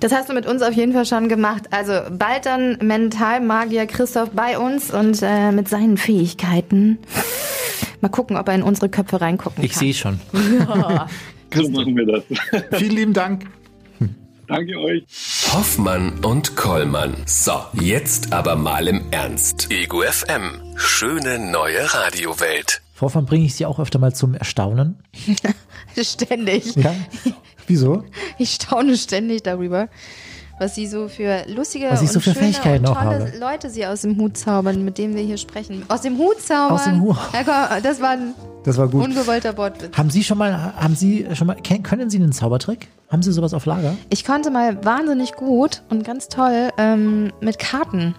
Das 0.00 0.12
hast 0.12 0.28
du 0.28 0.34
mit 0.34 0.46
uns 0.46 0.62
auf 0.62 0.74
jeden 0.74 0.92
Fall 0.92 1.06
schon 1.06 1.28
gemacht. 1.28 1.64
Also 1.70 1.92
bald 2.16 2.46
dann 2.46 2.76
Mentalmagier 2.82 3.86
Christoph 3.86 4.30
bei 4.30 4.58
uns 4.58 4.92
und 4.92 5.20
äh, 5.22 5.50
mit 5.52 5.68
seinen 5.68 5.96
Fähigkeiten. 5.96 6.98
Mal 8.00 8.08
gucken, 8.10 8.36
ob 8.36 8.46
er 8.48 8.54
in 8.54 8.62
unsere 8.62 8.88
Köpfe 8.88 9.20
reingucken 9.20 9.64
Ich 9.64 9.72
kann. 9.72 9.78
sehe 9.80 9.94
schon. 9.94 10.20
Ja. 10.58 11.06
So 11.52 11.68
machen 11.68 11.96
wir 11.96 12.06
das. 12.06 12.22
Vielen 12.78 12.94
lieben 12.94 13.12
Dank. 13.12 13.44
Danke 14.50 14.80
euch. 14.80 15.04
Hoffmann 15.52 16.24
und 16.24 16.56
Kollmann. 16.56 17.14
So, 17.24 17.52
jetzt 17.80 18.32
aber 18.32 18.56
mal 18.56 18.88
im 18.88 19.12
Ernst. 19.12 19.70
Ego 19.70 20.02
FM. 20.02 20.60
Schöne 20.74 21.38
neue 21.38 21.94
Radiowelt. 21.94 22.82
Vorfahren 22.92 23.26
bringe 23.26 23.46
ich 23.46 23.54
sie 23.54 23.64
auch 23.64 23.78
öfter 23.78 24.00
mal 24.00 24.12
zum 24.12 24.34
Erstaunen. 24.34 24.98
ständig. 25.96 26.74
Ja. 26.74 26.96
Wieso? 27.68 28.02
Ich 28.38 28.54
staune 28.54 28.96
ständig 28.96 29.44
darüber, 29.44 29.88
was 30.60 30.74
sie 30.76 30.86
so 30.86 31.08
für 31.08 31.42
lustige 31.48 31.86
Was 31.90 32.02
ich 32.02 32.08
und 32.08 32.12
so 32.14 32.20
für 32.20 32.32
schöne 32.34 32.44
Fähigkeiten 32.52 32.86
und 32.86 32.94
tolle 32.94 33.20
habe. 33.20 33.32
Leute 33.38 33.70
sie 33.70 33.84
aus 33.86 34.02
dem 34.02 34.16
Hut 34.18 34.36
zaubern, 34.36 34.84
mit 34.84 34.98
denen 34.98 35.16
wir 35.16 35.22
hier 35.22 35.38
sprechen. 35.38 35.82
Aus 35.88 36.02
dem 36.02 36.18
Hut 36.18 36.40
zaubern? 36.40 36.72
Aus 36.72 36.84
dem 36.84 37.00
Hut. 37.00 37.16
Ja, 37.32 37.80
das 37.82 38.00
war 38.00 38.10
ein 38.10 38.34
Das 38.64 38.76
war 38.78 38.86
gut. 38.88 39.02
ungewollter 39.04 39.56
Wortwitz. 39.56 39.96
Haben 39.96 40.10
Sie 40.10 40.22
schon 40.22 40.38
mal, 40.38 40.74
haben 40.76 40.94
Sie 40.94 41.26
schon 41.34 41.46
mal, 41.46 41.56
können 41.82 42.10
Sie 42.10 42.18
einen 42.18 42.32
Zaubertrick? 42.32 42.88
Haben 43.08 43.22
Sie 43.22 43.32
sowas 43.32 43.54
auf 43.54 43.64
Lager? 43.66 43.96
Ich 44.10 44.24
konnte 44.24 44.50
mal 44.50 44.84
wahnsinnig 44.84 45.32
gut 45.32 45.82
und 45.88 46.04
ganz 46.04 46.28
toll 46.28 46.68
ähm, 46.78 47.32
mit 47.40 47.58
Karten 47.58 48.14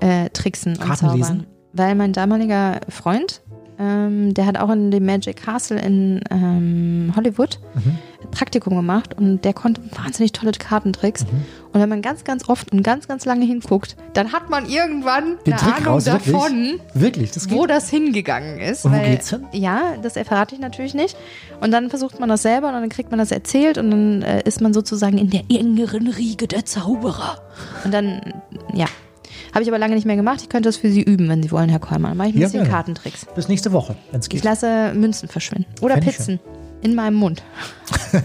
äh, 0.00 0.30
tricksen 0.30 0.72
und 0.76 0.80
Karten 0.80 0.96
zaubern. 1.00 1.16
lesen? 1.18 1.46
Weil 1.72 1.94
mein 1.96 2.12
damaliger 2.12 2.80
Freund, 2.88 3.42
ähm, 3.78 4.34
der 4.34 4.46
hat 4.46 4.58
auch 4.58 4.70
in 4.70 4.90
dem 4.90 5.04
Magic 5.04 5.36
Castle 5.36 5.80
in 5.80 6.20
ähm, 6.30 7.12
Hollywood 7.16 7.58
Mhm. 7.74 7.98
Praktikum 8.30 8.76
gemacht 8.76 9.16
und 9.18 9.44
der 9.44 9.52
konnte 9.54 9.80
wahnsinnig 9.96 10.32
tolle 10.32 10.52
Kartentricks. 10.52 11.24
Mhm. 11.24 11.44
Und 11.72 11.80
wenn 11.80 11.88
man 11.88 12.02
ganz, 12.02 12.24
ganz 12.24 12.48
oft 12.48 12.72
und 12.72 12.82
ganz, 12.82 13.06
ganz 13.08 13.24
lange 13.24 13.44
hinguckt, 13.44 13.96
dann 14.12 14.32
hat 14.32 14.50
man 14.50 14.68
irgendwann 14.68 15.36
Den 15.46 15.52
eine 15.54 15.62
Trick 15.62 15.74
Ahnung 15.76 15.86
raus, 15.94 16.06
wirklich? 16.06 16.32
davon, 16.34 16.80
Wirklich, 16.94 17.30
das 17.30 17.48
geht. 17.48 17.56
wo 17.58 17.66
das 17.66 17.88
hingegangen 17.90 18.58
ist. 18.58 18.84
Und 18.84 18.92
wo 18.92 18.96
weil- 18.96 19.10
geht's 19.10 19.30
hin? 19.30 19.46
Ja, 19.52 19.94
das 20.02 20.14
verrate 20.14 20.54
ich 20.54 20.60
natürlich 20.60 20.94
nicht. 20.94 21.16
Und 21.60 21.70
dann 21.70 21.88
versucht 21.90 22.18
man 22.20 22.28
das 22.28 22.42
selber 22.42 22.68
und 22.68 22.74
dann 22.74 22.88
kriegt 22.88 23.10
man 23.10 23.18
das 23.18 23.30
erzählt 23.30 23.78
und 23.78 23.90
dann 23.90 24.22
äh, 24.22 24.42
ist 24.44 24.60
man 24.60 24.72
sozusagen 24.72 25.18
in 25.18 25.30
der 25.30 25.42
engeren 25.48 26.08
Riege 26.08 26.46
der 26.46 26.64
Zauberer. 26.64 27.40
Und 27.84 27.92
dann, 27.94 28.34
ja. 28.74 28.86
Habe 29.52 29.62
ich 29.62 29.68
aber 29.68 29.78
lange 29.78 29.94
nicht 29.96 30.06
mehr 30.06 30.14
gemacht. 30.16 30.40
Ich 30.42 30.48
könnte 30.48 30.68
das 30.68 30.76
für 30.76 30.90
Sie 30.92 31.02
üben, 31.02 31.28
wenn 31.28 31.42
Sie 31.42 31.50
wollen, 31.50 31.68
Herr 31.68 31.80
Kollmann. 31.80 32.12
Dann 32.12 32.18
mache 32.18 32.28
ich 32.28 32.34
ein 32.36 32.40
Ja, 32.40 32.46
bisschen 32.46 32.60
gerne. 32.62 32.70
Kartentricks. 32.74 33.26
Bis 33.34 33.48
nächste 33.48 33.72
Woche, 33.72 33.96
wenn 34.12 34.20
es 34.20 34.26
Ich 34.26 34.30
geht. 34.30 34.44
lasse 34.44 34.92
Münzen 34.94 35.28
verschwinden. 35.28 35.66
Oder 35.80 35.94
Fänd 35.94 36.06
ich 36.06 36.16
Pizzen. 36.16 36.40
In 36.82 36.94
meinem 36.94 37.14
Mund. 37.16 37.42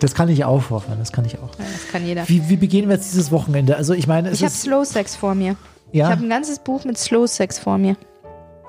Das 0.00 0.14
kann 0.14 0.28
ich 0.28 0.44
auch, 0.44 0.60
Vorfahren, 0.60 0.98
das 0.98 1.12
kann 1.12 1.24
ich 1.24 1.38
auch. 1.38 1.50
Ja, 1.58 1.64
das 1.72 1.88
kann 1.90 2.04
jeder. 2.06 2.28
Wie, 2.28 2.46
wie 2.48 2.56
beginnen 2.56 2.88
wir 2.88 2.96
jetzt 2.96 3.12
dieses 3.12 3.30
Wochenende? 3.30 3.76
Also 3.76 3.94
ich 3.94 4.06
meine, 4.06 4.32
Ich 4.32 4.42
habe 4.42 4.52
Slow 4.52 4.84
Sex 4.84 5.16
vor 5.16 5.34
mir. 5.34 5.56
ja, 5.92 6.06
Ich 6.06 6.10
habe 6.12 6.22
ein 6.24 6.28
ganzes 6.28 6.58
Buch 6.58 6.84
mit 6.84 6.98
Slow 6.98 7.26
Sex 7.26 7.58
vor 7.58 7.78
mir. 7.78 7.96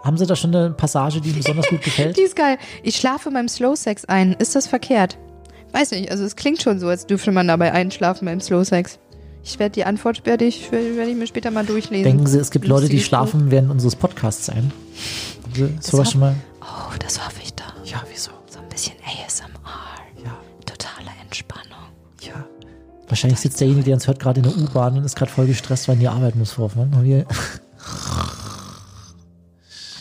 haben 0.04 0.18
Sie 0.18 0.26
da 0.26 0.36
schon 0.36 0.56
eine 0.56 0.70
Passage, 0.70 1.20
die 1.20 1.30
Ihnen 1.30 1.40
besonders 1.40 1.68
gut 1.68 1.82
gefällt? 1.84 2.16
Die 2.16 2.22
ist 2.22 2.36
geil. 2.38 2.58
Ich 2.84 2.96
schlafe 2.96 3.32
beim 3.32 3.50
Slow 3.50 3.76
Sex 3.76 4.06
ein. 4.06 4.34
Ist 4.34 4.56
das 4.56 4.68
verkehrt? 4.68 5.18
Weiß 5.74 5.92
nicht. 5.92 6.10
Also 6.10 6.24
es 6.24 6.36
klingt 6.38 6.62
schon 6.62 6.80
so, 6.80 6.88
als 6.88 7.06
dürfte 7.06 7.32
man 7.34 7.48
dabei 7.50 7.74
einschlafen 7.74 8.26
beim 8.28 8.40
Slow 8.40 8.64
Sex. 8.64 9.00
Ich 9.44 9.60
werde 9.60 9.74
die 9.74 9.84
Antwort 9.84 10.26
werde 10.26 10.46
ich, 10.46 10.72
werde 10.72 11.10
ich 11.10 11.18
mir 11.18 11.28
später 11.28 11.52
mal 11.52 11.66
durchlesen. 11.66 12.06
Denken 12.06 12.28
Sie, 12.28 12.38
es 12.40 12.50
gibt 12.52 12.66
Leute, 12.68 12.88
die 12.88 13.02
schlafen 13.02 13.52
während 13.52 13.72
unseres 13.72 13.96
Podcasts 13.96 14.48
ein? 14.50 14.72
Haben 15.44 15.54
Sie 15.54 15.70
sowas 15.82 16.12
schon 16.12 16.22
mal? 16.22 16.36
Oh, 16.62 16.94
das 17.00 17.20
hoffe 17.26 17.42
ich. 17.44 17.55
Ja, 17.86 18.04
wieso? 18.10 18.32
So 18.50 18.60
ein 18.60 18.70
bisschen 18.70 18.96
ASMR. 19.04 20.00
Ja, 20.24 20.38
Totale 20.66 21.12
Entspannung. 21.22 21.90
ja. 22.22 22.46
Wahrscheinlich 23.08 23.40
sitzt 23.40 23.60
derjenige, 23.60 23.86
der 23.86 23.94
uns 23.96 24.08
hört, 24.08 24.20
gerade 24.20 24.40
in 24.40 24.44
der 24.44 24.58
U-Bahn 24.58 24.98
und 24.98 25.04
ist 25.06 25.16
gerade 25.16 25.30
voll 25.32 25.46
gestresst, 25.46 25.88
weil 25.88 26.02
er 26.02 26.12
arbeiten 26.12 26.40
muss, 26.40 26.52
Vorfahren. 26.54 26.92
Und 26.94 27.04
wir- 27.04 27.20
Und 27.20 27.28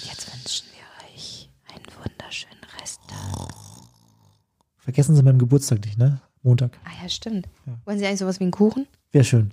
jetzt 0.09 0.27
wünschen 0.33 0.67
wir 0.73 0.87
euch 1.15 1.51
einen 1.69 1.85
wunderschönen 2.03 2.65
Rest. 2.81 3.01
Vergessen 4.79 5.15
Sie 5.17 5.23
meinen 5.23 5.39
Geburtstag 5.39 5.85
nicht, 5.85 5.99
ne? 5.99 6.21
Montag. 6.43 6.79
Ah 6.85 6.91
ja, 7.03 7.09
stimmt. 7.11 7.47
Wollen 7.85 7.99
Sie 7.99 8.07
eigentlich 8.07 8.21
sowas 8.21 8.41
wie 8.41 8.45
einen 8.45 8.51
Kuchen? 8.53 8.87
Wäre 9.13 9.25
schön. 9.25 9.53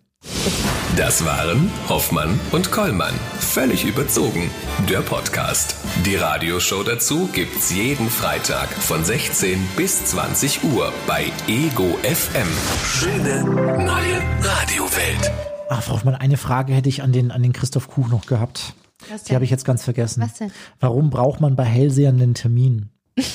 Das 0.96 1.24
waren 1.26 1.70
Hoffmann 1.90 2.40
und 2.52 2.72
Kollmann. 2.72 3.14
Völlig 3.52 3.84
überzogen. 3.84 4.50
Der 4.90 5.00
Podcast. 5.02 5.76
Die 6.06 6.16
Radioshow 6.16 6.84
dazu 6.84 7.28
gibt's 7.34 7.70
jeden 7.70 8.10
Freitag 8.10 8.70
von 8.70 9.04
16 9.04 9.60
bis 9.76 10.06
20 10.06 10.64
Uhr 10.64 10.94
bei 11.06 11.26
Ego 11.50 11.98
FM. 12.02 12.48
Schöne 12.86 13.44
neue 13.44 14.22
Radiowelt. 14.42 15.32
Ach, 15.70 15.84
Frau 15.84 15.96
Hoffmann, 15.96 16.16
eine 16.16 16.38
Frage 16.38 16.74
hätte 16.74 16.88
ich 16.88 17.04
an 17.04 17.12
den, 17.12 17.30
an 17.30 17.44
den 17.44 17.52
Christoph 17.52 17.90
Kuch 17.90 18.08
noch 18.08 18.26
gehabt. 18.26 18.74
Was 19.10 19.26
Die 19.26 19.36
habe 19.36 19.44
ich 19.44 19.52
jetzt 19.52 19.66
ganz 19.66 19.84
vergessen. 19.84 20.24
Was 20.24 20.36
denn? 20.36 20.50
Warum 20.80 21.10
braucht 21.10 21.42
man 21.42 21.58
bei 21.58 21.66
Hellsehern 21.66 22.22
einen 22.22 22.34
Termin? 22.34 22.90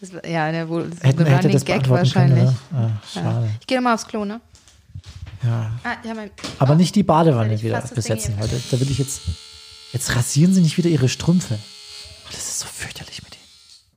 Das, 0.00 0.10
ja, 0.28 0.50
der 0.50 0.68
wohl 0.68 0.82
das 0.82 0.94
ist 0.94 1.04
Hätten, 1.04 1.26
hätte 1.26 1.48
das 1.48 1.64
Gag 1.64 1.84
beantworten 1.84 2.06
wahrscheinlich. 2.06 2.50
können, 2.70 2.82
ne? 2.86 2.92
Ah, 2.96 3.06
schade. 3.08 3.48
Ich 3.60 3.68
gehe 3.68 3.78
nochmal 3.78 3.94
aufs 3.94 4.08
Klo, 4.08 4.24
ne? 4.24 4.40
Ja. 5.42 5.72
Ah, 5.82 5.96
ja, 6.04 6.14
mein, 6.14 6.30
Aber 6.58 6.74
nicht 6.74 6.94
die 6.94 7.02
Badewanne 7.02 7.60
wieder 7.62 7.80
besetzen 7.94 8.36
heute. 8.38 8.60
Da 8.70 8.80
will 8.80 8.90
ich 8.90 8.98
jetzt. 8.98 9.22
Jetzt 9.92 10.16
rasieren 10.16 10.54
Sie 10.54 10.62
nicht 10.62 10.78
wieder 10.78 10.88
Ihre 10.88 11.08
Strümpfe. 11.08 11.58
Oh, 12.24 12.28
das 12.30 12.38
ist 12.48 12.60
so 12.60 12.66
fürchterlich 12.66 13.22